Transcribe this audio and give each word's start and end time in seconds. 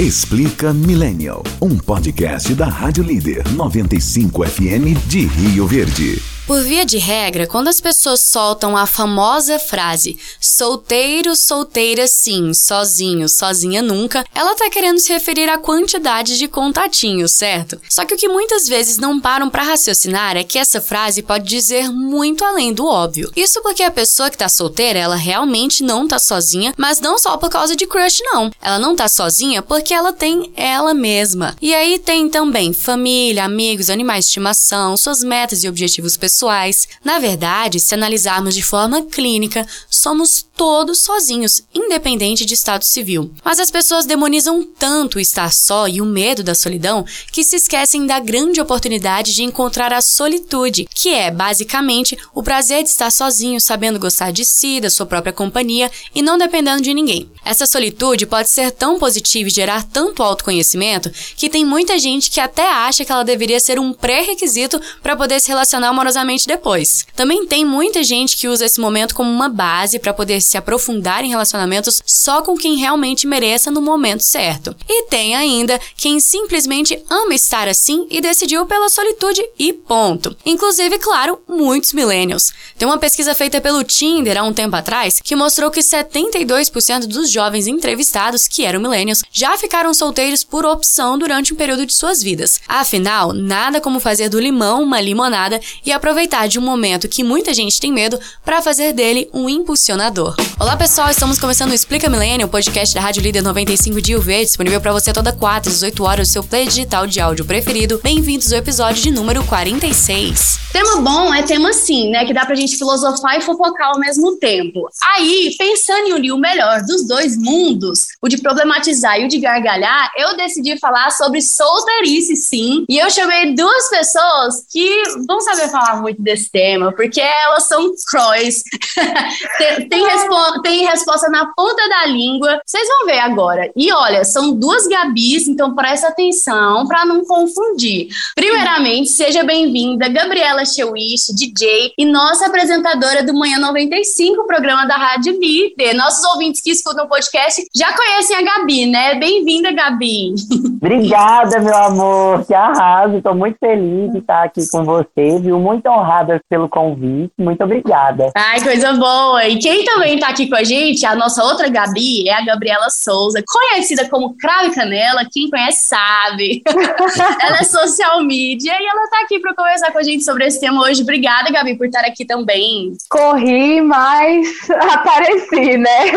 Explica 0.00 0.74
Millennial, 0.74 1.44
um 1.62 1.78
podcast 1.78 2.52
da 2.56 2.66
Rádio 2.66 3.04
Líder 3.04 3.46
95 3.52 4.44
FM 4.44 4.92
de 5.06 5.24
Rio 5.24 5.68
Verde. 5.68 6.33
Por 6.46 6.62
via 6.62 6.84
de 6.84 6.98
regra, 6.98 7.46
quando 7.46 7.68
as 7.68 7.80
pessoas 7.80 8.20
soltam 8.20 8.76
a 8.76 8.86
famosa 8.86 9.58
frase 9.58 10.18
solteiro, 10.38 11.34
solteira 11.34 12.06
sim, 12.06 12.52
sozinho, 12.52 13.30
sozinha 13.30 13.80
nunca, 13.80 14.26
ela 14.34 14.54
tá 14.54 14.68
querendo 14.68 14.98
se 14.98 15.10
referir 15.10 15.48
à 15.48 15.56
quantidade 15.56 16.36
de 16.36 16.46
contatinhos, 16.46 17.32
certo? 17.32 17.80
Só 17.88 18.04
que 18.04 18.12
o 18.12 18.16
que 18.18 18.28
muitas 18.28 18.68
vezes 18.68 18.98
não 18.98 19.18
param 19.18 19.48
para 19.48 19.62
raciocinar 19.62 20.36
é 20.36 20.44
que 20.44 20.58
essa 20.58 20.82
frase 20.82 21.22
pode 21.22 21.48
dizer 21.48 21.90
muito 21.90 22.44
além 22.44 22.74
do 22.74 22.86
óbvio. 22.86 23.32
Isso 23.34 23.62
porque 23.62 23.82
a 23.82 23.90
pessoa 23.90 24.28
que 24.30 24.36
tá 24.36 24.48
solteira, 24.48 24.98
ela 24.98 25.16
realmente 25.16 25.82
não 25.82 26.06
tá 26.06 26.18
sozinha, 26.18 26.74
mas 26.76 27.00
não 27.00 27.16
só 27.16 27.38
por 27.38 27.48
causa 27.48 27.74
de 27.74 27.86
crush 27.86 28.20
não. 28.22 28.50
Ela 28.60 28.78
não 28.78 28.94
tá 28.94 29.08
sozinha 29.08 29.62
porque 29.62 29.94
ela 29.94 30.12
tem 30.12 30.52
ela 30.54 30.92
mesma. 30.92 31.56
E 31.62 31.74
aí 31.74 31.98
tem 31.98 32.28
também 32.28 32.74
família, 32.74 33.44
amigos, 33.44 33.88
animais 33.88 34.26
de 34.26 34.28
estimação, 34.28 34.94
suas 34.94 35.24
metas 35.24 35.64
e 35.64 35.68
objetivos 35.68 36.18
pessoais 36.18 36.33
pessoais. 36.34 36.88
Na 37.04 37.20
verdade, 37.20 37.78
se 37.78 37.94
analisarmos 37.94 38.54
de 38.54 38.62
forma 38.62 39.06
clínica, 39.06 39.66
somos 39.88 40.44
todos 40.56 41.00
sozinhos, 41.00 41.62
independente 41.74 42.44
de 42.44 42.54
estado 42.54 42.84
civil. 42.84 43.32
Mas 43.44 43.58
as 43.58 43.70
pessoas 43.70 44.06
demonizam 44.06 44.62
tanto 44.62 45.16
o 45.16 45.20
estar 45.20 45.52
só 45.52 45.88
e 45.88 46.00
o 46.00 46.06
medo 46.06 46.42
da 46.42 46.54
solidão 46.54 47.04
que 47.32 47.44
se 47.44 47.56
esquecem 47.56 48.06
da 48.06 48.20
grande 48.20 48.60
oportunidade 48.60 49.34
de 49.34 49.42
encontrar 49.42 49.92
a 49.92 50.00
solitude, 50.00 50.88
que 50.94 51.12
é 51.12 51.30
basicamente 51.30 52.16
o 52.34 52.42
prazer 52.42 52.82
de 52.82 52.90
estar 52.90 53.10
sozinho, 53.10 53.60
sabendo 53.60 53.98
gostar 53.98 54.30
de 54.30 54.44
si, 54.44 54.80
da 54.80 54.90
sua 54.90 55.06
própria 55.06 55.32
companhia 55.32 55.90
e 56.14 56.22
não 56.22 56.38
dependendo 56.38 56.82
de 56.82 56.94
ninguém. 56.94 57.28
Essa 57.44 57.66
solitude 57.66 58.26
pode 58.26 58.48
ser 58.48 58.70
tão 58.70 58.98
positiva 58.98 59.48
e 59.48 59.52
gerar 59.52 59.82
tanto 59.84 60.22
autoconhecimento 60.22 61.10
que 61.36 61.50
tem 61.50 61.64
muita 61.64 61.98
gente 61.98 62.30
que 62.30 62.40
até 62.40 62.68
acha 62.70 63.04
que 63.04 63.12
ela 63.12 63.24
deveria 63.24 63.60
ser 63.60 63.78
um 63.78 63.92
pré-requisito 63.92 64.80
para 65.02 65.16
poder 65.16 65.40
se 65.40 65.48
relacionar 65.48 65.88
amorosamente 65.88 66.46
depois. 66.46 67.06
Também 67.14 67.46
tem 67.46 67.64
muita 67.64 68.02
gente 68.02 68.36
que 68.36 68.48
usa 68.48 68.64
esse 68.64 68.80
momento 68.80 69.14
como 69.14 69.30
uma 69.30 69.48
base 69.48 69.98
para 69.98 70.14
poder 70.14 70.40
se 70.44 70.56
aprofundar 70.56 71.24
em 71.24 71.30
relacionamentos 71.30 72.02
só 72.06 72.42
com 72.42 72.56
quem 72.56 72.76
realmente 72.76 73.26
mereça 73.26 73.70
no 73.70 73.80
momento 73.80 74.22
certo. 74.22 74.74
E 74.88 75.04
tem 75.04 75.34
ainda 75.34 75.80
quem 75.96 76.20
simplesmente 76.20 77.00
ama 77.10 77.34
estar 77.34 77.68
assim 77.68 78.06
e 78.10 78.20
decidiu 78.20 78.66
pela 78.66 78.88
solitude 78.88 79.44
e 79.58 79.72
ponto. 79.72 80.36
Inclusive, 80.44 80.98
claro, 80.98 81.40
muitos 81.48 81.92
millennials. 81.92 82.52
Tem 82.78 82.86
uma 82.86 82.98
pesquisa 82.98 83.34
feita 83.34 83.60
pelo 83.60 83.84
Tinder 83.84 84.38
há 84.38 84.42
um 84.42 84.52
tempo 84.52 84.76
atrás 84.76 85.20
que 85.22 85.36
mostrou 85.36 85.70
que 85.70 85.80
72% 85.80 87.06
dos 87.06 87.30
jovens 87.30 87.66
entrevistados 87.66 88.46
que 88.48 88.64
eram 88.64 88.80
millennials 88.80 89.22
já 89.32 89.56
ficaram 89.56 89.92
solteiros 89.94 90.44
por 90.44 90.64
opção 90.64 91.18
durante 91.18 91.52
um 91.52 91.56
período 91.56 91.86
de 91.86 91.94
suas 91.94 92.22
vidas. 92.22 92.60
Afinal, 92.68 93.32
nada 93.32 93.80
como 93.80 94.00
fazer 94.00 94.28
do 94.28 94.40
limão 94.40 94.82
uma 94.82 95.00
limonada 95.00 95.60
e 95.84 95.92
aproveitar 95.92 96.48
de 96.48 96.58
um 96.58 96.62
momento 96.62 97.08
que 97.08 97.24
muita 97.24 97.54
gente 97.54 97.80
tem 97.80 97.92
medo 97.92 98.18
para 98.44 98.62
fazer 98.62 98.92
dele 98.92 99.28
um 99.32 99.48
impulsionador. 99.48 100.33
Olá 100.58 100.76
pessoal, 100.76 101.10
estamos 101.10 101.38
começando 101.38 101.70
o 101.72 101.74
Explica 101.74 102.08
Millennium, 102.08 102.48
podcast 102.48 102.94
da 102.94 103.00
Rádio 103.00 103.22
Líder 103.22 103.42
95 103.42 104.00
de 104.00 104.14
UV, 104.16 104.44
disponível 104.44 104.80
para 104.80 104.92
você 104.92 105.12
toda 105.12 105.32
quarta 105.32 105.68
às 105.68 105.74
18 105.74 106.04
horas, 106.04 106.28
o 106.28 106.32
seu 106.32 106.44
play 106.44 106.66
digital 106.66 107.06
de 107.06 107.20
áudio 107.20 107.44
preferido. 107.44 108.00
Bem-vindos 108.02 108.52
ao 108.52 108.58
episódio 108.58 109.02
de 109.02 109.10
número 109.10 109.44
46. 109.44 110.64
Tema 110.72 111.00
bom 111.00 111.32
é 111.32 111.42
tema 111.42 111.72
sim, 111.72 112.10
né, 112.10 112.24
que 112.24 112.32
dá 112.34 112.44
pra 112.44 112.54
gente 112.54 112.76
filosofar 112.76 113.36
e 113.38 113.40
fofocar 113.40 113.90
ao 113.90 113.98
mesmo 114.00 114.36
tempo. 114.38 114.88
Aí, 115.14 115.54
pensando 115.56 116.08
em 116.08 116.12
unir 116.14 116.32
o 116.32 116.38
melhor 116.38 116.82
dos 116.82 117.06
dois 117.06 117.36
mundos, 117.36 118.08
o 118.20 118.28
de 118.28 118.38
problematizar 118.38 119.20
e 119.20 119.24
o 119.24 119.28
de 119.28 119.38
gargalhar, 119.38 120.10
eu 120.16 120.36
decidi 120.36 120.78
falar 120.78 121.10
sobre 121.10 121.40
solteirice 121.40 122.36
sim, 122.36 122.84
e 122.88 122.98
eu 122.98 123.10
chamei 123.10 123.54
duas 123.54 123.88
pessoas 123.88 124.66
que 124.70 125.02
vão 125.28 125.40
saber 125.40 125.68
falar 125.68 126.00
muito 126.00 126.20
desse 126.20 126.50
tema, 126.50 126.92
porque 126.92 127.20
elas 127.20 127.64
são 127.68 127.92
crois. 128.08 128.62
tem, 129.58 129.88
tem, 129.88 130.10
respo 130.24 130.62
tem, 130.62 130.86
resposta 130.86 131.28
na 131.28 131.46
ponta 131.54 131.88
da 131.88 132.06
língua. 132.06 132.60
Vocês 132.64 132.86
vão 132.88 133.06
ver 133.06 133.18
agora. 133.18 133.70
E 133.76 133.92
olha, 133.92 134.24
são 134.24 134.54
duas 134.54 134.86
Gabis, 134.86 135.46
então 135.48 135.74
presta 135.74 136.08
atenção 136.08 136.86
para 136.86 137.04
não 137.04 137.24
confundir. 137.24 138.08
Primeiramente, 138.34 139.10
seja 139.10 139.42
bem-vinda, 139.42 140.08
Gabriela 140.08 140.64
Chewish, 140.64 141.34
DJ 141.34 141.92
e 141.98 142.04
nossa 142.04 142.46
apresentadora 142.46 143.22
do 143.22 143.34
Manhã 143.34 143.58
95, 143.58 144.46
programa 144.46 144.86
da 144.86 144.96
Rádio 144.96 145.38
Líder. 145.38 145.94
Nossos 145.94 146.24
ouvintes 146.32 146.60
que 146.60 146.70
escutam 146.70 147.04
o 147.04 147.08
podcast 147.08 147.62
já 147.74 147.92
conhecem 147.92 148.36
a 148.36 148.42
Gabi, 148.42 148.86
né? 148.86 149.14
Bem-vinda, 149.16 149.72
Gabi. 149.72 150.34
Obrigada, 150.80 151.60
meu 151.60 151.76
amor. 151.76 152.44
Que 152.46 152.54
arraso. 152.54 153.16
Estou 153.16 153.34
muito 153.34 153.56
feliz 153.58 154.12
de 154.12 154.18
estar 154.18 154.44
aqui 154.44 154.68
com 154.68 154.84
você, 154.84 155.38
viu? 155.40 155.58
Muito 155.58 155.86
honrada 155.88 156.40
pelo 156.48 156.68
convite. 156.68 157.32
Muito 157.38 157.64
obrigada. 157.64 158.30
Ai, 158.34 158.60
coisa 158.60 158.92
boa. 158.92 159.46
E 159.46 159.58
quem 159.58 159.84
também 159.84 160.13
tá 160.18 160.28
aqui 160.28 160.48
com 160.48 160.56
a 160.56 160.64
gente, 160.64 161.04
a 161.06 161.14
nossa 161.14 161.42
outra 161.44 161.68
Gabi, 161.68 162.28
é 162.28 162.34
a 162.34 162.44
Gabriela 162.44 162.88
Souza, 162.90 163.42
conhecida 163.46 164.08
como 164.08 164.36
Cravo 164.36 164.68
e 164.68 164.74
Canela. 164.74 165.26
Quem 165.30 165.48
conhece 165.48 165.86
sabe. 165.86 166.62
ela 167.40 167.58
é 167.58 167.64
social 167.64 168.22
media 168.22 168.72
e 168.72 168.86
ela 168.86 169.08
tá 169.08 169.20
aqui 169.22 169.38
para 169.38 169.54
conversar 169.54 169.92
com 169.92 169.98
a 169.98 170.02
gente 170.02 170.24
sobre 170.24 170.46
esse 170.46 170.60
tema 170.60 170.82
hoje. 170.82 171.02
Obrigada, 171.02 171.50
Gabi, 171.50 171.76
por 171.76 171.86
estar 171.86 172.04
aqui 172.04 172.24
também. 172.24 172.92
Corri, 173.08 173.80
mas 173.80 174.68
apareci, 174.92 175.76
né? 175.76 176.10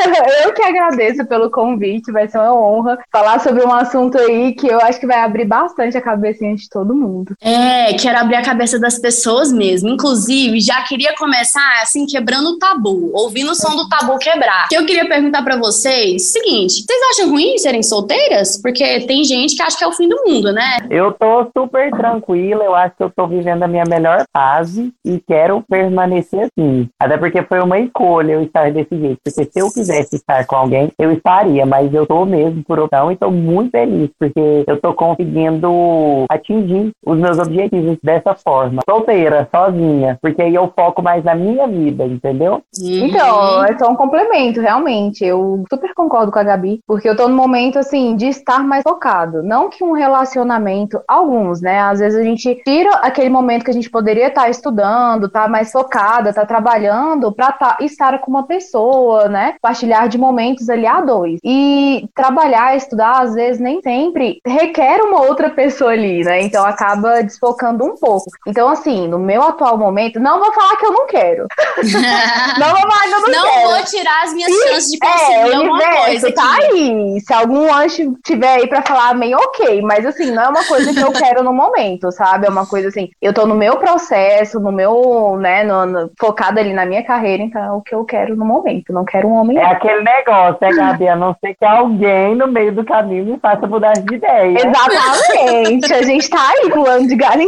Eu 0.44 0.54
que 0.54 0.64
agradeço 0.64 1.26
pelo 1.26 1.50
convite. 1.50 2.12
Vai 2.12 2.28
ser 2.28 2.38
uma 2.38 2.54
honra 2.54 3.00
falar 3.12 3.40
sobre 3.40 3.66
um 3.66 3.74
assunto 3.74 4.18
aí 4.18 4.54
que 4.54 4.68
eu 4.68 4.80
acho 4.82 5.00
que 5.00 5.08
vai 5.08 5.20
abrir 5.20 5.46
bastante 5.46 5.98
a 5.98 6.02
cabecinha 6.02 6.56
de 6.56 6.70
todo 6.70 6.96
mundo. 6.96 7.36
É, 7.42 7.94
quero 7.94 8.18
abrir 8.20 8.36
a 8.36 8.42
cabeça 8.42 8.80
das 8.80 8.98
pessoas 9.00 9.52
mesmo. 9.52 9.90
Inclusive, 9.90 10.60
já 10.60 10.82
queria 10.84 11.16
começar 11.16 11.82
assim, 11.82 12.06
quebrando 12.06 12.50
o 12.50 12.60
tabu, 12.60 13.12
ouvindo 13.14 13.52
o 13.52 13.56
som 13.56 13.76
do 13.76 13.87
tabu 13.90 14.18
quebrar. 14.18 14.68
Que 14.70 14.78
eu 14.78 14.86
queria 14.86 15.08
perguntar 15.08 15.44
para 15.44 15.58
vocês: 15.58 16.32
seguinte, 16.32 16.84
vocês 16.86 17.02
acham 17.12 17.32
ruim 17.32 17.58
serem 17.58 17.84
solteiras? 17.84 18.62
Porque 18.62 19.02
tem 19.02 19.24
gente 19.24 19.56
que 19.56 19.62
acha 19.62 19.78
que 19.78 19.84
é 19.84 19.88
o 19.88 19.92
fim 19.92 20.08
do 20.08 20.24
mundo, 20.26 20.52
né? 20.52 20.78
Eu 20.90 21.12
tô 21.12 21.50
super 21.58 21.92
tranquila, 21.92 22.64
eu 22.64 22.76
acho 22.76 22.96
que 22.96 23.04
eu 23.04 23.10
tô 23.10 23.28
vivendo 23.28 23.64
a 23.64 23.68
minha 23.68 23.86
melhor 23.86 24.24
fase 24.36 24.92
e 25.06 25.20
quero 25.20 25.64
permanecer 25.70 26.48
assim. 26.48 26.90
Até 27.00 27.18
porque 27.18 27.42
foi 27.44 27.60
uma 27.60 27.80
escolha 27.80 28.34
eu 28.34 28.44
estar 28.44 28.72
desse 28.72 28.98
jeito. 28.98 29.20
Porque 29.24 29.44
se 29.44 29.60
eu 29.60 29.72
quisesse 29.72 30.16
estar 30.16 30.46
com 30.46 30.56
alguém, 30.56 30.92
eu 30.98 31.12
estaria, 31.12 31.66
mas 31.66 31.94
eu 31.94 32.06
tô 32.06 32.26
mesmo 32.26 32.64
por 32.64 32.80
opção 32.80 33.12
e 33.12 33.16
tô 33.16 33.30
muito 33.32 33.72
feliz, 33.72 34.10
porque 34.20 34.64
eu 34.68 34.80
tô 34.80 34.94
conseguindo 34.94 36.26
atingir 36.30 36.92
os 37.06 37.18
meus 37.18 37.38
objetivos 37.40 37.98
dessa 38.04 38.36
forma. 38.36 38.82
Solteira, 38.90 39.48
sozinha, 39.54 40.18
porque 40.22 40.42
aí 40.42 40.56
eu 40.56 40.72
foco 40.76 41.02
mais 41.02 41.24
na 41.24 41.36
minha 41.36 41.68
vida, 41.68 42.06
entendeu? 42.06 42.62
Uhum. 42.80 43.06
Então, 43.08 43.66
é 43.66 43.77
só 43.78 43.90
um 43.90 43.96
complemento, 43.96 44.62
realmente. 44.62 45.24
Eu 45.24 45.64
super 45.70 45.94
concordo 45.94 46.32
com 46.32 46.40
a 46.40 46.44
Gabi, 46.44 46.80
porque 46.86 47.08
eu 47.08 47.16
tô 47.16 47.28
no 47.28 47.36
momento, 47.36 47.80
assim, 47.80 48.16
de 48.16 48.28
estar 48.28 48.64
mais 48.64 48.84
focado. 48.84 49.44
Não 49.44 49.70
que 49.70 49.84
um 49.84 49.92
relacionamento, 49.92 51.02
alguns, 51.08 51.62
né? 51.62 51.80
Às 51.80 52.00
vezes 52.00 52.20
a 52.20 52.24
gente 52.24 52.62
tira 52.64 52.92
aquele 52.98 53.30
momento 53.30 53.64
que 53.64 53.72
a 53.72 53.74
gente 53.74 53.90
poderia 53.90 54.28
estar 54.28 54.50
estudando, 54.50 55.28
estar 55.28 55.44
tá 55.44 55.48
mais 55.48 55.72
focada, 55.72 56.30
estar 56.30 56.42
tá 56.42 56.48
trabalhando, 56.48 57.32
pra 57.32 57.52
tá, 57.52 57.78
estar 57.82 58.20
com 58.20 58.32
uma 58.32 58.44
pessoa, 58.44 59.28
né? 59.28 59.56
Partilhar 59.62 60.08
de 60.08 60.18
momentos 60.18 60.70
ali 60.70 60.86
a 60.86 61.02
dois. 61.02 61.40
E 61.44 62.08
trabalhar, 62.16 62.76
estudar, 62.76 63.22
às 63.22 63.34
vezes 63.34 63.60
nem 63.60 63.82
sempre 63.82 64.40
requer 64.46 65.02
uma 65.02 65.22
outra 65.22 65.50
pessoa 65.50 65.92
ali, 65.92 66.24
né? 66.24 66.42
Então 66.42 66.66
acaba 66.66 67.22
desfocando 67.24 67.84
um 67.86 67.96
pouco. 67.96 68.26
Então, 68.48 68.70
assim, 68.70 69.08
no 69.08 69.20
meu 69.20 69.44
atual 69.44 69.78
momento, 69.78 70.20
não 70.20 70.40
vou 70.40 70.52
falar 70.54 70.76
que 70.78 70.86
eu 70.86 70.92
não 70.92 71.08
quero. 71.08 71.48
não 72.60 72.70
vou 72.70 72.82
falar 72.82 73.04
que 73.04 73.14
eu 73.14 73.22
não, 73.22 73.32
não 73.32 73.50
quero. 73.50 73.67
Vou 73.68 73.84
tirar 73.84 74.24
as 74.24 74.34
minhas 74.34 74.52
e, 74.52 74.70
chances 74.70 74.92
de 74.92 75.00
conseguir 75.00 75.34
é, 75.34 75.56
alguma 75.56 75.80
coisa. 75.80 76.32
Tá 76.34 76.58
aí. 76.62 77.20
Se 77.22 77.34
algum 77.34 77.74
anjo 77.74 78.16
tiver 78.24 78.56
aí 78.56 78.68
pra 78.68 78.82
falar 78.82 79.10
amém, 79.10 79.36
ok. 79.36 79.82
Mas 79.82 80.06
assim, 80.06 80.32
não 80.32 80.44
é 80.44 80.48
uma 80.50 80.64
coisa 80.66 80.94
que 80.94 81.00
eu 81.00 81.12
quero 81.12 81.44
no 81.44 81.54
momento, 81.54 82.12
sabe? 82.12 82.48
É 82.48 82.50
uma 82.50 82.66
coisa 82.66 82.90
assim, 82.90 83.10
eu 83.22 83.34
tô 83.34 83.46
no 83.46 83.56
meu 83.56 83.78
processo, 83.78 84.60
no 84.60 84.72
meu, 84.72 85.38
né, 85.40 85.64
no, 85.64 85.86
no, 85.86 86.12
focada 86.20 86.60
ali 86.60 86.74
na 86.74 86.86
minha 86.86 87.04
carreira, 87.04 87.44
então 87.44 87.64
é 87.64 87.72
o 87.72 87.82
que 87.82 87.94
eu 87.94 88.04
quero 88.06 88.36
no 88.36 88.46
momento. 88.46 88.94
Não 88.94 89.06
quero 89.06 89.28
um 89.28 89.34
homem. 89.34 89.58
É 89.58 89.66
aquele 89.66 90.02
negócio, 90.02 90.58
é, 90.62 90.70
Gabi? 90.70 91.08
A 91.08 91.16
não 91.16 91.36
ser 91.40 91.56
que 91.56 91.66
alguém 91.66 92.36
no 92.36 92.48
meio 92.48 92.74
do 92.74 92.84
caminho 92.84 93.26
me 93.26 93.40
faça 93.40 93.68
mudar 93.68 93.94
de 93.94 94.16
ideia. 94.16 94.58
Exatamente. 94.58 95.94
a 95.94 96.04
gente 96.04 96.30
tá 96.30 96.50
aí 96.50 96.70
voando 96.70 97.08
de 97.08 97.16
galho 97.16 97.42
em 97.42 97.48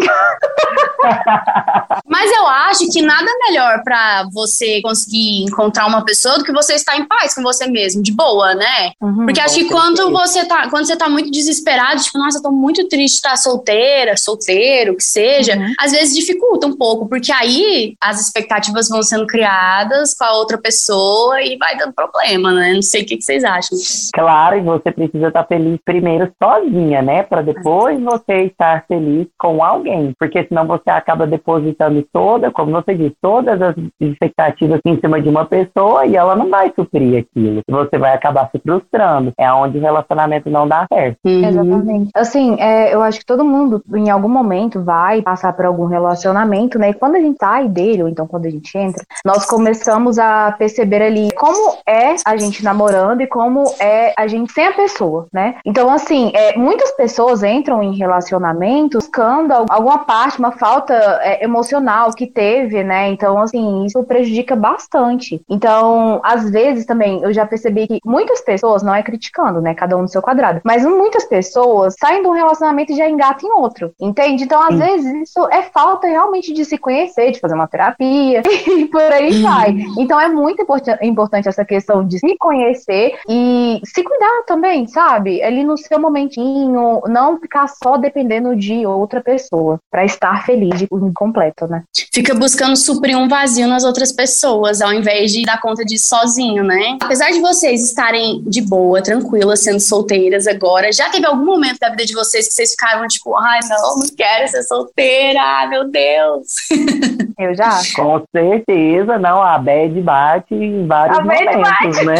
Mas 2.06 2.32
eu 2.32 2.48
acho 2.48 2.92
que 2.92 3.02
nada 3.02 3.28
melhor 3.48 3.82
para 3.84 4.26
você 4.34 4.82
conseguir 4.82 5.44
encontrar 5.44 5.88
uma 5.88 6.04
pessoa 6.10 6.40
do 6.40 6.44
que 6.44 6.52
você 6.52 6.74
estar 6.74 6.98
em 6.98 7.06
paz 7.08 7.36
com 7.36 7.44
você 7.44 7.68
mesmo, 7.68 8.02
de 8.02 8.12
boa, 8.12 8.56
né? 8.56 8.92
Uhum. 9.02 9.26
Porque 9.26 9.40
acho 9.40 9.56
que 9.56 9.66
quando 9.70 10.10
você 10.12 10.46
tá, 10.46 10.68
quando 10.70 10.86
você 10.86 10.96
tá 10.98 11.08
muito 11.08 11.30
desesperado, 11.30 12.02
tipo, 12.02 12.18
nossa, 12.18 12.40
eu 12.40 12.42
tô 12.42 12.52
muito 12.52 12.88
triste 12.88 13.14
de 13.14 13.28
estar 13.28 13.38
solteira, 13.38 14.18
solteiro, 14.18 14.96
que 14.96 15.04
seja, 15.04 15.56
Uhum. 15.56 15.74
às 15.80 15.92
vezes 15.92 16.16
dificulta 16.16 16.66
um 16.68 16.76
pouco, 16.76 17.08
porque 17.08 17.32
aí 17.32 17.94
as 18.02 18.20
expectativas 18.22 18.90
vão 18.90 19.04
sendo 19.04 19.28
criadas 19.28 20.14
com 20.16 20.24
a 20.24 20.34
outra 20.34 20.58
pessoa 20.58 21.42
e 21.42 21.58
vai 21.58 21.78
dando 21.78 21.94
problema, 21.94 22.52
né? 22.54 22.74
Não 22.74 22.82
sei 22.82 23.04
o 23.04 23.06
que, 23.06 23.18
que 23.18 23.24
vocês 23.24 23.44
acham. 23.44 23.78
Claro, 24.14 24.58
e 24.58 24.62
você 24.62 24.92
precisa 24.92 25.28
estar 25.28 25.46
feliz 25.46 25.78
primeiro 25.86 26.32
sozinha, 26.42 27.02
né? 27.02 27.24
Para 27.24 27.42
depois 27.42 28.00
você 28.02 28.46
estar 28.46 28.86
feliz 28.88 29.28
com 29.38 29.64
alguém. 29.64 30.14
Porque 30.18 30.44
senão 30.48 30.66
você 30.66 30.90
acaba 30.90 31.28
depositando 31.28 32.04
toda, 32.12 32.50
como 32.52 32.72
você 32.72 32.96
disse, 32.96 33.16
todas 33.22 33.62
as 33.62 33.76
expectativas 34.00 34.80
em 34.86 35.00
cima 35.00 35.22
de 35.22 35.30
uma 35.30 35.46
pessoa 35.46 35.89
e 36.06 36.16
ela 36.16 36.36
não 36.36 36.50
vai 36.50 36.72
suprir 36.76 37.26
aquilo. 37.26 37.62
Você 37.70 37.98
vai 37.98 38.14
acabar 38.14 38.50
se 38.52 38.60
frustrando. 38.60 39.34
É 39.38 39.52
onde 39.52 39.78
o 39.78 39.82
relacionamento 39.82 40.50
não 40.50 40.68
dá 40.68 40.86
certo. 40.92 41.18
Uhum. 41.26 41.46
Exatamente. 41.46 42.12
Assim, 42.16 42.56
é, 42.60 42.94
eu 42.94 43.02
acho 43.02 43.20
que 43.20 43.26
todo 43.26 43.44
mundo, 43.44 43.84
em 43.94 44.10
algum 44.10 44.30
momento, 44.30 44.82
vai 44.84 45.22
passar 45.22 45.54
por 45.54 45.66
algum 45.66 45.86
relacionamento, 45.86 46.78
né? 46.80 46.90
E 46.90 46.94
quando 46.94 47.16
a 47.16 47.20
gente 47.20 47.38
sai 47.40 47.68
dele, 47.68 48.04
ou 48.04 48.10
então 48.10 48.28
quando 48.28 48.46
a 48.46 48.50
gente 48.50 48.76
entra, 48.78 49.04
nós 49.26 49.46
começamos 49.46 50.18
a 50.20 50.52
perceber 50.58 51.02
ali 51.02 51.30
como 51.36 51.78
é 51.88 52.16
a 52.26 52.38
gente 52.38 52.64
namorando 52.64 53.22
e 53.22 53.28
como 53.28 53.64
é 53.80 54.14
a 54.18 54.28
gente 54.28 54.52
sem 54.52 54.68
a 54.68 54.74
pessoa, 54.74 55.28
né? 55.34 55.56
Então, 55.66 55.90
assim, 55.90 56.32
é, 56.34 56.58
muitas 56.58 56.92
pessoas 56.92 57.44
entram 57.44 57.82
em 57.84 57.96
relacionamentos 57.96 59.00
buscando 59.00 59.52
al- 59.54 59.66
alguma 59.70 60.00
parte, 60.00 60.40
uma 60.40 60.52
falta 60.52 60.94
é, 61.22 61.44
emocional 61.44 62.12
que 62.14 62.28
teve, 62.28 62.84
né? 62.84 63.10
Então, 63.10 63.40
assim, 63.40 63.86
isso 63.86 64.04
prejudica 64.04 64.56
bastante. 64.56 65.42
Então, 65.50 65.79
às 66.24 66.50
vezes 66.50 66.86
também, 66.86 67.22
eu 67.22 67.34
já 67.34 67.46
percebi 67.46 67.88
que 67.88 68.00
muitas 68.06 68.42
pessoas, 68.42 68.84
não 68.84 68.94
é 68.94 69.04
criticando, 69.04 69.62
né? 69.62 69.74
Cada 69.74 69.98
um 69.98 70.02
no 70.02 70.08
seu 70.08 70.22
quadrado, 70.22 70.62
mas 70.64 70.84
muitas 70.84 71.26
pessoas 71.26 71.96
saem 72.00 72.22
de 72.22 72.28
um 72.28 72.32
relacionamento 72.32 72.92
e 72.92 72.98
já 72.98 73.10
engatam 73.10 73.50
em 73.50 73.54
outro, 73.54 73.92
entende? 74.00 74.44
Então, 74.44 74.62
às 74.62 74.76
Sim. 74.76 74.80
vezes, 74.80 75.30
isso 75.30 75.48
é 75.52 75.64
falta 75.64 76.08
realmente 76.08 76.54
de 76.54 76.66
se 76.66 76.78
conhecer, 76.78 77.32
de 77.32 77.40
fazer 77.40 77.56
uma 77.56 77.68
terapia 77.68 78.42
e 78.68 78.86
por 78.86 79.02
aí 79.02 79.42
vai. 79.42 79.76
Então, 79.98 80.20
é 80.20 80.28
muito 80.30 80.62
importan- 80.62 80.98
importante 81.02 81.48
essa 81.48 81.66
questão 81.66 82.06
de 82.06 82.20
se 82.20 82.38
conhecer 82.38 83.18
e 83.28 83.82
se 83.84 84.04
cuidar 84.04 84.44
também, 84.46 84.88
sabe? 84.88 85.42
Ali 85.44 85.64
no 85.64 85.78
seu 85.78 86.00
momentinho, 86.00 87.02
não 87.08 87.40
ficar 87.40 87.68
só 87.68 87.98
dependendo 87.98 88.56
de 88.56 88.86
outra 88.86 89.22
pessoa 89.22 89.78
pra 89.92 90.06
estar 90.06 90.46
feliz 90.46 90.80
de 90.80 90.88
completo, 91.14 91.68
né? 91.68 91.84
Fica 92.14 92.34
buscando 92.34 92.76
suprir 92.76 93.18
um 93.18 93.28
vazio 93.28 93.68
nas 93.68 93.84
outras 93.84 94.12
pessoas, 94.12 94.82
ao 94.82 94.94
invés 94.94 95.32
de 95.32 95.44
dar 95.44 95.60
conta 95.70 95.86
disso 95.86 96.10
sozinho, 96.10 96.64
né? 96.64 96.98
Apesar 97.02 97.30
de 97.30 97.40
vocês 97.40 97.84
estarem 97.84 98.42
de 98.46 98.62
boa, 98.62 99.04
tranquilas, 99.04 99.64
sendo 99.64 99.80
solteiras 99.80 100.48
agora, 100.48 100.92
já 100.92 101.10
teve 101.10 101.26
algum 101.26 101.46
momento 101.46 101.78
da 101.80 101.90
vida 101.90 102.06
de 102.06 102.14
vocês 102.14 102.48
que 102.48 102.54
vocês 102.54 102.72
ficaram 102.72 103.08
tipo, 103.08 103.36
ai, 103.38 103.60
não, 103.70 104.00
não 104.00 104.08
quero 104.18 104.48
ser 104.48 104.64
solteira, 104.64 105.40
ai, 105.42 105.68
meu 105.68 105.90
Deus. 105.90 106.48
Eu 107.38 107.56
já. 107.56 107.70
Com 107.96 108.22
certeza, 108.36 109.18
não, 109.18 109.42
a 109.42 109.58
bad 109.58 110.02
bate 110.02 110.54
em 110.54 110.86
vários 110.86 111.20
momentos, 111.20 112.06
né? 112.06 112.16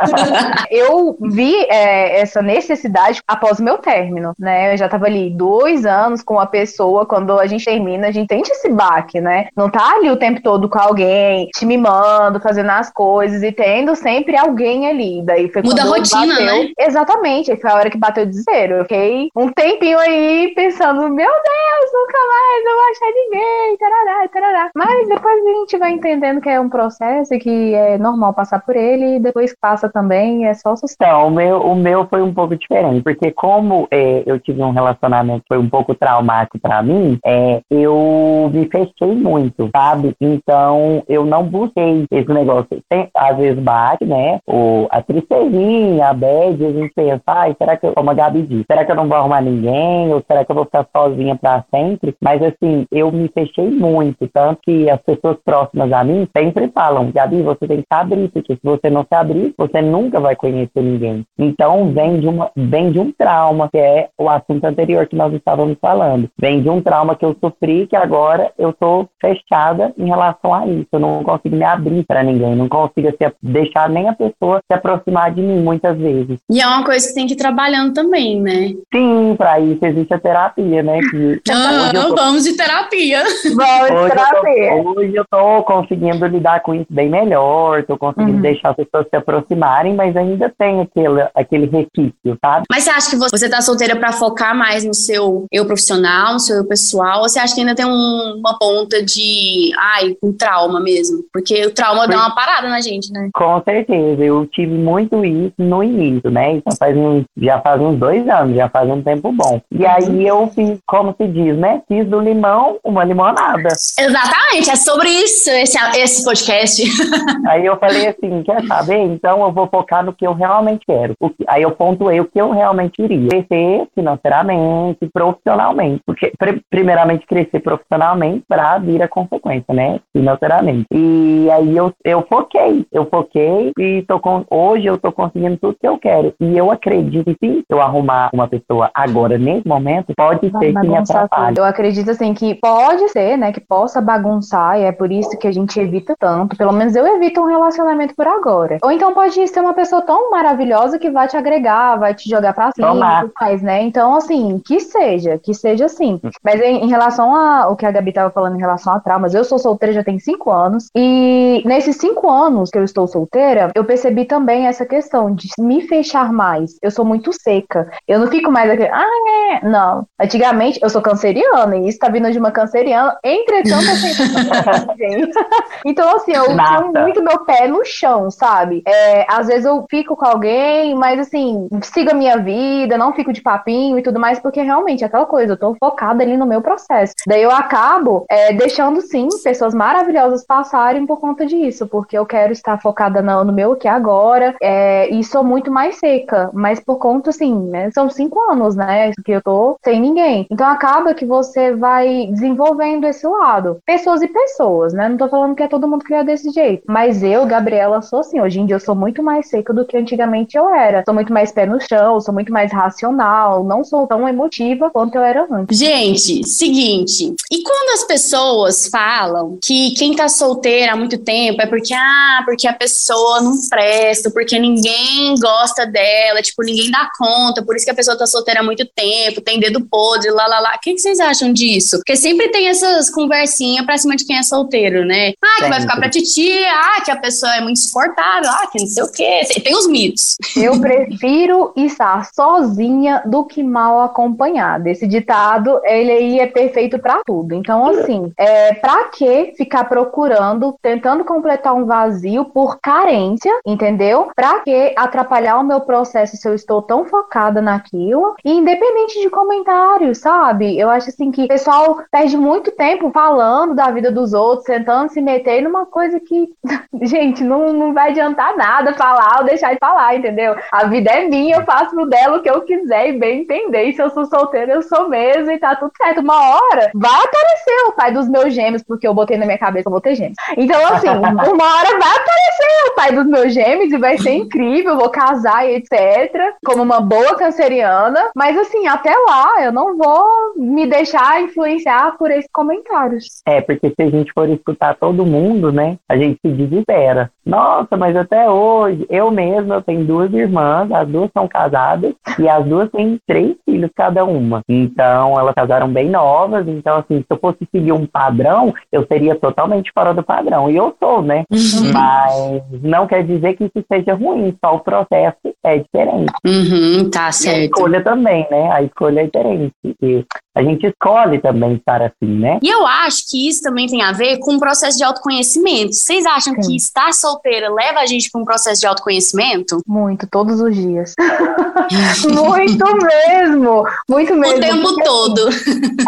Eu 0.70 1.16
vi 1.20 1.54
é, 1.68 2.20
essa 2.20 2.40
necessidade 2.40 3.20
após 3.26 3.58
o 3.58 3.64
meu 3.64 3.78
término, 3.78 4.32
né? 4.38 4.72
Eu 4.72 4.76
já 4.76 4.88
tava 4.88 5.06
ali 5.06 5.30
dois 5.30 5.84
anos 5.84 6.22
com 6.22 6.38
a 6.38 6.46
pessoa, 6.46 7.04
quando 7.04 7.38
a 7.38 7.46
gente 7.46 7.64
termina, 7.64 8.06
a 8.08 8.12
gente 8.12 8.28
tem 8.28 8.42
esse 8.42 8.68
baque, 8.68 9.20
né? 9.20 9.48
Não 9.56 9.68
tá 9.68 9.94
ali 9.96 10.10
o 10.10 10.16
tempo 10.16 10.40
todo 10.40 10.68
com 10.68 10.78
alguém, 10.78 11.48
te 11.54 11.66
mimando, 11.66 12.40
fazendo 12.40 12.70
as 12.78 12.90
coisas 12.92 13.42
e 13.42 13.52
tendo 13.52 13.94
sempre 13.94 14.36
alguém 14.36 14.88
ali. 14.88 15.22
Daí 15.22 15.48
foi 15.50 15.62
Muda 15.62 15.82
a 15.82 15.86
rotina, 15.86 16.26
bateu- 16.34 16.46
né? 16.64 16.72
Exatamente, 16.78 17.50
aí 17.50 17.56
foi 17.60 17.70
a 17.70 17.74
hora 17.74 17.90
que 17.90 17.98
bateu 17.98 18.24
o 18.24 18.26
desespero. 18.26 18.74
Eu 18.76 18.82
fiquei 18.84 19.28
um 19.36 19.48
tempinho 19.50 19.98
aí 19.98 20.52
pensando, 20.54 21.00
meu 21.02 21.30
Deus, 21.30 21.92
nunca 21.92 22.18
mais 22.28 22.64
eu 22.64 22.74
vou 22.74 22.90
achar 22.90 23.12
ninguém, 23.14 23.76
tarará, 23.78 24.28
tarará. 24.28 24.70
Mas 24.74 25.08
depois 25.08 25.44
a 25.44 25.50
gente 25.60 25.78
vai 25.78 25.90
entendendo 25.92 26.40
que 26.40 26.48
é 26.48 26.60
um 26.60 26.68
processo 26.68 27.34
e 27.34 27.38
que 27.38 27.74
é 27.74 27.98
normal 27.98 28.32
passar 28.32 28.60
por 28.60 28.76
ele, 28.76 29.16
e 29.16 29.20
depois 29.20 29.52
que 29.52 29.58
passa 29.60 29.88
também, 29.88 30.46
é 30.46 30.54
só 30.54 30.74
sucesso. 30.76 30.96
Então, 31.00 31.28
o 31.28 31.30
meu, 31.30 31.60
o 31.60 31.74
meu 31.74 32.06
foi 32.06 32.22
um 32.22 32.32
pouco 32.32 32.56
diferente, 32.56 33.02
porque 33.02 33.30
como 33.32 33.86
é, 33.90 34.22
eu 34.26 34.38
tive 34.38 34.62
um 34.62 34.70
relacionamento 34.70 35.42
que 35.42 35.48
foi 35.48 35.58
um 35.58 35.68
pouco 35.68 35.94
traumático 35.94 36.58
pra 36.58 36.82
mim, 36.82 37.18
é, 37.24 37.60
eu 37.70 38.50
me 38.52 38.68
fechei 38.68 39.14
muito, 39.14 39.68
sabe? 39.74 40.14
Então, 40.20 41.02
eu 41.08 41.24
não 41.24 41.42
busquei 41.42 42.06
esse 42.10 42.28
negócio. 42.32 42.63
Tem, 42.88 43.08
às 43.14 43.36
vezes 43.36 43.62
bate, 43.62 44.04
né? 44.04 44.40
O, 44.46 44.86
a 44.90 45.02
tristezinha, 45.02 46.08
a 46.08 46.14
bad, 46.14 46.64
a 46.64 46.72
gente 46.72 46.92
pensa, 46.94 47.22
ai, 47.26 47.54
será 47.58 47.76
que 47.76 47.86
eu, 47.86 47.92
como 47.92 48.10
a 48.10 48.14
Gabi 48.14 48.42
disse, 48.42 48.64
será 48.70 48.84
que 48.84 48.92
eu 48.92 48.96
não 48.96 49.08
vou 49.08 49.16
arrumar 49.16 49.40
ninguém? 49.40 50.12
Ou 50.12 50.22
será 50.26 50.44
que 50.44 50.50
eu 50.50 50.56
vou 50.56 50.64
ficar 50.64 50.86
sozinha 50.94 51.36
pra 51.36 51.64
sempre? 51.74 52.14
Mas 52.20 52.42
assim, 52.42 52.86
eu 52.90 53.10
me 53.10 53.28
fechei 53.28 53.68
muito, 53.70 54.28
tanto 54.28 54.60
que 54.62 54.88
as 54.90 55.00
pessoas 55.02 55.36
próximas 55.44 55.92
a 55.92 56.04
mim 56.04 56.28
sempre 56.36 56.68
falam, 56.68 57.10
Gabi, 57.12 57.42
você 57.42 57.66
tem 57.66 57.78
que 57.78 57.86
se 57.90 57.98
abrir, 58.00 58.28
porque 58.28 58.54
se 58.54 58.60
você 58.62 58.90
não 58.90 59.02
se 59.02 59.14
abrir, 59.14 59.54
você 59.56 59.80
nunca 59.82 60.20
vai 60.20 60.36
conhecer 60.36 60.82
ninguém. 60.82 61.24
Então 61.38 61.92
vem 61.92 62.20
de, 62.20 62.28
uma, 62.28 62.50
vem 62.56 62.90
de 62.90 62.98
um 62.98 63.12
trauma, 63.12 63.68
que 63.68 63.78
é 63.78 64.08
o 64.18 64.28
assunto 64.28 64.64
anterior 64.64 65.06
que 65.06 65.16
nós 65.16 65.32
estávamos 65.32 65.76
falando. 65.80 66.28
Vem 66.38 66.62
de 66.62 66.70
um 66.70 66.80
trauma 66.80 67.16
que 67.16 67.24
eu 67.24 67.36
sofri, 67.40 67.86
que 67.86 67.96
agora 67.96 68.52
eu 68.58 68.72
tô 68.72 69.06
fechada 69.20 69.92
em 69.98 70.06
relação 70.06 70.54
a 70.54 70.66
isso. 70.66 70.88
Eu 70.92 71.00
não 71.00 71.22
consigo 71.22 71.56
me 71.56 71.64
abrir 71.64 72.04
para 72.04 72.22
ninguém, 72.22 72.53
não 72.56 72.68
consigo 72.68 73.08
se, 73.10 73.32
deixar 73.42 73.88
nem 73.88 74.08
a 74.08 74.12
pessoa 74.14 74.60
se 74.66 74.74
aproximar 74.74 75.32
de 75.34 75.40
mim 75.42 75.60
muitas 75.62 75.96
vezes. 75.96 76.38
E 76.50 76.60
é 76.60 76.66
uma 76.66 76.84
coisa 76.84 77.06
que 77.08 77.14
tem 77.14 77.26
que 77.26 77.34
ir 77.34 77.36
trabalhando 77.36 77.92
também, 77.92 78.40
né? 78.40 78.72
Sim, 78.92 79.34
para 79.36 79.60
isso 79.60 79.84
existe 79.84 80.14
a 80.14 80.18
terapia, 80.20 80.82
né? 80.82 80.98
Que 81.10 81.40
Ah, 81.50 81.90
tô- 81.92 82.14
vamos 82.14 82.44
de 82.44 82.56
terapia. 82.56 83.22
Vamos 83.54 83.90
Hoje 84.02 84.10
trazer. 84.12 84.72
eu, 84.78 84.84
tô, 84.84 85.00
hoje 85.00 85.14
eu 85.16 85.24
tô 85.30 85.62
conseguindo 85.64 86.26
lidar 86.26 86.60
com 86.62 86.74
isso 86.74 86.86
bem 86.90 87.08
melhor, 87.08 87.84
tô 87.84 87.96
conseguindo 87.96 88.34
Uhum. 88.36 88.40
deixar 88.42 88.70
as 88.70 88.76
pessoas 88.76 89.06
se 89.08 89.16
aproximarem, 89.16 89.94
mas 89.94 90.16
ainda 90.16 90.52
tem 90.58 90.80
aquele, 90.80 91.26
aquele 91.34 91.66
resquício, 91.66 92.38
sabe? 92.44 92.64
Mas 92.70 92.84
você 92.84 92.90
acha 92.90 93.10
que 93.10 93.16
você 93.16 93.48
tá 93.48 93.60
solteira 93.60 93.96
pra 93.96 94.12
focar 94.12 94.56
mais 94.56 94.84
no 94.84 94.94
seu 94.94 95.46
eu 95.52 95.66
profissional, 95.66 96.34
no 96.34 96.40
seu 96.40 96.56
eu 96.56 96.64
pessoal? 96.66 97.22
Ou 97.22 97.28
você 97.28 97.38
acha 97.38 97.54
que 97.54 97.60
ainda 97.60 97.74
tem 97.74 97.84
um- 97.86 98.36
uma 98.38 98.58
ponta 98.58 99.02
de, 99.02 99.70
ai, 99.78 100.16
um 100.22 100.32
trauma 100.32 100.80
mesmo? 100.80 101.24
Porque 101.32 101.66
o 101.66 101.72
trauma 101.72 102.06
dá 102.06 102.16
uma 102.16 102.34
parada 102.44 102.68
na 102.68 102.80
gente, 102.80 103.12
né? 103.12 103.28
Com 103.34 103.62
certeza, 103.62 104.22
eu 104.24 104.46
tive 104.46 104.74
muito 104.74 105.24
isso 105.24 105.54
no 105.58 105.82
início, 105.82 106.30
né? 106.30 106.54
Isso 106.54 106.76
faz 106.78 106.96
uns, 106.96 107.24
já 107.36 107.60
faz 107.60 107.80
uns 107.80 107.96
dois 107.98 108.28
anos, 108.28 108.56
já 108.56 108.68
faz 108.68 108.88
um 108.90 109.02
tempo 109.02 109.32
bom. 109.32 109.60
E 109.72 109.86
aí 109.86 110.26
eu 110.26 110.46
fiz, 110.48 110.78
como 110.86 111.14
se 111.20 111.26
diz, 111.28 111.56
né? 111.56 111.82
Fiz 111.88 112.06
do 112.06 112.20
limão 112.20 112.78
uma 112.84 113.04
limonada. 113.04 113.68
Exatamente, 113.98 114.70
é 114.70 114.76
sobre 114.76 115.08
isso 115.08 115.50
esse, 115.50 115.78
esse 115.98 116.24
podcast. 116.24 116.82
Aí 117.48 117.64
eu 117.66 117.76
falei 117.78 118.08
assim, 118.08 118.42
quer 118.42 118.62
saber? 118.66 118.98
Então 118.98 119.42
eu 119.42 119.52
vou 119.52 119.66
focar 119.68 120.04
no 120.04 120.12
que 120.12 120.26
eu 120.26 120.32
realmente 120.32 120.84
quero. 120.86 121.14
O 121.20 121.28
que- 121.30 121.44
aí 121.46 121.62
eu 121.62 121.70
pontuei 121.70 122.20
o 122.20 122.24
que 122.24 122.40
eu 122.40 122.50
realmente 122.50 122.92
queria. 122.92 123.28
Crescer 123.28 123.86
financeiramente, 123.94 124.98
profissionalmente. 125.12 126.00
Porque, 126.06 126.32
pri- 126.38 126.62
primeiramente, 126.70 127.26
crescer 127.26 127.60
profissionalmente 127.60 128.44
para 128.48 128.78
vir 128.78 129.02
a 129.02 129.08
consequência, 129.08 129.72
né? 129.74 130.00
Financeiramente. 130.12 130.86
E 130.92 131.48
aí 131.50 131.76
eu, 131.76 131.92
eu 132.04 132.22
foquei. 132.34 132.86
Eu 132.90 133.06
foquei 133.06 133.72
e 133.78 134.02
tô 134.02 134.18
com, 134.18 134.44
hoje 134.50 134.86
eu 134.86 134.98
tô 134.98 135.12
conseguindo 135.12 135.56
tudo 135.56 135.76
que 135.80 135.86
eu 135.86 135.98
quero. 135.98 136.34
E 136.40 136.56
eu 136.56 136.70
acredito 136.70 137.34
que 137.38 137.58
se 137.58 137.64
eu 137.68 137.80
arrumar 137.80 138.30
uma 138.32 138.48
pessoa 138.48 138.90
agora, 138.94 139.38
nesse 139.38 139.66
momento, 139.66 140.12
pode 140.16 140.48
Vai 140.48 140.66
ser 140.66 140.80
que 140.80 140.88
me 140.88 140.96
atrapalhe. 140.96 141.56
Eu 141.56 141.64
acredito 141.64 142.10
assim 142.10 142.34
que 142.34 142.54
pode 142.56 143.08
ser, 143.10 143.36
né, 143.36 143.52
que 143.52 143.60
possa 143.60 144.00
bagunçar 144.00 144.78
e 144.78 144.82
é 144.82 144.92
por 144.92 145.10
isso 145.10 145.38
que 145.38 145.46
a 145.46 145.52
gente 145.52 145.78
evita 145.78 146.14
tanto. 146.18 146.56
Pelo 146.56 146.72
menos 146.72 146.96
eu 146.96 147.06
evito 147.06 147.40
um 147.40 147.46
relacionamento 147.46 148.14
por 148.16 148.26
agora. 148.26 148.78
Ou 148.82 148.90
então 148.90 149.14
pode 149.14 149.46
ser 149.48 149.60
uma 149.60 149.74
pessoa 149.74 150.02
tão 150.02 150.30
maravilhosa 150.30 150.98
que 150.98 151.10
vai 151.10 151.28
te 151.28 151.36
agregar, 151.36 151.96
vai 151.96 152.14
te 152.14 152.28
jogar 152.28 152.52
pra 152.52 152.72
cima, 152.72 152.88
Tomar. 152.88 153.20
tudo 153.22 153.32
mais, 153.40 153.62
né? 153.62 153.82
Então 153.82 154.16
assim, 154.16 154.60
que 154.64 154.80
seja, 154.80 155.38
que 155.38 155.54
seja 155.54 155.86
assim. 155.86 156.20
Mas 156.42 156.60
em, 156.60 156.84
em 156.84 156.88
relação 156.88 157.34
ao 157.34 157.76
que 157.76 157.86
a 157.86 157.90
Gabi 157.90 158.12
tava 158.12 158.30
falando 158.30 158.56
em 158.56 158.60
relação 158.60 158.92
a 158.92 159.00
traumas, 159.00 159.34
eu 159.34 159.44
sou 159.44 159.58
solteira 159.58 159.92
já 159.92 160.04
tem 160.04 160.18
cinco 160.18 160.50
anos 160.50 160.88
e 160.94 161.62
nesses 161.64 161.96
cinco 161.96 162.13
anos 162.28 162.70
que 162.70 162.78
eu 162.78 162.84
estou 162.84 163.06
solteira, 163.06 163.70
eu 163.74 163.84
percebi 163.84 164.24
também 164.24 164.66
essa 164.66 164.86
questão 164.86 165.34
de 165.34 165.48
me 165.58 165.86
fechar 165.86 166.32
mais. 166.32 166.78
Eu 166.82 166.90
sou 166.90 167.04
muito 167.04 167.32
seca. 167.32 167.90
Eu 168.06 168.18
não 168.18 168.26
fico 168.28 168.50
mais 168.50 168.70
aquele, 168.70 168.90
ah, 168.90 169.04
é. 169.52 169.66
Não. 169.66 170.06
Antigamente, 170.20 170.78
eu 170.82 170.90
sou 170.90 171.02
canceriana, 171.02 171.76
e 171.76 171.88
isso 171.88 171.98
tá 171.98 172.08
vindo 172.08 172.30
de 172.30 172.38
uma 172.38 172.50
canceriana, 172.50 173.18
entretanto, 173.24 173.84
assim, 173.90 174.12
então, 175.84 176.16
assim, 176.16 176.32
eu 176.32 176.44
tenho 176.44 176.92
muito 177.02 177.22
meu 177.22 177.44
pé 177.44 177.66
no 177.68 177.84
chão, 177.84 178.30
sabe? 178.30 178.82
É, 178.86 179.26
às 179.28 179.46
vezes 179.46 179.64
eu 179.64 179.84
fico 179.90 180.16
com 180.16 180.26
alguém, 180.26 180.94
mas 180.94 181.18
assim, 181.18 181.68
sigo 181.82 182.10
a 182.10 182.14
minha 182.14 182.38
vida, 182.38 182.98
não 182.98 183.12
fico 183.12 183.32
de 183.32 183.42
papinho 183.42 183.98
e 183.98 184.02
tudo 184.02 184.20
mais, 184.20 184.38
porque 184.38 184.62
realmente 184.62 185.02
é 185.02 185.06
aquela 185.06 185.26
coisa, 185.26 185.52
eu 185.52 185.56
tô 185.56 185.74
focada 185.78 186.22
ali 186.22 186.36
no 186.36 186.46
meu 186.46 186.60
processo. 186.60 187.14
Daí 187.26 187.42
eu 187.42 187.50
acabo 187.50 188.24
é, 188.28 188.52
deixando, 188.52 189.00
sim, 189.00 189.28
pessoas 189.42 189.74
maravilhosas 189.74 190.44
passarem 190.44 191.06
por 191.06 191.20
conta 191.20 191.46
disso, 191.46 191.86
porque 191.86 192.03
eu 192.12 192.26
quero 192.26 192.52
estar 192.52 192.80
focada 192.80 193.22
no, 193.22 193.44
no 193.44 193.52
meu 193.52 193.76
que 193.76 193.88
agora, 193.88 194.54
é, 194.60 195.08
e 195.08 195.24
sou 195.24 195.42
muito 195.42 195.70
mais 195.70 195.96
seca, 195.96 196.50
mas 196.52 196.80
por 196.80 196.98
conta, 196.98 197.30
assim, 197.30 197.54
né, 197.54 197.90
são 197.92 198.10
cinco 198.10 198.40
anos, 198.50 198.76
né, 198.76 199.12
que 199.24 199.32
eu 199.32 199.42
tô 199.42 199.76
sem 199.82 200.00
ninguém. 200.00 200.46
Então 200.50 200.66
acaba 200.66 201.14
que 201.14 201.24
você 201.24 201.74
vai 201.74 202.26
desenvolvendo 202.30 203.06
esse 203.06 203.26
lado. 203.26 203.78
Pessoas 203.86 204.22
e 204.22 204.28
pessoas, 204.28 204.92
né, 204.92 205.08
não 205.08 205.16
tô 205.16 205.28
falando 205.28 205.54
que 205.54 205.62
é 205.62 205.68
todo 205.68 205.88
mundo 205.88 206.04
que 206.04 206.14
é 206.14 206.24
desse 206.24 206.50
jeito, 206.50 206.82
mas 206.86 207.22
eu, 207.22 207.46
Gabriela, 207.46 208.02
sou 208.02 208.20
assim, 208.20 208.40
hoje 208.40 208.60
em 208.60 208.66
dia 208.66 208.76
eu 208.76 208.80
sou 208.80 208.94
muito 208.94 209.22
mais 209.22 209.48
seca 209.48 209.72
do 209.72 209.84
que 209.84 209.96
antigamente 209.96 210.56
eu 210.56 210.68
era. 210.74 211.02
Sou 211.04 211.14
muito 211.14 211.32
mais 211.32 211.52
pé 211.52 211.66
no 211.66 211.80
chão, 211.80 212.20
sou 212.20 212.34
muito 212.34 212.52
mais 212.52 212.72
racional, 212.72 213.64
não 213.64 213.84
sou 213.84 214.06
tão 214.06 214.28
emotiva 214.28 214.90
quanto 214.90 215.16
eu 215.16 215.22
era 215.22 215.46
antes. 215.50 215.78
Gente, 215.78 216.46
seguinte, 216.46 217.34
e 217.50 217.62
quando 217.62 217.94
as 217.94 218.04
pessoas 218.04 218.88
falam 218.88 219.58
que 219.62 219.92
quem 219.92 220.14
tá 220.14 220.28
solteira 220.28 220.92
há 220.92 220.96
muito 220.96 221.18
tempo 221.18 221.62
é 221.62 221.66
porque, 221.66 221.93
ah, 221.94 222.42
porque 222.44 222.66
a 222.66 222.72
pessoa 222.72 223.40
não 223.40 223.54
presta, 223.68 224.30
porque 224.30 224.58
ninguém 224.58 225.34
gosta 225.40 225.86
dela, 225.86 226.42
tipo, 226.42 226.62
ninguém 226.62 226.90
dá 226.90 227.10
conta, 227.18 227.64
por 227.64 227.76
isso 227.76 227.84
que 227.84 227.90
a 227.90 227.94
pessoa 227.94 228.18
tá 228.18 228.26
solteira 228.26 228.60
há 228.60 228.62
muito 228.62 228.86
tempo, 228.86 229.40
tem 229.40 229.60
dedo 229.60 229.84
podre, 229.86 230.30
lá, 230.30 230.46
lá, 230.46 230.60
lá. 230.60 230.74
O 230.76 230.80
que, 230.80 230.94
que 230.94 230.98
vocês 230.98 231.20
acham 231.20 231.52
disso? 231.52 231.98
Porque 231.98 232.16
sempre 232.16 232.48
tem 232.48 232.68
essas 232.68 233.10
conversinhas 233.10 233.84
pra 233.84 233.98
cima 233.98 234.16
de 234.16 234.24
quem 234.24 234.36
é 234.36 234.42
solteiro, 234.42 235.04
né? 235.04 235.32
Ah, 235.42 235.46
que 235.56 235.62
sempre. 235.62 235.68
vai 235.70 235.80
ficar 235.80 235.96
pra 235.96 236.10
titia, 236.10 236.70
ah, 236.72 237.00
que 237.02 237.10
a 237.10 237.16
pessoa 237.16 237.54
é 237.56 237.60
muito 237.60 237.78
insuportável, 237.78 238.50
ah, 238.50 238.68
que 238.70 238.80
não 238.80 238.86
sei 238.86 239.02
o 239.02 239.12
quê. 239.12 239.40
Tem 239.62 239.74
os 239.74 239.86
mitos. 239.86 240.36
Eu 240.56 240.78
prefiro 240.80 241.72
estar 241.76 242.28
sozinha 242.34 243.22
do 243.24 243.44
que 243.44 243.62
mal 243.62 244.02
acompanhada. 244.02 244.90
Esse 244.90 245.06
ditado, 245.06 245.80
ele 245.84 246.10
aí 246.10 246.40
é 246.40 246.46
perfeito 246.46 246.98
para 246.98 247.22
tudo. 247.24 247.54
Então, 247.54 247.86
assim, 247.86 248.32
é, 248.38 248.74
pra 248.74 249.04
que 249.04 249.54
ficar 249.56 249.84
procurando, 249.84 250.76
tentando 250.82 251.24
completar 251.24 251.74
um 251.74 251.83
vazio 251.84 252.44
por 252.44 252.78
carência, 252.80 253.52
entendeu? 253.64 254.30
Pra 254.34 254.60
que 254.60 254.94
atrapalhar 254.96 255.58
o 255.58 255.64
meu 255.64 255.80
processo 255.80 256.36
se 256.36 256.48
eu 256.48 256.54
estou 256.54 256.82
tão 256.82 257.04
focada 257.04 257.60
naquilo? 257.60 258.34
E 258.44 258.52
independente 258.52 259.20
de 259.20 259.30
comentários, 259.30 260.18
sabe? 260.18 260.78
Eu 260.78 260.90
acho 260.90 261.08
assim 261.08 261.30
que 261.30 261.44
o 261.44 261.48
pessoal 261.48 262.02
perde 262.10 262.36
muito 262.36 262.70
tempo 262.70 263.10
falando 263.10 263.74
da 263.74 263.90
vida 263.90 264.10
dos 264.10 264.32
outros, 264.32 264.66
tentando 264.66 265.10
se 265.10 265.20
meter 265.20 265.62
numa 265.62 265.86
coisa 265.86 266.18
que, 266.20 266.48
gente, 267.02 267.42
não, 267.42 267.72
não 267.72 267.92
vai 267.92 268.10
adiantar 268.10 268.56
nada 268.56 268.94
falar 268.94 269.38
ou 269.40 269.44
deixar 269.44 269.72
de 269.72 269.78
falar, 269.78 270.16
entendeu? 270.16 270.56
A 270.72 270.86
vida 270.86 271.10
é 271.10 271.28
minha, 271.28 271.56
eu 271.56 271.64
faço 271.64 271.94
no 271.94 272.06
dela 272.06 272.38
o 272.38 272.42
que 272.42 272.50
eu 272.50 272.62
quiser 272.62 273.08
e 273.08 273.18
bem 273.18 273.42
entender. 273.42 273.84
E 273.84 273.92
se 273.92 274.02
eu 274.02 274.10
sou 274.10 274.24
solteira, 274.26 274.72
eu 274.72 274.82
sou 274.82 275.08
mesmo 275.08 275.50
e 275.50 275.58
tá 275.58 275.74
tudo 275.76 275.92
certo. 275.96 276.20
Uma 276.20 276.36
hora 276.36 276.90
vai 276.94 277.24
aparecer 277.24 277.88
o 277.88 277.92
pai 277.92 278.12
dos 278.12 278.28
meus 278.28 278.54
gêmeos, 278.54 278.82
porque 278.82 279.06
eu 279.06 279.14
botei 279.14 279.36
na 279.36 279.46
minha 279.46 279.58
cabeça 279.58 279.84
que 279.84 279.88
eu 279.88 279.92
vou 279.92 280.00
ter 280.00 280.14
gêmeos. 280.14 280.36
Então, 280.56 280.80
assim, 280.86 281.08
uma 281.52 281.73
hora 281.74 281.98
vai 281.98 282.16
aparecer 282.16 282.83
pai 283.04 283.12
dos 283.12 283.26
meus 283.26 283.52
gêmeos 283.52 283.92
e 283.92 283.98
vai 283.98 284.16
ser 284.18 284.32
incrível, 284.34 284.96
vou 284.96 285.10
casar 285.10 285.68
e 285.68 285.76
etc. 285.76 286.54
Como 286.64 286.82
uma 286.82 287.00
boa 287.00 287.34
canceriana. 287.34 288.30
Mas, 288.34 288.56
assim, 288.56 288.86
até 288.86 289.10
lá, 289.10 289.62
eu 289.62 289.72
não 289.72 289.96
vou 289.96 290.54
me 290.56 290.86
deixar 290.86 291.42
influenciar 291.42 292.16
por 292.16 292.30
esses 292.30 292.48
comentários. 292.52 293.42
É, 293.46 293.60
porque 293.60 293.90
se 293.90 294.02
a 294.02 294.10
gente 294.10 294.32
for 294.32 294.48
escutar 294.48 294.94
todo 294.94 295.26
mundo, 295.26 295.70
né, 295.70 295.98
a 296.08 296.16
gente 296.16 296.38
se 296.44 296.52
desespera. 296.52 297.30
Nossa, 297.44 297.96
mas 297.96 298.16
até 298.16 298.48
hoje, 298.48 299.06
eu 299.10 299.30
mesma, 299.30 299.76
eu 299.76 299.82
tenho 299.82 300.04
duas 300.04 300.32
irmãs, 300.32 300.90
as 300.90 301.06
duas 301.06 301.30
são 301.36 301.46
casadas, 301.46 302.14
e 302.38 302.48
as 302.48 302.64
duas 302.64 302.90
têm 302.90 303.20
três 303.26 303.54
filhos 303.64 303.90
cada 303.94 304.24
uma. 304.24 304.62
Então, 304.68 305.38
elas 305.38 305.54
casaram 305.54 305.88
bem 305.88 306.08
novas, 306.08 306.66
então, 306.66 306.98
assim, 306.98 307.18
se 307.18 307.26
eu 307.28 307.38
fosse 307.38 307.58
seguir 307.70 307.92
um 307.92 308.06
padrão, 308.06 308.72
eu 308.90 309.06
seria 309.06 309.34
totalmente 309.34 309.92
fora 309.92 310.14
do 310.14 310.22
padrão. 310.22 310.70
E 310.70 310.76
eu 310.76 310.94
sou, 310.98 311.20
né? 311.20 311.44
Uhum. 311.50 311.92
Mas 311.92 312.62
não 312.94 313.06
quer 313.06 313.24
dizer 313.24 313.54
que 313.54 313.64
isso 313.64 313.84
seja 313.92 314.14
ruim, 314.14 314.56
só 314.64 314.76
o 314.76 314.80
processo 314.80 315.52
é 315.64 315.78
diferente. 315.78 316.32
Uhum, 316.46 317.10
tá 317.10 317.32
certo. 317.32 317.58
E 317.58 317.60
a 317.60 317.64
escolha 317.64 318.02
também, 318.02 318.46
né? 318.50 318.70
A 318.72 318.82
escolha 318.82 319.20
é 319.20 319.24
diferente. 319.24 319.74
E 320.00 320.24
a 320.54 320.62
gente 320.62 320.86
escolhe 320.86 321.40
também 321.40 321.74
estar 321.74 322.00
assim, 322.00 322.38
né? 322.38 322.60
E 322.62 322.68
eu 322.68 322.86
acho 322.86 323.28
que 323.28 323.48
isso 323.48 323.60
também 323.62 323.88
tem 323.88 324.02
a 324.02 324.12
ver 324.12 324.38
com 324.38 324.54
o 324.54 324.60
processo 324.60 324.96
de 324.96 325.02
autoconhecimento. 325.02 325.92
Vocês 325.92 326.24
acham 326.24 326.54
Sim. 326.54 326.60
que 326.60 326.76
estar 326.76 327.12
solteira 327.12 327.68
leva 327.68 327.98
a 327.98 328.06
gente 328.06 328.30
para 328.30 328.40
um 328.40 328.44
processo 328.44 328.80
de 328.80 328.86
autoconhecimento? 328.86 329.80
Muito, 329.86 330.28
todos 330.28 330.60
os 330.60 330.74
dias. 330.74 331.14
muito 332.32 332.84
mesmo, 332.96 333.84
muito 334.08 334.34
mesmo. 334.36 334.56
O 334.56 334.60
tempo 334.60 334.82
porque, 334.82 335.00
assim, 335.00 335.04
todo. 335.04 335.48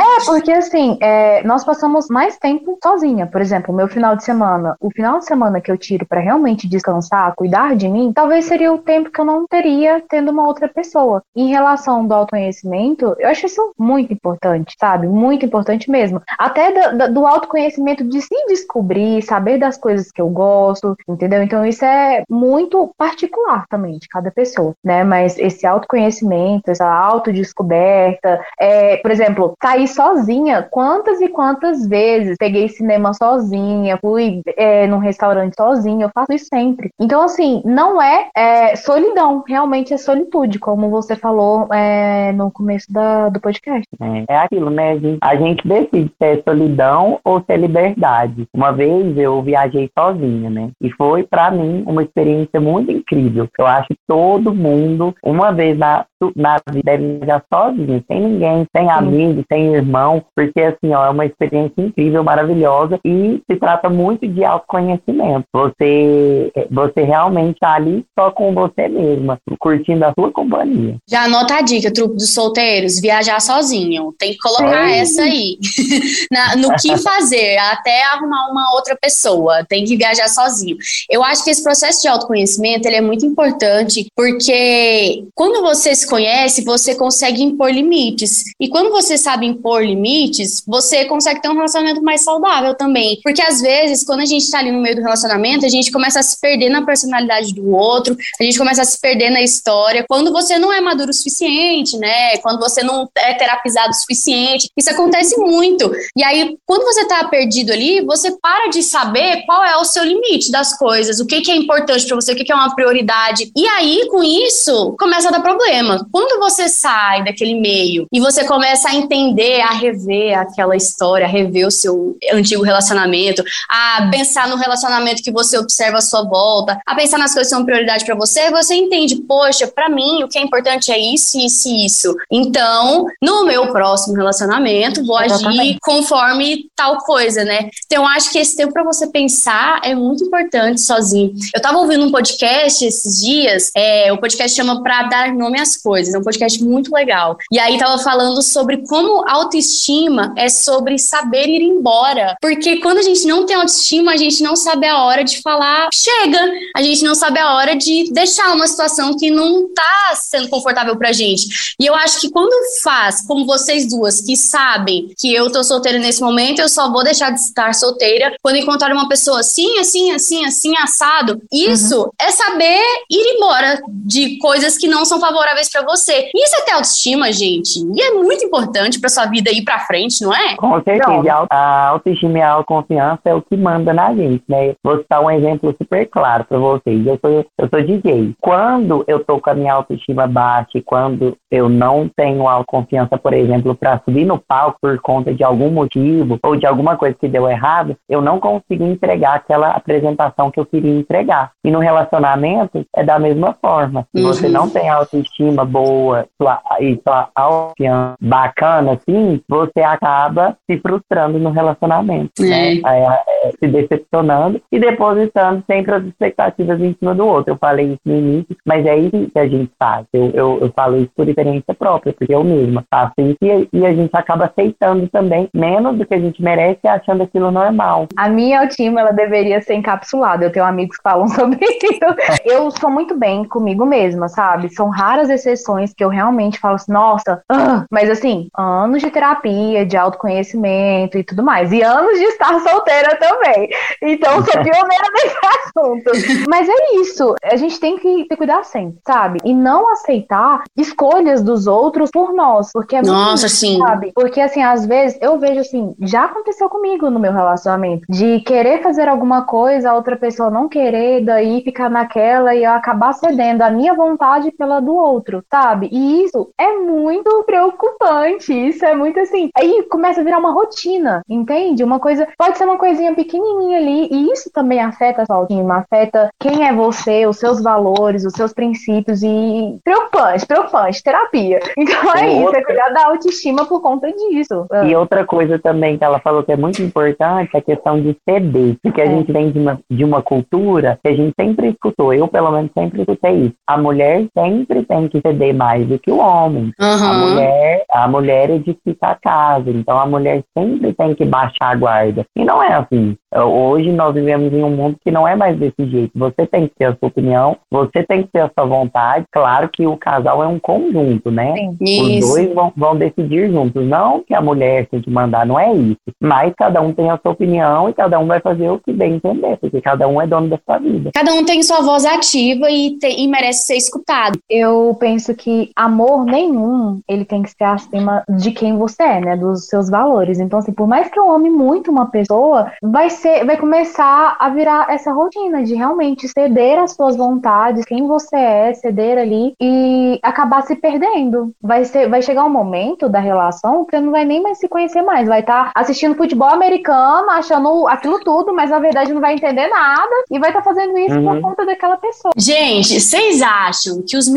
é, 0.00 0.24
porque 0.24 0.52
assim, 0.52 0.98
é, 1.00 1.42
nós 1.44 1.64
passamos 1.64 2.06
mais 2.08 2.38
tempo 2.38 2.78
sozinha. 2.80 3.26
Por 3.26 3.40
exemplo, 3.40 3.74
o 3.74 3.76
meu 3.76 3.88
final 3.88 4.14
de 4.14 4.24
semana, 4.24 4.76
o 4.80 4.90
final 4.90 5.18
de 5.18 5.26
semana 5.26 5.60
que 5.60 5.72
eu 5.72 5.76
tiro 5.76 6.06
para 6.06 6.20
realmente 6.20 6.68
descansar, 6.68 7.34
cuidar 7.34 7.74
de 7.74 7.88
mim, 7.88 8.12
talvez 8.12 8.44
seria 8.44 8.72
o 8.72 8.78
tempo 8.78 9.10
que 9.10 9.20
eu 9.20 9.24
não 9.24 9.44
teria 9.46 10.00
tendo 10.08 10.30
uma 10.30 10.46
outra 10.46 10.68
pessoa. 10.68 11.22
Em 11.34 11.48
relação 11.48 12.06
do 12.06 12.14
autoconhecimento, 12.14 13.16
eu 13.18 13.28
acho 13.28 13.46
isso 13.46 13.72
muito 13.76 14.12
importante 14.12 14.35
importante, 14.36 14.74
sabe? 14.78 15.08
Muito 15.08 15.44
importante 15.44 15.90
mesmo. 15.90 16.22
Até 16.38 16.90
do, 16.92 17.14
do 17.14 17.26
autoconhecimento 17.26 18.04
de 18.04 18.20
se 18.20 18.46
descobrir, 18.46 19.22
saber 19.22 19.58
das 19.58 19.76
coisas 19.76 20.12
que 20.12 20.20
eu 20.20 20.28
gosto, 20.28 20.96
entendeu? 21.08 21.42
Então 21.42 21.64
isso 21.64 21.84
é 21.84 22.22
muito 22.28 22.92
particular 22.96 23.66
também 23.68 23.98
de 23.98 24.08
cada 24.08 24.30
pessoa, 24.30 24.74
né? 24.84 25.02
Mas 25.02 25.38
esse 25.38 25.66
autoconhecimento, 25.66 26.70
essa 26.70 26.86
autodescoberta, 26.86 28.40
é, 28.60 28.98
por 28.98 29.10
exemplo, 29.10 29.54
sair 29.62 29.88
sozinha, 29.88 30.62
quantas 30.62 31.20
e 31.20 31.28
quantas 31.28 31.86
vezes 31.86 32.36
peguei 32.38 32.68
cinema 32.68 33.14
sozinha, 33.14 33.98
fui 34.00 34.42
é, 34.56 34.86
num 34.86 34.98
restaurante 34.98 35.54
sozinha, 35.56 36.06
eu 36.06 36.10
faço 36.14 36.32
isso 36.32 36.46
sempre. 36.52 36.90
Então, 37.00 37.22
assim, 37.22 37.62
não 37.64 38.00
é, 38.00 38.28
é 38.36 38.76
solidão, 38.76 39.42
realmente 39.46 39.94
é 39.94 39.96
solitude, 39.96 40.58
como 40.58 40.90
você 40.90 41.16
falou 41.16 41.72
é, 41.72 42.32
no 42.32 42.50
começo 42.50 42.92
da, 42.92 43.28
do 43.28 43.40
podcast. 43.40 43.86
É, 44.00 44.25
é 44.28 44.36
aquilo, 44.36 44.70
né? 44.70 44.92
A 44.92 44.98
gente, 44.98 45.18
a 45.20 45.36
gente 45.36 45.68
decide 45.68 46.08
se 46.08 46.24
é 46.24 46.42
solidão 46.42 47.20
ou 47.24 47.40
se 47.40 47.46
é 47.48 47.56
liberdade. 47.56 48.46
Uma 48.54 48.72
vez 48.72 49.16
eu 49.16 49.42
viajei 49.42 49.90
sozinha, 49.96 50.50
né? 50.50 50.70
E 50.80 50.90
foi, 50.92 51.22
para 51.22 51.50
mim, 51.50 51.84
uma 51.86 52.02
experiência 52.02 52.60
muito 52.60 52.90
incrível. 52.90 53.48
Eu 53.58 53.66
acho 53.66 53.88
que 53.88 53.98
todo 54.06 54.54
mundo, 54.54 55.14
uma 55.22 55.52
vez 55.52 55.78
na, 55.78 56.06
na 56.34 56.56
vida, 56.70 56.82
deve 56.84 57.18
viajar 57.18 57.44
sozinho, 57.52 58.04
sem 58.06 58.20
ninguém, 58.20 58.66
sem 58.74 58.90
amigo, 58.90 59.44
sem 59.50 59.74
irmão, 59.74 60.24
porque, 60.34 60.60
assim, 60.60 60.92
ó, 60.92 61.06
é 61.06 61.10
uma 61.10 61.26
experiência 61.26 61.74
incrível, 61.78 62.24
maravilhosa 62.24 62.98
e 63.04 63.40
se 63.50 63.58
trata 63.58 63.88
muito 63.88 64.26
de 64.26 64.44
autoconhecimento. 64.44 65.46
Você, 65.52 66.52
você 66.70 67.02
realmente 67.02 67.58
tá 67.60 67.74
ali 67.74 68.04
só 68.18 68.30
com 68.30 68.54
você 68.54 68.88
mesma, 68.88 69.38
curtindo 69.58 70.04
a 70.04 70.12
sua 70.18 70.30
companhia. 70.32 70.96
Já 71.08 71.24
anota 71.24 71.56
a 71.56 71.60
dica, 71.60 71.92
trupe 71.92 72.16
dos 72.16 72.32
solteiros, 72.32 73.00
viajar 73.00 73.40
sozinho 73.40 74.14
tem 74.18 74.32
que 74.32 74.38
colocar 74.38 74.88
Sim. 74.88 74.94
essa 74.94 75.22
aí. 75.22 75.58
Na, 76.30 76.56
no 76.56 76.74
que 76.76 76.96
fazer, 76.98 77.56
até 77.58 78.04
arrumar 78.04 78.50
uma 78.50 78.74
outra 78.74 78.96
pessoa. 79.00 79.64
Tem 79.68 79.84
que 79.84 79.96
viajar 79.96 80.28
sozinho. 80.28 80.76
Eu 81.10 81.22
acho 81.22 81.44
que 81.44 81.50
esse 81.50 81.62
processo 81.62 82.02
de 82.02 82.08
autoconhecimento 82.08 82.86
ele 82.86 82.96
é 82.96 83.00
muito 83.00 83.24
importante 83.24 84.06
porque 84.14 85.24
quando 85.34 85.62
você 85.62 85.94
se 85.94 86.05
conhece, 86.06 86.64
você 86.64 86.94
consegue 86.94 87.42
impor 87.42 87.70
limites. 87.70 88.44
E 88.60 88.68
quando 88.68 88.90
você 88.90 89.18
sabe 89.18 89.46
impor 89.46 89.84
limites, 89.84 90.62
você 90.66 91.04
consegue 91.04 91.42
ter 91.42 91.48
um 91.48 91.54
relacionamento 91.54 92.02
mais 92.02 92.22
saudável 92.24 92.74
também. 92.74 93.20
Porque 93.22 93.42
às 93.42 93.60
vezes, 93.60 94.04
quando 94.04 94.20
a 94.20 94.26
gente 94.26 94.50
tá 94.50 94.58
ali 94.58 94.72
no 94.72 94.80
meio 94.80 94.96
do 94.96 95.02
relacionamento, 95.02 95.66
a 95.66 95.68
gente 95.68 95.90
começa 95.90 96.20
a 96.20 96.22
se 96.22 96.40
perder 96.40 96.70
na 96.70 96.84
personalidade 96.84 97.54
do 97.54 97.70
outro, 97.70 98.16
a 98.40 98.42
gente 98.42 98.58
começa 98.58 98.82
a 98.82 98.84
se 98.84 99.00
perder 99.00 99.30
na 99.30 99.42
história. 99.42 100.04
Quando 100.08 100.32
você 100.32 100.58
não 100.58 100.72
é 100.72 100.80
maduro 100.80 101.10
o 101.10 101.14
suficiente, 101.14 101.96
né? 101.98 102.38
Quando 102.38 102.58
você 102.58 102.82
não 102.82 103.08
é 103.16 103.34
terapizado 103.34 103.94
suficiente. 103.94 104.70
Isso 104.76 104.90
acontece 104.90 105.38
muito. 105.38 105.90
E 106.16 106.22
aí, 106.22 106.56
quando 106.64 106.84
você 106.84 107.06
tá 107.06 107.24
perdido 107.28 107.72
ali, 107.72 108.00
você 108.04 108.36
para 108.40 108.68
de 108.68 108.82
saber 108.82 109.44
qual 109.46 109.64
é 109.64 109.76
o 109.76 109.84
seu 109.84 110.04
limite 110.04 110.50
das 110.50 110.76
coisas, 110.76 111.20
o 111.20 111.26
que, 111.26 111.40
que 111.40 111.50
é 111.50 111.56
importante 111.56 112.06
para 112.06 112.16
você, 112.16 112.32
o 112.32 112.36
que, 112.36 112.44
que 112.44 112.52
é 112.52 112.54
uma 112.54 112.74
prioridade. 112.74 113.50
E 113.56 113.66
aí, 113.68 114.06
com 114.08 114.22
isso, 114.22 114.94
começa 114.98 115.28
a 115.28 115.32
dar 115.32 115.40
problema. 115.40 115.95
Quando 116.10 116.38
você 116.38 116.68
sai 116.68 117.24
daquele 117.24 117.54
meio 117.54 118.06
e 118.12 118.20
você 118.20 118.44
começa 118.44 118.88
a 118.88 118.94
entender, 118.94 119.60
a 119.60 119.70
rever 119.70 120.38
aquela 120.38 120.76
história, 120.76 121.26
a 121.26 121.28
rever 121.28 121.66
o 121.66 121.70
seu 121.70 122.16
antigo 122.32 122.62
relacionamento, 122.62 123.42
a 123.68 124.08
pensar 124.10 124.48
no 124.48 124.56
relacionamento 124.56 125.22
que 125.22 125.32
você 125.32 125.58
observa 125.58 125.98
à 125.98 126.00
sua 126.00 126.22
volta, 126.22 126.78
a 126.86 126.94
pensar 126.94 127.18
nas 127.18 127.32
coisas 127.32 127.50
que 127.50 127.56
são 127.56 127.64
prioridade 127.64 128.04
para 128.04 128.14
você, 128.14 128.50
você 128.50 128.74
entende, 128.74 129.16
poxa, 129.16 129.66
para 129.66 129.88
mim 129.88 130.22
o 130.22 130.28
que 130.28 130.38
é 130.38 130.42
importante 130.42 130.90
é 130.90 130.98
isso, 130.98 131.38
isso 131.38 131.68
e 131.68 131.86
isso. 131.86 132.16
Então, 132.30 133.06
no 133.20 133.44
meu 133.44 133.72
próximo 133.72 134.16
relacionamento, 134.16 135.04
vou 135.04 135.16
agir 135.16 135.78
conforme 135.82 136.66
tal 136.74 136.98
coisa, 136.98 137.44
né? 137.44 137.70
Então, 137.86 138.06
acho 138.06 138.30
que 138.30 138.38
esse 138.38 138.56
tempo 138.56 138.72
para 138.72 138.84
você 138.84 139.06
pensar 139.06 139.80
é 139.82 139.94
muito 139.94 140.24
importante 140.24 140.80
sozinho. 140.80 141.32
Eu 141.54 141.60
tava 141.60 141.78
ouvindo 141.78 142.04
um 142.04 142.10
podcast 142.10 142.84
esses 142.84 143.20
dias, 143.20 143.70
é, 143.74 144.12
o 144.12 144.18
podcast 144.18 144.56
chama 144.56 144.82
Pra 144.82 145.04
Dar 145.04 145.34
Nome 145.34 145.60
às 145.60 145.76
coisas, 145.86 146.12
é 146.12 146.18
um 146.18 146.22
podcast 146.24 146.60
muito 146.64 146.92
legal. 146.92 147.38
E 147.52 147.60
aí 147.60 147.78
tava 147.78 147.96
falando 148.02 148.42
sobre 148.42 148.78
como 148.88 149.24
autoestima 149.28 150.34
é 150.36 150.48
sobre 150.48 150.98
saber 150.98 151.46
ir 151.46 151.62
embora. 151.62 152.34
Porque 152.40 152.78
quando 152.78 152.98
a 152.98 153.02
gente 153.02 153.24
não 153.24 153.46
tem 153.46 153.54
autoestima, 153.54 154.10
a 154.10 154.16
gente 154.16 154.42
não 154.42 154.56
sabe 154.56 154.84
a 154.84 155.04
hora 155.04 155.22
de 155.22 155.40
falar 155.42 155.88
chega. 155.94 156.40
A 156.74 156.82
gente 156.82 157.04
não 157.04 157.14
sabe 157.14 157.38
a 157.38 157.54
hora 157.54 157.76
de 157.76 158.10
deixar 158.12 158.52
uma 158.52 158.66
situação 158.66 159.16
que 159.16 159.30
não 159.30 159.72
tá 159.72 160.16
sendo 160.16 160.48
confortável 160.48 160.96
pra 160.96 161.12
gente. 161.12 161.76
E 161.78 161.86
eu 161.86 161.94
acho 161.94 162.20
que 162.20 162.30
quando 162.30 162.52
faz, 162.82 163.24
como 163.24 163.46
vocês 163.46 163.88
duas, 163.88 164.20
que 164.20 164.36
sabem 164.36 165.12
que 165.16 165.32
eu 165.32 165.52
tô 165.52 165.62
solteira 165.62 166.00
nesse 166.00 166.20
momento, 166.20 166.60
eu 166.60 166.68
só 166.68 166.90
vou 166.90 167.04
deixar 167.04 167.30
de 167.30 167.38
estar 167.38 167.72
solteira 167.74 168.34
quando 168.42 168.56
encontrar 168.56 168.92
uma 168.92 169.08
pessoa 169.08 169.38
assim, 169.38 169.78
assim, 169.78 170.10
assim, 170.10 170.44
assim, 170.44 170.76
assado. 170.78 171.40
Isso 171.52 172.02
uhum. 172.02 172.10
é 172.18 172.32
saber 172.32 172.82
ir 173.08 173.36
embora 173.36 173.80
de 173.88 174.36
coisas 174.38 174.76
que 174.76 174.88
não 174.88 175.04
são 175.04 175.20
favoráveis 175.20 175.68
para 175.76 175.84
você. 175.84 176.30
Isso 176.34 176.56
é 176.56 176.64
ter 176.64 176.72
autoestima, 176.72 177.30
gente. 177.30 177.80
E 177.94 178.00
é 178.00 178.12
muito 178.12 178.44
importante 178.44 178.98
para 178.98 179.10
sua 179.10 179.26
vida 179.26 179.50
ir 179.50 179.62
para 179.62 179.80
frente, 179.80 180.22
não 180.22 180.34
é? 180.34 180.56
Com 180.56 180.80
certeza. 180.82 181.46
A 181.50 181.88
autoestima 181.88 182.38
e 182.38 182.42
a 182.42 182.50
autoconfiança 182.52 183.20
é 183.26 183.34
o 183.34 183.42
que 183.42 183.56
manda 183.56 183.92
na 183.92 184.14
gente, 184.14 184.42
né? 184.48 184.74
Vou 184.82 184.98
citar 184.98 185.22
um 185.22 185.30
exemplo 185.30 185.74
super 185.76 186.06
claro 186.06 186.44
para 186.44 186.58
vocês. 186.58 187.06
Eu 187.06 187.18
sou, 187.20 187.44
eu 187.58 187.68
sou 187.68 187.82
DJ. 187.82 188.34
Quando 188.40 189.04
eu 189.06 189.22
tô 189.22 189.38
com 189.38 189.50
a 189.50 189.54
minha 189.54 189.74
autoestima 189.74 190.26
baixa, 190.26 190.80
quando 190.84 191.36
eu 191.50 191.68
não 191.68 192.08
tenho 192.08 192.48
autoconfiança, 192.48 193.18
por 193.18 193.34
exemplo, 193.34 193.74
para 193.74 194.00
subir 194.04 194.24
no 194.24 194.38
palco 194.38 194.78
por 194.80 194.98
conta 195.00 195.34
de 195.34 195.44
algum 195.44 195.70
motivo 195.70 196.38
ou 196.42 196.56
de 196.56 196.66
alguma 196.66 196.96
coisa 196.96 197.16
que 197.18 197.28
deu 197.28 197.48
errado, 197.48 197.96
eu 198.08 198.22
não 198.22 198.40
consigo 198.40 198.84
entregar 198.84 199.34
aquela 199.34 199.70
apresentação 199.70 200.50
que 200.50 200.58
eu 200.58 200.66
queria 200.66 200.98
entregar. 200.98 201.52
E 201.64 201.70
no 201.70 201.80
relacionamento 201.80 202.84
é 202.94 203.04
da 203.04 203.18
mesma 203.18 203.54
forma. 203.60 204.06
Se 204.14 204.22
uhum. 204.22 204.28
você 204.28 204.48
não 204.48 204.70
tem 204.70 204.88
autoestima 204.88 205.65
boa 205.66 206.26
sua, 206.40 206.60
e 206.80 207.00
sua 207.02 207.28
autoconfiança 207.34 208.16
bacana, 208.20 208.92
assim, 208.92 209.40
você 209.48 209.80
acaba 209.80 210.56
se 210.68 210.78
frustrando 210.78 211.38
no 211.38 211.50
relacionamento. 211.50 212.32
É. 212.42 212.74
Né? 212.74 212.80
É, 212.86 213.50
se 213.58 213.68
decepcionando 213.68 214.60
e 214.70 214.78
depositando 214.78 215.62
sempre 215.70 215.94
as 215.94 216.04
expectativas 216.04 216.80
em 216.80 216.94
cima 216.98 217.14
do 217.14 217.26
outro. 217.26 217.52
Eu 217.52 217.58
falei 217.58 217.86
isso 217.86 218.00
no 218.04 218.16
início, 218.16 218.56
mas 218.64 218.86
é 218.86 218.96
isso 218.96 219.30
que 219.32 219.38
a 219.38 219.48
gente 219.48 219.70
faz. 219.78 220.06
Eu, 220.12 220.30
eu, 220.30 220.58
eu 220.62 220.72
falo 220.74 220.96
isso 220.96 221.10
por 221.14 221.28
experiência 221.28 221.74
própria, 221.74 222.12
porque 222.12 222.34
eu 222.34 222.44
mesma 222.44 222.84
faço 222.90 223.14
isso 223.18 223.38
e, 223.42 223.68
e 223.72 223.86
a 223.86 223.94
gente 223.94 224.10
acaba 224.12 224.46
aceitando 224.46 225.08
também 225.08 225.48
menos 225.54 225.98
do 225.98 226.06
que 226.06 226.14
a 226.14 226.18
gente 226.18 226.42
merece 226.42 226.86
achando 226.86 227.22
aquilo 227.22 227.50
normal. 227.50 228.06
A 228.16 228.28
minha 228.28 228.60
autoestima, 228.60 229.00
ela 229.00 229.12
deveria 229.12 229.60
ser 229.60 229.74
encapsulada. 229.74 230.44
Eu 230.44 230.52
tenho 230.52 230.64
amigos 230.64 230.96
que 230.96 231.02
falam 231.02 231.28
sobre 231.28 231.58
isso. 231.64 232.44
Eu 232.44 232.70
sou 232.70 232.90
muito 232.90 233.16
bem 233.16 233.44
comigo 233.44 233.84
mesma, 233.84 234.28
sabe? 234.28 234.72
São 234.74 234.88
raras 234.88 235.28
exceções 235.28 235.55
que 235.96 236.04
eu 236.04 236.08
realmente 236.08 236.58
falo 236.58 236.76
assim, 236.76 236.92
nossa, 236.92 237.42
mas 237.90 238.10
assim, 238.10 238.48
anos 238.56 239.02
de 239.02 239.10
terapia, 239.10 239.84
de 239.84 239.96
autoconhecimento 239.96 241.18
e 241.18 241.24
tudo 241.24 241.42
mais. 241.42 241.72
E 241.72 241.82
anos 241.82 242.18
de 242.18 242.24
estar 242.24 242.58
solteira 242.60 243.16
também. 243.16 243.70
Então, 244.02 244.44
sou 244.44 244.52
pioneira 244.62 245.08
nesse 245.14 245.36
assunto. 245.46 246.46
Mas 246.48 246.68
é 246.68 246.96
isso. 246.96 247.34
A 247.44 247.56
gente 247.56 247.78
tem 247.78 247.98
que 247.98 248.26
ter 248.26 248.36
cuidado 248.36 248.64
sempre, 248.64 248.98
sabe? 249.06 249.40
E 249.44 249.54
não 249.54 249.90
aceitar 249.92 250.62
escolhas 250.76 251.42
dos 251.42 251.66
outros 251.66 252.10
por 252.10 252.32
nós. 252.32 252.70
Porque 252.72 252.96
é 252.96 253.02
muito 253.02 253.12
Nossa, 253.12 253.48
sim. 253.48 253.78
Sabe? 253.78 254.12
Porque, 254.14 254.40
assim, 254.40 254.62
às 254.62 254.86
vezes 254.86 255.18
eu 255.20 255.38
vejo 255.38 255.60
assim, 255.60 255.94
já 256.00 256.24
aconteceu 256.24 256.68
comigo 256.68 257.10
no 257.10 257.20
meu 257.20 257.32
relacionamento, 257.32 258.02
de 258.08 258.40
querer 258.40 258.82
fazer 258.82 259.08
alguma 259.08 259.42
coisa, 259.42 259.90
a 259.90 259.94
outra 259.94 260.16
pessoa 260.16 260.50
não 260.50 260.68
querer, 260.68 261.24
daí 261.24 261.62
ficar 261.62 261.90
naquela 261.90 262.54
e 262.54 262.64
eu 262.64 262.70
acabar 262.70 263.12
cedendo 263.12 263.62
a 263.62 263.70
minha 263.70 263.94
vontade 263.94 264.50
pela 264.52 264.80
do 264.80 264.94
outro, 264.94 265.42
sabe? 265.50 265.88
E 265.92 266.24
isso 266.24 266.50
é 266.58 266.76
muito 266.76 267.42
preocupante. 267.44 268.52
Isso 268.52 268.84
é 268.84 268.94
muito 268.94 269.18
assim. 269.20 269.50
Aí 269.56 269.82
começa 269.90 270.20
a 270.20 270.24
virar 270.24 270.38
uma 270.38 270.52
rotina, 270.52 271.22
entende? 271.28 271.84
Uma 271.84 271.98
coisa. 271.98 272.26
Pode 272.38 272.58
ser 272.58 272.64
uma 272.64 272.78
coisinha 272.78 273.14
pequenininha 273.14 273.78
ali, 273.78 274.08
e 274.10 274.32
isso 274.32 274.50
também 274.52 274.80
afeta 274.80 275.22
a 275.22 275.26
sua 275.26 275.36
autoestima, 275.36 275.76
afeta 275.78 276.30
quem 276.40 276.66
é 276.66 276.72
você, 276.72 277.26
os 277.26 277.38
seus 277.38 277.62
valores, 277.62 278.24
os 278.24 278.32
seus 278.32 278.52
princípios 278.52 279.22
e 279.22 279.78
preocupante, 279.84 280.46
preocupante, 280.46 281.02
terapia. 281.02 281.60
Então 281.86 282.14
é 282.16 282.28
isso, 282.28 282.56
é 282.56 282.64
cuidar 282.64 282.88
da 282.88 283.06
autoestima 283.06 283.64
por 283.64 283.80
conta 283.80 284.10
disso. 284.10 284.66
E 284.86 284.94
outra 284.96 285.24
coisa 285.24 285.58
também 285.58 285.96
que 285.96 286.02
ela 286.02 286.18
falou 286.18 286.42
que 286.42 286.50
é 286.50 286.56
muito 286.56 286.82
importante 286.82 287.50
é 287.54 287.58
a 287.58 287.62
questão 287.62 288.00
de 288.00 288.16
ceder, 288.28 288.76
porque 288.82 289.00
a 289.00 289.04
é. 289.04 289.08
gente 289.08 289.30
vem 289.30 289.50
de 289.50 289.58
uma, 289.58 289.78
de 289.88 290.04
uma 290.04 290.20
cultura 290.20 290.98
que 291.02 291.08
a 291.08 291.14
gente 291.14 291.32
sempre 291.38 291.68
escutou, 291.68 292.12
eu 292.12 292.26
pelo 292.26 292.50
menos 292.50 292.70
sempre 292.76 293.02
escutei 293.02 293.36
isso. 293.36 293.54
A 293.66 293.78
mulher 293.78 294.26
sempre 294.36 294.84
tem 294.84 295.08
que 295.08 295.20
ceder 295.20 295.35
mais 295.52 295.86
do 295.86 295.98
que 295.98 296.10
o 296.10 296.18
homem. 296.18 296.72
Uhum. 296.80 297.06
A 297.06 297.12
mulher, 297.12 297.84
a 297.92 298.08
mulher 298.08 298.50
edifica 298.50 299.08
a 299.08 299.14
casa, 299.14 299.70
então 299.70 299.98
a 299.98 300.06
mulher 300.06 300.42
sempre 300.56 300.92
tem 300.92 301.14
que 301.14 301.24
baixar 301.24 301.72
a 301.72 301.74
guarda. 301.74 302.24
E 302.36 302.44
não 302.44 302.62
é 302.62 302.74
assim. 302.74 303.16
Hoje 303.34 303.92
nós 303.92 304.14
vivemos 304.14 304.52
em 304.52 304.62
um 304.62 304.70
mundo 304.70 304.96
que 305.04 305.10
não 305.10 305.26
é 305.28 305.36
mais 305.36 305.58
desse 305.58 305.84
jeito. 305.86 306.12
Você 306.14 306.46
tem 306.46 306.68
que 306.68 306.74
ter 306.78 306.86
a 306.86 306.96
sua 306.96 307.08
opinião, 307.08 307.56
você 307.70 308.02
tem 308.02 308.22
que 308.22 308.30
ter 308.32 308.40
a 308.40 308.50
sua 308.56 308.66
vontade. 308.66 309.26
Claro 309.30 309.68
que 309.68 309.86
o 309.86 309.96
casal 309.96 310.42
é 310.42 310.46
um 310.46 310.58
conjunto, 310.58 311.30
né? 311.30 311.54
Sim. 311.84 312.18
Os 312.18 312.28
dois 312.28 312.54
vão, 312.54 312.72
vão 312.76 312.96
decidir 312.96 313.50
juntos. 313.50 313.86
Não 313.86 314.22
que 314.22 314.34
a 314.34 314.40
mulher 314.40 314.86
tem 314.86 315.00
que 315.00 315.10
mandar, 315.10 315.44
não 315.44 315.58
é 315.58 315.72
isso. 315.72 315.96
Mas 316.20 316.52
cada 316.56 316.80
um 316.80 316.92
tem 316.92 317.10
a 317.10 317.18
sua 317.18 317.32
opinião 317.32 317.88
e 317.88 317.94
cada 317.94 318.18
um 318.18 318.26
vai 318.26 318.40
fazer 318.40 318.70
o 318.70 318.78
que 318.78 318.92
bem 318.92 319.14
entender, 319.14 319.56
porque 319.58 319.80
cada 319.80 320.08
um 320.08 320.20
é 320.20 320.26
dono 320.26 320.48
da 320.48 320.58
sua 320.64 320.78
vida. 320.78 321.10
Cada 321.14 321.32
um 321.34 321.44
tem 321.44 321.62
sua 321.62 321.82
voz 321.82 322.04
ativa 322.04 322.70
e, 322.70 322.96
te, 322.98 323.08
e 323.08 323.26
merece 323.28 323.66
ser 323.66 323.76
escutado. 323.76 324.38
Eu 324.48 324.96
penso 324.98 325.15
que 325.34 325.70
amor 325.74 326.24
nenhum, 326.24 327.00
ele 327.08 327.24
tem 327.24 327.42
que 327.42 327.50
ser 327.50 327.64
acima 327.64 328.24
de 328.28 328.50
quem 328.50 328.76
você 328.76 329.02
é, 329.02 329.20
né? 329.20 329.36
Dos 329.36 329.68
seus 329.68 329.88
valores. 329.88 330.38
Então, 330.38 330.58
assim, 330.58 330.72
por 330.72 330.86
mais 330.86 331.08
que 331.08 331.18
eu 331.18 331.30
ame 331.30 331.50
muito 331.50 331.90
uma 331.90 332.06
pessoa, 332.06 332.72
vai 332.82 333.10
ser, 333.10 333.44
vai 333.44 333.56
começar 333.56 334.36
a 334.38 334.48
virar 334.50 334.86
essa 334.90 335.12
rotina 335.12 335.62
de 335.62 335.74
realmente 335.74 336.28
ceder 336.28 336.78
às 336.78 336.92
suas 336.92 337.16
vontades, 337.16 337.84
quem 337.84 338.06
você 338.06 338.36
é, 338.36 338.74
ceder 338.74 339.18
ali 339.18 339.54
e 339.60 340.18
acabar 340.22 340.62
se 340.62 340.76
perdendo. 340.76 341.52
Vai 341.62 341.84
ser, 341.84 342.08
vai 342.08 342.22
chegar 342.22 342.44
um 342.44 342.50
momento 342.50 343.08
da 343.08 343.20
relação 343.20 343.84
que 343.84 343.96
você 343.96 344.00
não 344.00 344.12
vai 344.12 344.24
nem 344.24 344.42
mais 344.42 344.58
se 344.58 344.68
conhecer 344.68 345.02
mais, 345.02 345.28
vai 345.28 345.40
estar 345.40 345.66
tá 345.66 345.72
assistindo 345.74 346.16
futebol 346.16 346.48
americano, 346.48 347.30
achando 347.30 347.86
aquilo 347.88 348.20
tudo, 348.20 348.54
mas 348.54 348.70
na 348.70 348.78
verdade 348.78 349.12
não 349.12 349.20
vai 349.20 349.34
entender 349.34 349.68
nada 349.68 350.24
e 350.30 350.38
vai 350.38 350.50
estar 350.50 350.62
tá 350.62 350.64
fazendo 350.64 350.96
isso 350.98 351.18
uhum. 351.18 351.24
por 351.24 351.40
conta 351.40 351.66
daquela 351.66 351.96
pessoa. 351.96 352.32
Gente, 352.36 353.00
vocês 353.00 353.42
acham 353.42 354.02
que 354.06 354.16
os 354.16 354.28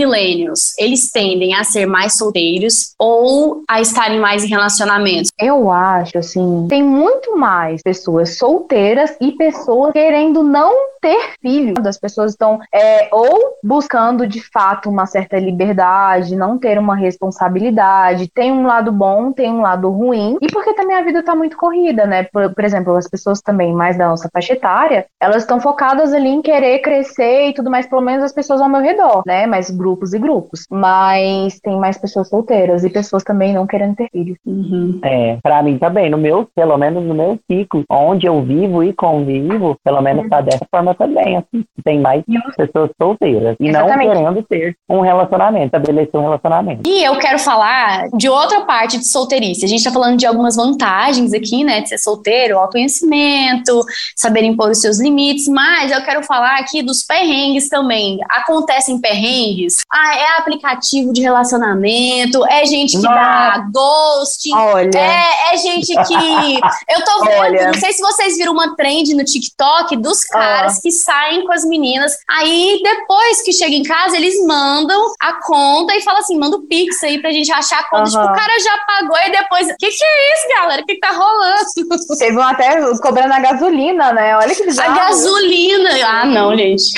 eles 0.77 1.12
tendem 1.12 1.55
a 1.55 1.63
ser 1.63 1.86
mais 1.86 2.17
solteiros 2.17 2.93
ou 2.97 3.63
a 3.67 3.82
estarem 3.82 4.19
mais 4.19 4.43
em 4.43 4.47
relacionamentos? 4.47 5.32
Eu 5.39 5.71
acho, 5.71 6.17
assim, 6.17 6.67
tem 6.69 6.84
muito 6.84 7.38
mais 7.38 7.82
pessoas 7.82 8.38
solteiras 8.38 9.15
e 9.19 9.32
pessoas 9.32 9.93
querendo 9.93 10.43
não 10.43 10.89
ter 11.01 11.34
filho. 11.41 11.73
As 11.86 11.97
pessoas 11.97 12.32
estão 12.32 12.60
é, 12.73 13.10
ou 13.12 13.58
buscando 13.63 14.27
de 14.27 14.41
fato 14.41 14.89
uma 14.89 15.05
certa 15.05 15.39
liberdade, 15.39 16.36
não 16.36 16.58
ter 16.58 16.77
uma 16.77 16.95
responsabilidade. 16.95 18.29
Tem 18.29 18.51
um 18.51 18.65
lado 18.65 18.91
bom, 18.91 19.32
tem 19.32 19.51
um 19.51 19.62
lado 19.62 19.89
ruim. 19.89 20.38
E 20.41 20.47
porque 20.47 20.73
também 20.73 20.95
a 20.95 21.01
vida 21.01 21.23
tá 21.23 21.36
muito 21.36 21.58
corrida, 21.58 22.05
né? 22.05 22.23
Por, 22.23 22.53
por 22.53 22.63
exemplo, 22.63 22.95
as 22.95 23.08
pessoas 23.08 23.41
também 23.41 23.73
mais 23.73 23.97
da 23.97 24.08
nossa 24.08 24.29
faixa 24.32 24.53
etária, 24.53 25.05
elas 25.19 25.43
estão 25.43 25.60
focadas 25.60 26.13
ali 26.13 26.29
em 26.29 26.41
querer 26.41 26.79
crescer 26.79 27.49
e 27.49 27.53
tudo 27.53 27.69
mais, 27.69 27.86
pelo 27.86 28.01
menos 28.01 28.23
as 28.23 28.34
pessoas 28.34 28.62
ao 28.62 28.69
meu 28.69 28.82
redor, 28.82 29.23
né? 29.25 29.47
Mais 29.47 29.69
grupos 29.69 30.13
e 30.13 30.19
grupos. 30.19 30.58
Mas 30.69 31.59
tem 31.59 31.77
mais 31.77 31.97
pessoas 31.97 32.29
solteiras 32.29 32.83
e 32.83 32.89
pessoas 32.89 33.23
também 33.23 33.53
não 33.53 33.67
querendo 33.67 33.95
ter 33.95 34.09
filhos. 34.11 34.37
Uhum. 34.45 34.99
É, 35.03 35.37
pra 35.41 35.61
mim 35.61 35.77
também, 35.77 36.09
no 36.09 36.17
meu, 36.17 36.47
pelo 36.55 36.77
menos 36.77 37.03
no 37.03 37.13
meu 37.13 37.39
ciclo, 37.49 37.83
onde 37.89 38.25
eu 38.25 38.41
vivo 38.41 38.83
e 38.83 38.93
convivo, 38.93 39.77
pelo 39.83 40.01
menos 40.01 40.27
tá 40.29 40.41
dessa 40.41 40.65
forma 40.69 40.93
também, 40.93 41.37
assim, 41.37 41.63
tem 41.83 41.99
mais 41.99 42.23
pessoas 42.55 42.91
solteiras 43.01 43.55
e 43.59 43.67
Exatamente. 43.67 44.07
não 44.07 44.13
querendo 44.13 44.43
ter 44.43 44.75
um 44.89 45.01
relacionamento, 45.01 45.65
estabelecer 45.67 46.19
um 46.19 46.23
relacionamento. 46.23 46.81
E 46.85 47.03
eu 47.03 47.17
quero 47.17 47.39
falar 47.39 48.09
de 48.13 48.29
outra 48.29 48.61
parte 48.61 48.97
de 48.97 49.07
solteirice. 49.07 49.65
A 49.65 49.67
gente 49.67 49.83
tá 49.83 49.91
falando 49.91 50.17
de 50.17 50.25
algumas 50.25 50.55
vantagens 50.55 51.33
aqui, 51.33 51.63
né, 51.63 51.81
de 51.81 51.89
ser 51.89 51.97
solteiro, 51.97 52.57
autoconhecimento, 52.57 53.83
saber 54.15 54.43
impor 54.43 54.71
os 54.71 54.81
seus 54.81 54.99
limites, 54.99 55.47
mas 55.47 55.91
eu 55.91 56.01
quero 56.03 56.23
falar 56.23 56.59
aqui 56.59 56.81
dos 56.81 57.03
perrengues 57.03 57.69
também. 57.69 58.19
Acontecem 58.29 58.99
perrengues? 58.99 59.83
Ah, 59.91 60.15
é 60.15 60.37
aplicativo 60.49 61.13
de 61.13 61.21
relacionamento, 61.21 62.45
é 62.47 62.65
gente 62.65 62.97
que 62.97 63.03
Nossa. 63.03 63.15
dá 63.15 63.67
ghosting, 63.71 64.53
Olha. 64.53 64.97
É, 64.97 65.53
é 65.53 65.57
gente 65.57 65.88
que 65.88 66.59
eu 66.89 67.05
tô 67.05 67.23
vendo, 67.25 67.39
Olha. 67.39 67.67
não 67.67 67.73
sei 67.75 67.93
se 67.93 68.01
vocês 68.01 68.38
viram 68.38 68.53
uma 68.53 68.75
trend 68.75 69.13
no 69.13 69.23
TikTok 69.23 69.95
dos 69.97 70.23
caras 70.25 70.77
ah. 70.77 70.81
que 70.81 70.91
saem 70.91 71.45
com 71.45 71.53
as 71.53 71.63
meninas. 71.63 72.13
Aí, 72.29 72.81
depois 72.83 73.41
que 73.43 73.53
chega 73.53 73.75
em 73.75 73.83
casa, 73.83 74.15
eles 74.15 74.35
mandam 74.45 75.13
a 75.19 75.33
conta 75.33 75.95
e 75.95 76.01
falam 76.01 76.19
assim: 76.19 76.38
manda 76.38 76.57
o 76.57 76.63
Pix 76.63 77.03
aí 77.03 77.21
pra 77.21 77.31
gente 77.31 77.51
achar 77.51 77.79
a 77.79 77.89
conta. 77.89 78.03
Uhum. 78.03 78.09
Tipo, 78.09 78.23
o 78.23 78.33
cara 78.33 78.59
já 78.59 78.77
pagou 78.88 79.17
e 79.27 79.31
depois. 79.31 79.67
O 79.67 79.75
que, 79.77 79.88
que 79.89 80.03
é 80.03 80.33
isso, 80.33 80.55
galera? 80.55 80.81
O 80.81 80.85
que, 80.85 80.95
que 80.95 80.99
tá 80.99 81.12
rolando? 81.12 81.59
Teve 82.17 82.38
um 82.38 82.41
até 82.41 82.79
cobrando 82.97 83.33
a 83.33 83.39
gasolina, 83.39 84.12
né? 84.13 84.35
Olha 84.35 84.55
que 84.55 84.65
bizarro. 84.65 84.91
A 84.91 84.95
gasolina. 84.95 85.89
Ah, 86.05 86.25
não, 86.25 86.55
gente. 86.55 86.91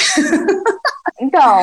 Então, 1.21 1.61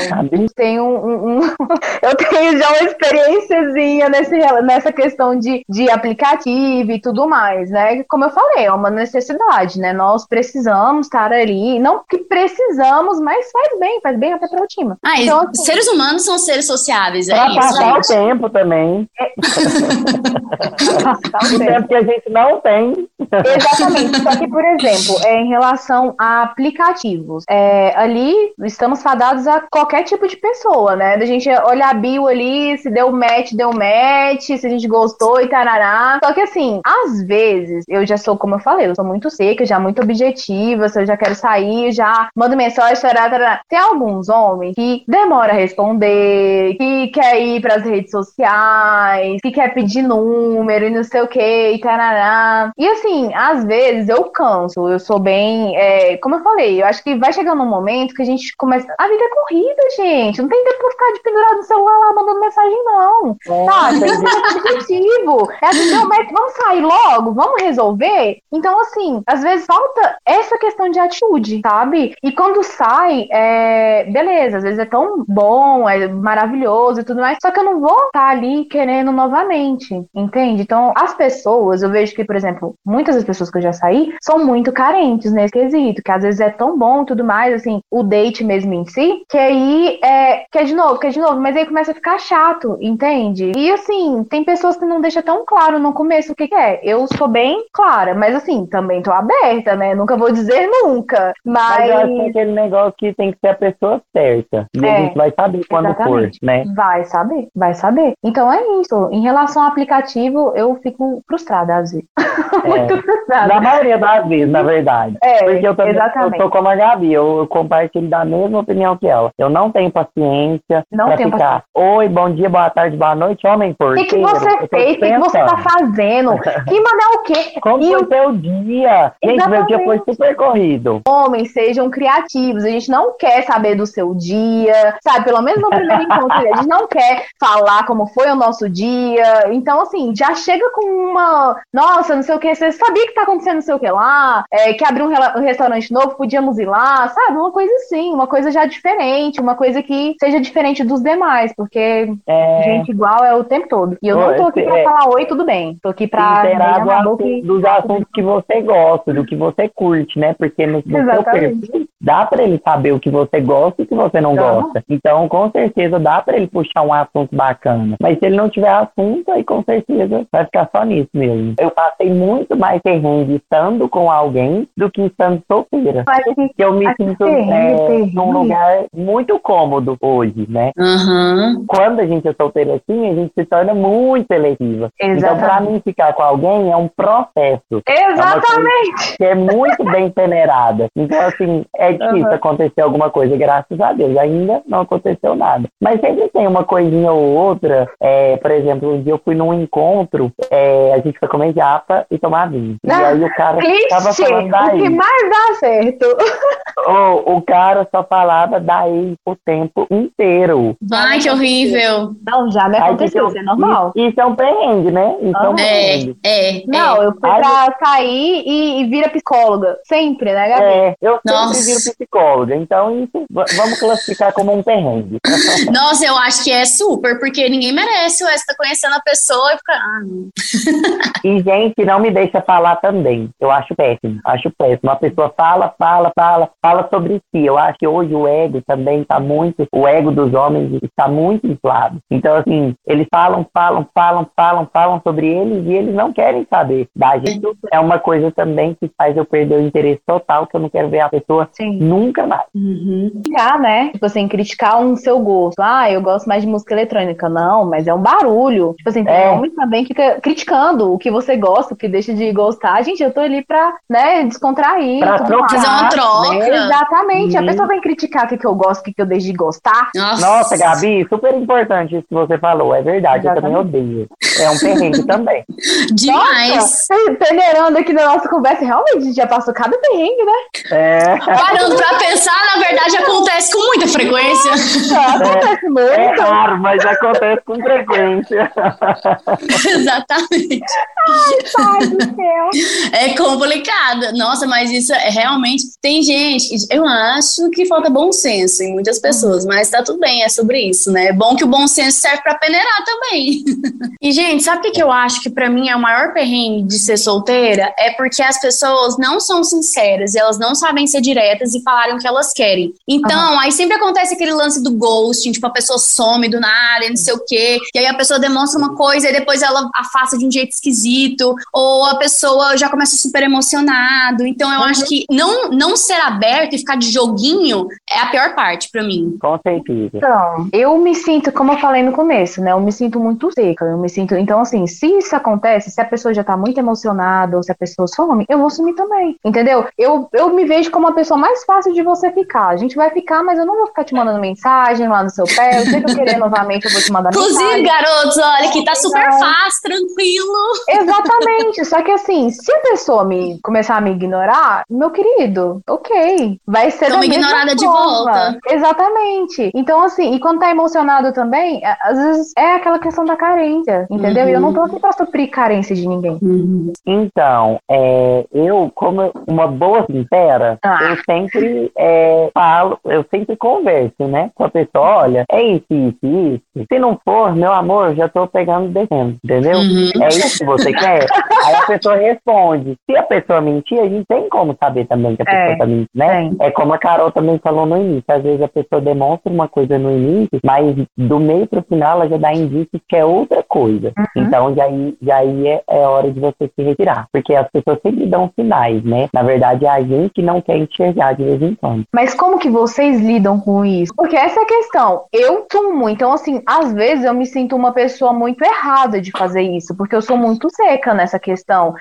tem 0.55 0.81
um, 0.81 1.38
um, 1.38 1.40
eu 2.03 2.17
tenho 2.17 2.59
já 2.59 2.69
uma 2.69 2.83
experiênciazinha 2.83 4.09
nesse, 4.09 4.37
nessa 4.62 4.93
questão 4.93 5.38
de, 5.38 5.62
de 5.69 5.91
aplicativo 5.91 6.91
e 6.91 7.01
tudo 7.01 7.29
mais, 7.29 7.71
né? 7.71 8.03
Como 8.05 8.25
eu 8.25 8.31
falei, 8.31 8.64
é 8.64 8.73
uma 8.73 8.91
necessidade, 8.91 9.79
né? 9.79 9.93
Nós 9.93 10.27
precisamos 10.27 11.07
estar 11.07 11.33
ali, 11.33 11.79
não 11.79 12.03
que 12.09 12.19
precisamos, 12.19 13.21
mas 13.21 13.51
faz 13.51 13.79
bem, 13.79 14.01
faz 14.03 14.19
bem 14.19 14.33
até 14.33 14.49
pra 14.49 14.67
time. 14.67 14.95
Ah, 15.05 15.21
então, 15.21 15.41
assim, 15.41 15.64
seres 15.64 15.87
humanos 15.88 16.25
são 16.25 16.38
seres 16.38 16.67
sociáveis, 16.67 17.29
é 17.29 17.35
pra 17.35 17.49
isso, 17.49 17.57
passar 17.57 17.95
gente. 17.95 18.05
o 18.05 18.09
tempo 18.09 18.51
também. 18.51 19.09
É. 19.19 19.33
o 21.55 21.59
tempo 21.59 21.88
que 21.88 21.95
a 21.95 22.03
gente 22.03 22.31
não 22.31 22.61
tem. 22.61 23.09
Exatamente. 23.21 24.23
Só 24.23 24.37
que, 24.37 24.49
por 24.49 24.64
exemplo, 24.64 25.21
é, 25.25 25.41
em 25.41 25.49
relação 25.49 26.14
a 26.19 26.43
aplicativos, 26.43 27.45
é, 27.49 27.95
ali 27.97 28.35
estamos 28.64 29.03
fadados 29.03 29.47
a 29.47 29.62
qualquer 29.71 30.05
tipo 30.05 30.27
de 30.27 30.37
pessoa, 30.37 30.97
né? 30.97 31.17
Da 31.17 31.27
gente 31.27 31.49
olhar 31.68 31.90
a 31.90 31.94
bio 31.94 32.26
ali, 32.26 32.76
se 32.78 32.90
deu 32.90 33.11
match, 33.12 33.52
deu 33.52 33.72
match, 33.72 34.44
se 34.59 34.66
a 34.66 34.70
gente 34.70 34.87
gostou 34.87 35.40
e 35.40 35.48
tarará. 35.48 36.18
Só 36.22 36.33
que 36.33 36.40
assim, 36.40 36.81
às 36.85 37.22
vezes, 37.24 37.85
eu 37.88 38.07
já 38.07 38.16
sou, 38.16 38.37
como 38.37 38.57
eu 38.57 38.59
falei, 38.61 38.87
eu 38.87 38.94
sou 38.94 39.04
muito 39.04 39.31
seca, 39.31 39.64
já 39.64 39.78
muito 39.78 40.02
objetiva, 40.02 40.88
se 40.88 41.00
eu 41.00 41.07
já 41.07 41.16
quero 41.16 41.35
sair, 41.35 41.92
já 41.92 42.28
mando 42.35 42.57
mensagem, 42.57 43.00
tarará, 43.00 43.31
tarará. 43.31 43.61
Tem 43.68 43.78
alguns 43.78 44.28
homens 44.28 44.74
que 44.74 45.04
demora 45.07 45.52
a 45.52 45.57
responder, 45.57 46.74
que 46.74 47.09
quer 47.09 47.40
ir 47.40 47.61
pras 47.61 47.85
redes 47.85 48.11
sociais, 48.11 49.40
que 49.42 49.50
quer 49.50 49.74
pedir 49.74 50.02
número 50.02 50.87
e 50.87 50.90
não 50.90 51.04
sei 51.04 51.22
o 51.22 51.28
que, 51.28 51.70
e 51.72 51.78
tarará. 51.81 52.72
E 52.76 52.87
assim, 52.88 53.33
às 53.35 53.64
vezes 53.64 54.09
eu 54.09 54.24
canso, 54.24 54.88
eu 54.88 54.98
sou 54.98 55.18
bem, 55.18 55.76
é, 55.76 56.16
como 56.18 56.37
eu 56.37 56.42
falei, 56.42 56.83
eu 56.83 56.87
acho 56.87 57.02
que 57.02 57.14
vai 57.16 57.33
chegando 57.33 57.62
um 57.62 57.68
momento 57.68 58.14
que 58.14 58.22
a 58.22 58.24
gente 58.24 58.57
começa. 58.57 58.92
A 58.98 59.09
vida 59.09 59.24
é 59.24 59.28
corrida, 59.28 59.83
gente. 59.96 60.40
Não 60.40 60.48
tem 60.48 60.64
tempo 60.64 60.78
pra 60.78 60.90
ficar 60.90 61.12
de 61.14 61.22
pendurado 61.22 61.58
no 61.59 61.64
celular 61.64 61.99
lá 61.99 62.14
mandando 62.14 62.40
mensagem, 62.40 62.85
não. 62.85 63.37
Tá, 63.66 63.90
tem 63.90 64.01
que 64.01 64.16
ser 64.16 64.99
objetivo. 64.99 65.49
É 65.62 65.66
assim, 65.66 65.90
não, 65.90 66.09
mas 66.09 66.27
vamos 66.33 66.53
sair 66.53 66.81
logo, 66.81 67.33
vamos 67.33 67.62
resolver. 67.62 68.38
Então, 68.53 68.81
assim, 68.81 69.23
às 69.27 69.42
vezes 69.42 69.66
falta 69.66 70.16
essa 70.25 70.57
questão 70.59 70.88
de 70.88 70.99
atitude, 70.99 71.61
sabe? 71.62 72.14
E 72.23 72.33
quando 72.33 72.62
sai, 72.62 73.29
é... 73.31 74.05
beleza, 74.05 74.59
às 74.59 74.62
vezes 74.62 74.79
é 74.79 74.87
tão 74.87 75.25
bom, 75.27 75.88
é 75.88 76.09
maravilhoso 76.09 77.01
e 77.01 77.05
tudo 77.05 77.21
mais, 77.21 77.38
só 77.42 77.51
que 77.51 77.61
eu 77.61 77.64
não 77.64 77.81
vou 77.81 78.07
estar 78.07 78.29
ali 78.29 78.64
querendo 78.66 79.12
novamente, 79.12 80.03
entende? 80.14 80.62
Então, 80.62 80.92
as 80.97 81.14
pessoas, 81.14 81.83
eu 81.83 81.90
vejo 81.90 82.14
que, 82.14 82.25
por 82.25 82.37
exemplo, 82.37 82.75
muitas 82.85 83.16
das 83.16 83.25
pessoas 83.25 83.51
que 83.51 83.59
eu 83.59 83.62
já 83.62 83.73
saí 83.73 84.14
são 84.23 84.44
muito 84.44 84.73
carentes 84.73 85.33
nesse 85.33 85.53
quesito, 85.53 86.03
que 86.03 86.12
às 86.12 86.23
vezes 86.23 86.40
é 86.40 86.51
tão 86.51 86.79
bom 86.79 87.03
e 87.03 87.07
tudo 87.07 87.25
mais, 87.25 87.55
assim, 87.55 87.81
o 87.90 88.03
date 88.03 88.44
mesmo 88.44 88.73
em 88.75 88.87
si, 88.87 89.23
que 89.29 89.38
aí 89.38 89.99
é, 90.03 90.44
quer 90.51 90.64
de 90.64 90.75
novo, 90.75 90.99
quer 90.99 91.11
de 91.11 91.21
novo, 91.21 91.40
mas 91.48 91.56
aí 91.56 91.64
começa 91.64 91.92
a 91.92 91.94
ficar 91.94 92.18
chato, 92.18 92.76
entende? 92.78 93.52
E 93.56 93.72
assim, 93.72 94.22
tem 94.24 94.44
pessoas 94.44 94.76
que 94.76 94.84
não 94.84 95.00
deixam 95.00 95.22
tão 95.22 95.46
claro 95.46 95.78
no 95.78 95.94
começo 95.94 96.32
o 96.32 96.37
que, 96.37 96.46
que 96.46 96.54
é. 96.54 96.78
Eu 96.82 97.06
sou 97.16 97.26
bem 97.26 97.64
clara, 97.72 98.14
mas 98.14 98.34
assim, 98.34 98.66
também 98.66 99.00
tô 99.00 99.11
aberta, 99.11 99.74
né? 99.74 99.94
Nunca 99.94 100.14
vou 100.14 100.30
dizer 100.30 100.68
nunca. 100.84 101.32
Mas, 101.42 101.78
Mas 101.78 101.88
eu 101.88 101.96
acho 101.96 102.06
que 102.08 102.20
é 102.20 102.28
aquele 102.28 102.52
negócio 102.52 102.94
que 102.98 103.14
tem 103.14 103.32
que 103.32 103.38
ser 103.38 103.48
a 103.48 103.54
pessoa 103.54 104.02
certa. 104.14 104.66
E 104.76 104.84
É, 104.84 104.90
a 104.94 105.00
gente 105.00 105.16
vai 105.16 105.32
saber 105.34 105.62
quando 105.70 105.87
exatamente. 105.87 106.38
for, 106.38 106.46
né? 106.46 106.64
vai 106.76 107.04
saber, 107.04 107.48
vai 107.56 107.72
saber. 107.72 108.12
Então 108.22 108.52
é 108.52 108.61
isso. 108.82 109.08
Em 109.11 109.22
relação 109.22 109.62
ao 109.62 109.68
aplicativo, 109.68 110.52
eu 110.54 110.74
fico 110.82 111.22
frustrada 111.26 111.76
às 111.76 111.92
vezes. 111.92 112.06
Muito 112.66 113.02
frustrada. 113.02 113.54
Na 113.54 113.61
maioria 113.61 113.96
das 113.96 114.28
vezes, 114.28 114.52
na 114.52 114.62
verdade. 114.62 115.16
É, 115.22 115.44
Porque 115.44 115.66
eu 115.66 115.74
também 115.74 115.94
eu 115.94 115.98
exatamente. 115.98 116.38
tô 116.38 116.50
como 116.50 116.68
a 116.68 116.76
Gabi, 116.76 117.11
eu, 117.11 117.38
eu 117.38 117.46
compartilho 117.46 118.08
da 118.08 118.22
mesma 118.24 118.58
opinião 118.58 118.98
que 118.98 119.06
ela. 119.06 119.30
Eu 119.38 119.48
não 119.48 119.70
tenho 119.70 119.90
paciência 119.90 120.84
Não 120.92 121.06
pra 121.06 121.16
tenho 121.16 121.30
ficar. 121.30 121.38
Oi, 121.74 122.09
bom 122.09 122.35
dia, 122.35 122.48
boa 122.48 122.68
tarde, 122.70 122.96
boa 122.96 123.14
noite, 123.14 123.46
homem 123.46 123.70
O 123.70 123.74
porteiro. 123.77 124.09
que, 124.09 124.16
que 124.16 124.22
você 124.22 124.68
fez? 124.68 124.96
O 124.96 125.01
que, 125.01 125.11
que 125.12 125.18
você 125.18 125.38
tá 125.38 125.59
fazendo? 125.59 126.38
Que 126.68 126.81
mandar 126.81 127.09
o 127.14 127.22
quê? 127.22 127.61
Como 127.61 127.83
E 127.83 127.87
foi 127.87 128.03
o 128.03 128.09
seu 128.09 128.33
dia? 128.37 129.12
Gente, 129.24 129.48
meu 129.48 129.64
dia 129.66 129.79
foi 129.79 129.96
Exatamente. 129.96 130.12
super 130.12 130.37
corrido. 130.37 131.01
homens 131.07 131.53
sejam 131.53 131.88
criativos. 131.90 132.64
A 132.64 132.68
gente 132.68 132.90
não 132.90 133.16
quer 133.16 133.42
saber 133.44 133.74
do 133.74 133.87
seu 133.87 134.14
dia, 134.14 134.96
sabe? 135.03 135.24
Pelo 135.24 135.40
menos 135.42 135.62
no 135.62 135.70
primeiro 135.70 136.03
encontro, 136.03 136.33
a 136.33 136.57
gente 136.57 136.68
não 136.68 136.87
quer 136.87 137.27
falar 137.40 137.87
como 137.87 138.07
foi 138.09 138.31
o 138.31 138.35
nosso 138.35 138.68
dia. 138.68 139.53
Então, 139.53 139.81
assim, 139.81 140.14
já 140.14 140.35
chega 140.35 140.70
com 140.70 140.85
uma. 141.11 141.57
Nossa, 141.72 142.14
não 142.16 142.22
sei 142.22 142.35
o 142.35 142.38
que, 142.38 142.55
você 142.55 142.72
sabia 142.72 143.07
que 143.07 143.14
tá 143.14 143.22
acontecendo 143.22 143.55
não 143.57 143.62
sei 143.62 143.74
o 143.74 143.79
que 143.79 143.90
lá, 143.90 144.44
é, 144.53 144.72
que 144.74 144.85
abriu 144.85 145.07
um, 145.07 145.11
um 145.12 145.42
restaurante 145.42 145.92
novo, 145.92 146.16
podíamos 146.16 146.59
ir 146.59 146.66
lá, 146.66 147.09
sabe? 147.09 147.37
Uma 147.38 147.51
coisa 147.51 147.72
assim, 147.77 148.12
uma 148.12 148.27
coisa 148.27 148.51
já 148.51 148.66
diferente, 148.66 149.40
uma 149.40 149.55
coisa 149.55 149.83
que 149.83 150.14
seja 150.20 150.40
diferente 150.40 150.85
dos 150.85 151.01
demais, 151.01 151.17
porque 151.57 152.12
É, 152.26 152.62
gente 152.62 152.90
igual 152.90 153.24
é 153.24 153.35
o 153.35 153.44
tempo 153.44 153.68
todo. 153.68 153.96
E 154.02 154.09
eu 154.09 154.16
não 154.16 154.35
tô 154.37 154.44
aqui 154.44 154.62
pra 154.62 154.78
é. 154.78 154.85
falar 154.85 155.09
oi, 155.14 155.26
tudo 155.26 155.44
bem. 155.44 155.78
Tô 155.83 155.88
aqui 155.88 156.07
pra 156.07 156.42
beijar 156.42 156.85
na 156.85 157.02
boca 157.02 157.24
e- 157.24 157.42
dos 157.42 157.64
assuntos 157.64 158.07
que 158.12 158.22
você 158.22 158.61
gosta, 158.62 159.12
do 159.12 159.24
que 159.24 159.37
você 159.37 159.68
curte, 159.68 160.18
né? 160.18 160.35
Porque 160.35 160.66
no, 160.66 160.83
no 160.85 161.12
seu 161.12 161.24
perfil 161.24 161.88
dá 162.00 162.26
pra 162.26 162.42
ele 162.42 162.61
saber 162.64 162.92
o 162.92 163.00
que 163.00 163.11
você 163.11 163.40
gosta 163.40 163.83
e 163.83 163.85
o 163.85 163.88
que 163.88 163.94
você 163.94 164.20
não 164.20 164.37
gosta. 164.37 164.83
Então, 164.88 165.28
com 165.28 165.50
certeza, 165.50 165.98
dá 165.98 166.20
pra 166.22 166.37
ele 166.37 166.46
puxar 166.46 166.83
um 166.83 166.92
assunto 166.92 167.35
bacana. 167.35 167.96
Mas 168.00 168.18
se 168.18 168.26
ele 168.26 168.37
não 168.37 168.48
tiver 168.48 168.70
assunto, 168.70 169.31
aí 169.31 169.44
com 169.44 169.62
certeza 169.62 170.26
vai 170.31 170.44
ficar 170.44 170.68
só 170.74 170.85
nisso 170.85 171.11
mesmo. 171.12 171.54
Eu 171.59 171.70
passei 171.70 172.12
muito 172.12 172.57
mais 172.57 172.81
perrengue 172.83 173.37
estando 173.37 173.88
com 173.88 174.11
alguém 174.11 174.68
do 174.76 174.90
que 174.90 175.02
estando 175.02 175.42
solteira. 175.50 176.04
Mas, 176.07 176.20
assim, 176.26 176.48
Porque 176.48 176.64
eu 176.64 176.72
me 176.72 176.87
sinto 176.96 177.24
é, 177.26 178.07
num 178.12 178.33
lugar 178.33 178.85
muito 178.94 179.38
cômodo 179.38 179.96
hoje, 180.00 180.46
né? 180.48 180.72
Aham. 181.09 181.64
Quando 181.66 182.01
a 182.01 182.07
gente 182.07 182.29
é 182.29 182.35
solteira 182.35 182.75
assim, 182.75 183.11
a 183.11 183.14
gente 183.14 183.33
se 183.37 183.44
torna 183.47 183.75
muito 183.75 184.27
seletiva. 184.31 184.90
Então, 185.01 185.18
pra 185.18 185.33
Exatamente. 185.33 185.73
mim, 185.73 185.81
ficar 185.85 186.12
com 186.12 186.23
alguém 186.23 186.71
é 186.71 186.77
um 186.77 186.88
processo 186.88 187.83
Exatamente. 187.88 189.16
que 189.16 189.25
é 189.25 189.35
muito 189.35 189.85
bem 189.85 190.11
peneirada. 190.11 190.88
Então, 190.97 191.21
assim, 191.21 191.64
é 191.77 191.92
difícil 191.92 192.27
Aham. 192.27 192.35
acontecer 192.35 192.81
alguma 192.81 193.11
coisa, 193.11 193.37
graças 193.37 193.81
a 193.81 193.92
Deus. 193.92 194.16
Ainda 194.16 194.62
não 194.66 194.81
aconteceu 194.81 195.35
nada. 195.35 195.68
Mas 195.83 196.01
sempre 196.01 196.29
tem 196.29 196.47
uma 196.47 196.64
coisinha 196.64 197.12
ou 197.12 197.35
outra. 197.35 197.88
É, 198.01 198.37
por 198.37 198.51
exemplo, 198.51 198.94
um 198.94 199.03
dia 199.03 199.12
eu 199.12 199.21
fui 199.25 199.35
num 199.35 199.55
encontro, 199.55 200.31
é, 200.51 200.92
a 200.94 200.99
gente 200.99 201.18
foi 201.18 201.29
comer 201.29 201.53
japa 201.55 202.07
e 202.11 202.18
tomar 202.18 202.51
vinho. 202.51 202.77
E 202.85 202.90
Ah, 202.90 203.09
aí 203.09 203.25
o 203.25 203.35
cara 203.35 203.59
tava 203.88 204.12
falando 204.12 204.55
o 204.55 204.77
que 204.79 204.90
mais 204.90 205.31
dá 205.31 205.55
certo. 205.59 206.07
O, 206.87 207.37
o 207.38 207.42
cara 207.42 207.87
só 207.92 208.05
falava 208.05 208.61
daí 208.61 209.14
o 209.27 209.35
tempo 209.35 209.85
inteiro. 209.90 210.77
Ai, 211.06 211.18
que 211.18 211.30
horrível. 211.30 212.14
Não, 212.26 212.50
já 212.50 212.68
me 212.68 212.76
Aí, 212.76 212.82
aconteceu, 212.82 213.28
isso 213.28 213.38
é 213.38 213.42
normal. 213.42 213.92
Isso, 213.96 214.20
é 214.20 214.26
um 214.26 214.34
perrengue, 214.34 214.90
né? 214.90 215.14
Isso 215.22 215.37
é 215.37 215.48
um 215.48 215.54
perrengue. 215.54 216.16
É, 216.24 216.58
é. 216.58 216.62
Não, 216.66 217.02
é. 217.02 217.06
eu 217.06 217.12
fui 217.12 217.30
Aí- 217.30 217.40
pra 217.40 217.76
sair 217.84 218.42
e, 218.46 218.80
e 218.80 218.84
vira 218.87 219.08
psicóloga. 219.08 219.76
Sempre, 219.87 220.32
né, 220.32 220.48
Gabi? 220.48 220.62
É, 220.64 220.94
eu 221.00 221.12
sempre 221.14 221.32
Nossa. 221.32 221.64
viro 221.64 221.80
psicóloga, 221.96 222.56
então 222.56 223.00
isso 223.02 223.24
va- 223.30 223.44
vamos 223.56 223.78
classificar 223.80 224.32
como 224.32 224.52
um 224.52 224.62
perrengue. 224.62 225.18
Nossa, 225.72 226.04
eu 226.06 226.16
acho 226.18 226.44
que 226.44 226.50
é 226.52 226.64
super, 226.64 227.18
porque 227.18 227.48
ninguém 227.48 227.72
merece. 227.72 228.24
Você 228.24 228.44
tá 228.46 228.54
conhecendo 228.56 228.94
a 228.94 229.00
pessoa 229.00 229.52
e 229.52 229.56
fica. 229.56 229.72
Ah, 229.72 230.00
não. 230.04 230.28
E 231.24 231.40
gente 231.42 231.84
não 231.84 231.98
me 231.98 232.11
deixa 232.11 232.40
falar 232.40 232.76
também. 232.76 233.28
Eu 233.40 233.50
acho 233.50 233.74
péssimo, 233.74 234.20
acho 234.24 234.50
péssimo. 234.56 234.90
A 234.90 234.96
pessoa 234.96 235.32
fala, 235.37 235.74
fala, 235.78 236.12
fala, 236.16 236.48
fala 236.62 236.88
sobre 236.92 237.20
si. 237.34 237.44
Eu 237.44 237.58
acho 237.58 237.76
que 237.78 237.87
hoje 237.87 238.14
o 238.14 238.26
ego 238.26 238.62
também 238.66 239.02
está 239.02 239.18
muito, 239.18 239.66
o 239.72 239.87
ego 239.87 240.11
dos 240.12 240.32
homens 240.32 240.70
está 240.90 241.09
muito 241.09 241.46
inflado. 241.46 241.98
Então, 242.11 242.37
assim, 242.37 242.74
eles 242.87 243.07
falam, 243.11 243.46
falam, 243.53 243.87
falam, 243.94 244.27
falam, 244.37 244.68
falam 244.72 245.01
sobre 245.05 245.27
eles 245.29 245.64
e 245.66 245.72
eles 245.72 245.94
não 245.94 246.12
querem 246.12 246.46
saber 246.48 246.88
da 246.94 247.16
gente. 247.18 247.40
É 247.72 247.79
uma 247.81 247.98
coisa 247.98 248.31
também 248.31 248.74
que 248.81 248.90
faz 248.96 249.16
eu 249.16 249.24
perder 249.24 249.57
o 249.57 249.66
interesse 249.66 250.01
total, 250.07 250.46
que 250.46 250.57
eu 250.57 250.61
não 250.61 250.68
quero 250.68 250.88
ver 250.88 251.01
a 251.01 251.09
pessoa 251.09 251.48
Sim. 251.53 251.79
nunca 251.79 252.27
mais. 252.27 252.42
Uhum. 252.55 253.11
Criticar, 253.12 253.59
né? 253.61 253.90
Tipo 253.92 254.07
assim, 254.07 254.29
criticar 254.29 254.81
um 254.81 254.96
seu 254.96 255.18
gosto. 255.20 255.59
Ah, 255.61 255.90
eu 255.90 256.01
gosto 256.03 256.27
mais 256.27 256.42
de 256.42 256.48
música 256.48 256.74
eletrônica. 256.74 257.29
Não, 257.29 257.64
mas 257.64 257.87
é 257.87 257.94
um 257.94 258.01
barulho. 258.01 258.74
Tipo 258.79 258.88
assim, 258.90 259.05
tem 259.05 259.14
É. 259.14 259.31
homem 259.31 259.51
também 259.51 259.83
que 259.83 259.88
fica 259.88 260.20
criticando 260.20 260.92
o 260.92 260.98
que 260.98 261.11
você 261.11 261.37
gosta, 261.37 261.74
o 261.74 261.77
que 261.77 261.88
deixa 261.88 262.14
de 262.14 262.33
gostar. 262.33 262.83
Gente, 262.83 263.03
eu 263.03 263.12
tô 263.12 263.20
ali 263.20 263.44
pra, 263.44 263.74
né, 263.88 264.24
descontrair. 264.24 265.01
Pra 265.01 265.18
tudo 265.18 265.27
trocar. 265.29 265.53
mais. 265.53 265.64
Fazer 265.66 265.83
uma 265.83 265.88
troca. 265.90 266.38
né? 266.38 266.48
Exatamente. 266.57 267.37
A 267.37 267.40
Uhum. 267.40 267.46
pessoa 267.46 267.68
vem 267.68 267.81
criticar 267.81 268.24
o 268.24 268.29
que, 268.29 268.38
que 268.38 268.46
eu 268.46 268.55
gosto, 268.55 268.81
o 268.81 268.85
que, 268.85 268.92
que 268.94 269.03
eu 269.03 269.07
deixo 269.07 269.27
de 269.27 269.33
gostar. 269.33 269.90
Nossa. 269.94 270.27
Nossa, 270.27 270.57
Gabi, 270.81 271.07
super 271.09 271.35
importante 271.35 271.97
isso 271.97 272.07
que 272.09 272.14
você 272.14 272.38
falou, 272.38 272.75
é 272.75 272.83
verdade, 272.83 273.27
Exatamente. 273.27 273.55
eu 273.55 273.64
também 273.64 273.83
odeio. 273.83 274.09
É 274.41 274.51
um 274.51 274.59
perrengue 274.59 275.03
também. 275.05 275.45
Demais. 275.93 276.87
peneirando 277.19 277.79
aqui 277.79 277.93
na 277.93 278.07
nossa 278.07 278.29
conversa, 278.29 278.64
realmente 278.64 278.99
a 278.99 279.01
gente 279.01 279.17
já 279.17 279.27
passou 279.27 279.53
cada 279.55 279.77
perrengue, 279.79 280.25
né? 280.25 280.33
É. 280.71 281.19
Parando 281.19 281.77
pra 281.77 281.99
pensar, 281.99 282.37
na 282.55 282.62
verdade 282.62 282.97
acontece 282.97 283.53
com 283.53 283.67
muita 283.67 283.88
frequência. 283.88 284.53
acontece 284.53 285.67
é, 285.67 285.69
muito. 285.69 285.81
É 285.81 286.21
raro, 286.21 286.59
mas 286.59 286.85
acontece 286.85 287.43
com 287.45 287.57
frequência. 287.57 288.53
Exatamente. 289.69 290.64
Ai, 291.09 291.38
pai 291.55 291.87
do 291.87 292.05
céu. 292.05 292.51
É 292.93 293.17
complicado. 293.17 294.17
Nossa, 294.17 294.47
mas 294.47 294.71
isso 294.71 294.93
é 294.93 295.11
realmente. 295.11 295.64
Tem 295.81 296.03
gente, 296.03 296.67
eu 296.71 296.87
acho 296.87 297.51
que 297.51 297.67
falta 297.67 297.91
bom 297.91 298.12
senso 298.12 298.62
em 298.62 298.73
muitas 298.73 298.99
pessoas, 298.99 299.45
mas 299.45 299.71
tá 299.71 299.83
tudo 299.83 299.99
bem, 299.99 300.23
é 300.23 300.29
sobre 300.29 300.61
isso, 300.61 300.67
né? 300.92 301.07
É 301.07 301.12
bom 301.12 301.37
que 301.37 301.44
o 301.44 301.48
bom 301.48 301.66
senso 301.66 302.00
serve 302.00 302.22
pra 302.22 302.35
peneirar 302.35 302.85
também. 302.85 303.44
E, 304.00 304.12
gente, 304.12 304.44
sabe 304.44 304.68
o 304.68 304.72
que 304.72 304.81
eu 304.81 304.92
acho 304.92 305.20
que 305.20 305.28
para 305.28 305.50
mim 305.50 305.68
é 305.68 305.74
o 305.74 305.81
maior 305.81 306.12
perrengue 306.12 306.62
de 306.68 306.78
ser 306.78 306.96
solteira? 306.96 307.74
É 307.76 307.90
porque 307.90 308.22
as 308.22 308.40
pessoas 308.40 308.96
não 308.96 309.18
são 309.18 309.42
sinceras, 309.42 310.14
elas 310.14 310.38
não 310.38 310.54
sabem 310.54 310.87
ser 310.87 311.00
diretas 311.00 311.52
e 311.52 311.62
falaram 311.62 311.96
o 311.96 311.98
que 311.98 312.07
elas 312.07 312.33
querem. 312.33 312.72
Então, 312.87 313.33
uhum. 313.33 313.40
aí 313.40 313.50
sempre 313.50 313.76
acontece 313.76 314.14
aquele 314.14 314.33
lance 314.33 314.62
do 314.62 314.72
ghosting, 314.72 315.33
tipo, 315.33 315.46
a 315.46 315.50
pessoa 315.50 315.78
some 315.81 316.28
do 316.28 316.38
nada, 316.38 316.88
não 316.88 316.96
sei 316.96 317.12
o 317.12 317.24
quê, 317.24 317.59
e 317.74 317.78
aí 317.78 317.87
a 317.87 317.94
pessoa 317.94 318.20
demonstra 318.20 318.59
uma 318.59 318.76
coisa 318.76 319.09
e 319.09 319.12
depois 319.12 319.42
ela 319.42 319.68
afasta 319.74 320.16
de 320.16 320.24
um 320.24 320.31
jeito 320.31 320.52
esquisito, 320.52 321.35
ou 321.52 321.85
a 321.85 321.96
pessoa 321.96 322.57
já 322.57 322.68
começa 322.68 322.96
super 322.96 323.24
emocionado. 323.24 324.24
Então, 324.26 324.52
eu 324.52 324.61
uhum. 324.61 324.66
acho 324.66 324.87
que 324.87 325.04
não, 325.11 325.50
não 325.50 325.76
ser 325.76 326.00
aberto 326.00 326.54
e 326.54 326.59
ficar 326.59 326.76
de 326.76 326.90
joguinho 326.90 327.66
é 327.90 328.00
a 328.00 328.07
pior 328.07 328.35
parte 328.35 328.70
para 328.70 328.83
mim. 328.83 329.16
Com 329.20 329.38
certeza. 329.42 329.90
Então, 329.92 330.48
eu 330.59 330.77
me 330.79 330.94
sinto, 330.94 331.33
como 331.33 331.53
eu 331.53 331.59
falei 331.59 331.83
no 331.83 331.92
começo, 331.92 332.40
né? 332.40 332.53
Eu 332.53 332.61
me 332.61 332.73
sinto 332.73 332.99
muito 332.99 333.31
seca, 333.33 333.64
eu 333.64 333.79
me 333.79 333.88
sinto. 333.88 334.14
Então, 334.14 334.40
assim, 334.40 334.66
se 334.66 334.87
isso 334.99 335.14
acontece, 335.14 335.71
se 335.71 335.81
a 335.81 335.85
pessoa 335.85 336.12
já 336.12 336.25
tá 336.25 336.37
muito 336.37 336.59
emocionada, 336.59 337.37
ou 337.37 337.42
se 337.42 337.53
a 337.53 337.55
pessoa 337.55 337.87
some, 337.87 338.25
eu 338.29 338.38
vou 338.38 338.51
sumir 338.51 338.75
também. 338.75 339.16
Entendeu? 339.25 339.66
Eu, 339.77 340.09
eu 340.12 340.31
me 340.31 340.44
vejo 340.44 340.71
como 340.71 340.88
a 340.88 340.92
pessoa 340.92 341.18
mais 341.18 341.44
fácil 341.44 341.73
de 341.73 341.83
você 341.83 342.11
ficar. 342.11 342.49
A 342.49 342.57
gente 342.57 342.77
vai 342.77 342.90
ficar, 342.90 343.23
mas 343.23 343.38
eu 343.38 343.47
não 343.47 343.57
vou 343.57 343.66
ficar 343.68 343.85
te 343.85 343.94
mandando 343.94 344.21
mensagem 344.21 344.88
lá 344.88 345.03
no 345.03 345.11
seu 345.11 345.25
pé. 345.25 345.61
Eu 345.61 345.66
sei 345.66 345.81
que 345.83 345.90
eu 345.90 345.94
querer 345.97 346.16
novamente, 346.18 346.66
eu 346.66 346.73
vou 346.73 346.81
te 346.81 346.92
mandar 346.92 347.11
Inclusive, 347.11 347.35
mensagem. 347.35 347.61
Inclusive, 347.61 347.85
garotos, 347.85 348.18
olha, 348.18 348.51
que 348.51 348.64
tá 348.64 348.75
super 348.75 349.05
fácil, 349.05 349.62
tranquilo. 349.62 350.33
Exatamente. 350.68 351.64
Só 351.64 351.83
que 351.83 351.90
assim, 351.90 352.31
se 352.31 352.53
a 352.53 352.61
pessoa 352.61 353.05
me 353.05 353.38
começar 353.42 353.77
a 353.77 353.81
me 353.81 353.90
ignorar, 353.92 354.64
meu 354.68 354.90
querido, 354.90 355.61
ok. 355.68 356.38
Vai 356.47 356.71
ser 356.71 356.87
Então, 356.87 357.05
ignorada 357.05 357.55
de 357.55 357.64
volta. 357.64 358.38
Exatamente. 358.49 359.51
Então, 359.55 359.83
assim, 359.83 360.14
e 360.14 360.21
quando 360.21 360.40
tá 360.40 360.47
emocionado 360.50 361.12
também, 361.12 361.61
às 361.82 361.96
vezes 361.96 362.32
é 362.37 362.56
aquela 362.56 362.78
questão 362.78 363.04
da 363.04 363.16
carência, 363.16 363.87
entendeu? 363.90 364.24
Uhum. 364.24 364.30
E 364.30 364.32
eu 364.32 364.40
não 364.40 364.52
tô 364.52 364.62
aqui 364.62 364.80
pra 364.80 364.92
suprir 364.92 365.30
carência 365.30 365.74
de 365.74 365.87
ninguém. 365.87 366.18
Uhum. 366.22 366.72
Então, 366.87 367.58
é, 367.70 368.24
eu, 368.32 368.70
como 368.74 369.12
uma 369.26 369.46
boa 369.46 369.84
sincera, 369.87 370.58
ah. 370.62 370.78
eu 370.82 370.96
sempre 371.04 371.72
é, 371.76 372.30
falo, 372.32 372.78
eu 372.84 373.04
sempre 373.11 373.37
converso, 373.37 374.06
né? 374.06 374.30
Com 374.34 374.44
a 374.44 374.50
pessoa, 374.50 374.98
olha, 374.98 375.24
é 375.30 375.42
isso, 375.42 375.66
isso, 375.70 375.98
isso. 376.02 376.66
Se 376.70 376.78
não 376.78 376.98
for, 377.04 377.34
meu 377.34 377.52
amor, 377.52 377.94
já 377.94 378.08
tô 378.08 378.26
pegando 378.26 378.68
descendo, 378.68 379.16
entendeu? 379.24 379.58
Uhum. 379.58 379.90
É 380.02 380.08
isso 380.08 380.38
que 380.38 380.44
você 380.44 380.72
quer? 380.72 381.06
Aí 381.48 381.54
a 381.54 381.66
pessoa 381.66 381.96
responde. 381.96 382.76
Se 382.88 382.96
a 382.96 383.02
pessoa 383.02 383.40
mentir, 383.40 383.80
a 383.80 383.88
gente 383.88 384.04
tem 384.06 384.28
como 384.28 384.56
saber 384.62 384.87
também 384.87 385.16
que 385.16 385.22
a 385.22 385.24
pessoa 385.24 385.42
é, 385.42 385.56
tá 385.56 385.66
mentindo, 385.66 385.88
né? 385.94 386.30
É 386.40 386.50
como 386.50 386.74
a 386.74 386.78
Carol 386.78 387.11
também 387.11 387.38
falou 387.38 387.66
no 387.66 387.76
início. 387.76 388.04
Às 388.08 388.22
vezes 388.22 388.42
a 388.42 388.48
pessoa 388.48 388.80
demonstra 388.80 389.32
uma 389.32 389.48
coisa 389.48 389.78
no 389.78 389.90
início, 389.90 390.40
mas 390.44 390.76
do 390.96 391.18
meio 391.18 391.46
pro 391.46 391.62
final 391.62 392.00
ela 392.00 392.08
já 392.08 392.16
dá 392.16 392.32
indícios 392.32 392.82
que 392.88 392.96
é 392.96 393.04
outra 393.04 393.42
coisa. 393.42 393.92
Uhum. 393.96 394.22
Então 394.22 394.54
já 394.54 394.64
aí, 394.64 394.96
já 395.00 395.16
aí 395.16 395.48
é, 395.48 395.62
é 395.68 395.80
hora 395.80 396.11
de 396.11 396.20
você 396.20 396.50
se 396.54 396.62
retirar. 396.62 397.06
Porque 397.12 397.34
as 397.34 397.48
pessoas 397.50 397.78
sempre 397.82 398.06
dão 398.06 398.30
sinais, 398.38 398.82
né? 398.84 399.08
Na 399.12 399.22
verdade, 399.22 399.64
é 399.64 399.70
a 399.70 399.82
gente 399.82 400.11
que 400.14 400.22
não 400.22 400.40
quer 400.40 400.56
enxergar 400.56 401.14
de 401.14 401.24
vez 401.24 401.42
em 401.42 401.54
quando. 401.54 401.84
Mas 401.92 402.14
como 402.14 402.38
que 402.38 402.50
vocês 402.50 403.00
lidam 403.00 403.40
com 403.40 403.64
isso? 403.64 403.92
Porque 403.96 404.16
essa 404.16 404.40
é 404.40 404.42
a 404.42 404.46
questão. 404.46 405.04
Eu 405.12 405.46
sumo, 405.50 405.88
então 405.88 406.12
assim, 406.12 406.42
às 406.46 406.72
vezes 406.72 407.04
eu 407.04 407.14
me 407.14 407.26
sinto 407.26 407.56
uma 407.56 407.72
pessoa 407.72 408.12
muito 408.12 408.42
errada 408.42 409.00
de 409.00 409.11
fazer 409.11 409.42
isso, 409.42 409.76
porque 409.76 409.94
eu 409.94 410.02
sou 410.02 410.16
muito 410.16 410.48
seca 410.50 410.94
nessa 410.94 411.18
questão, 411.18 411.38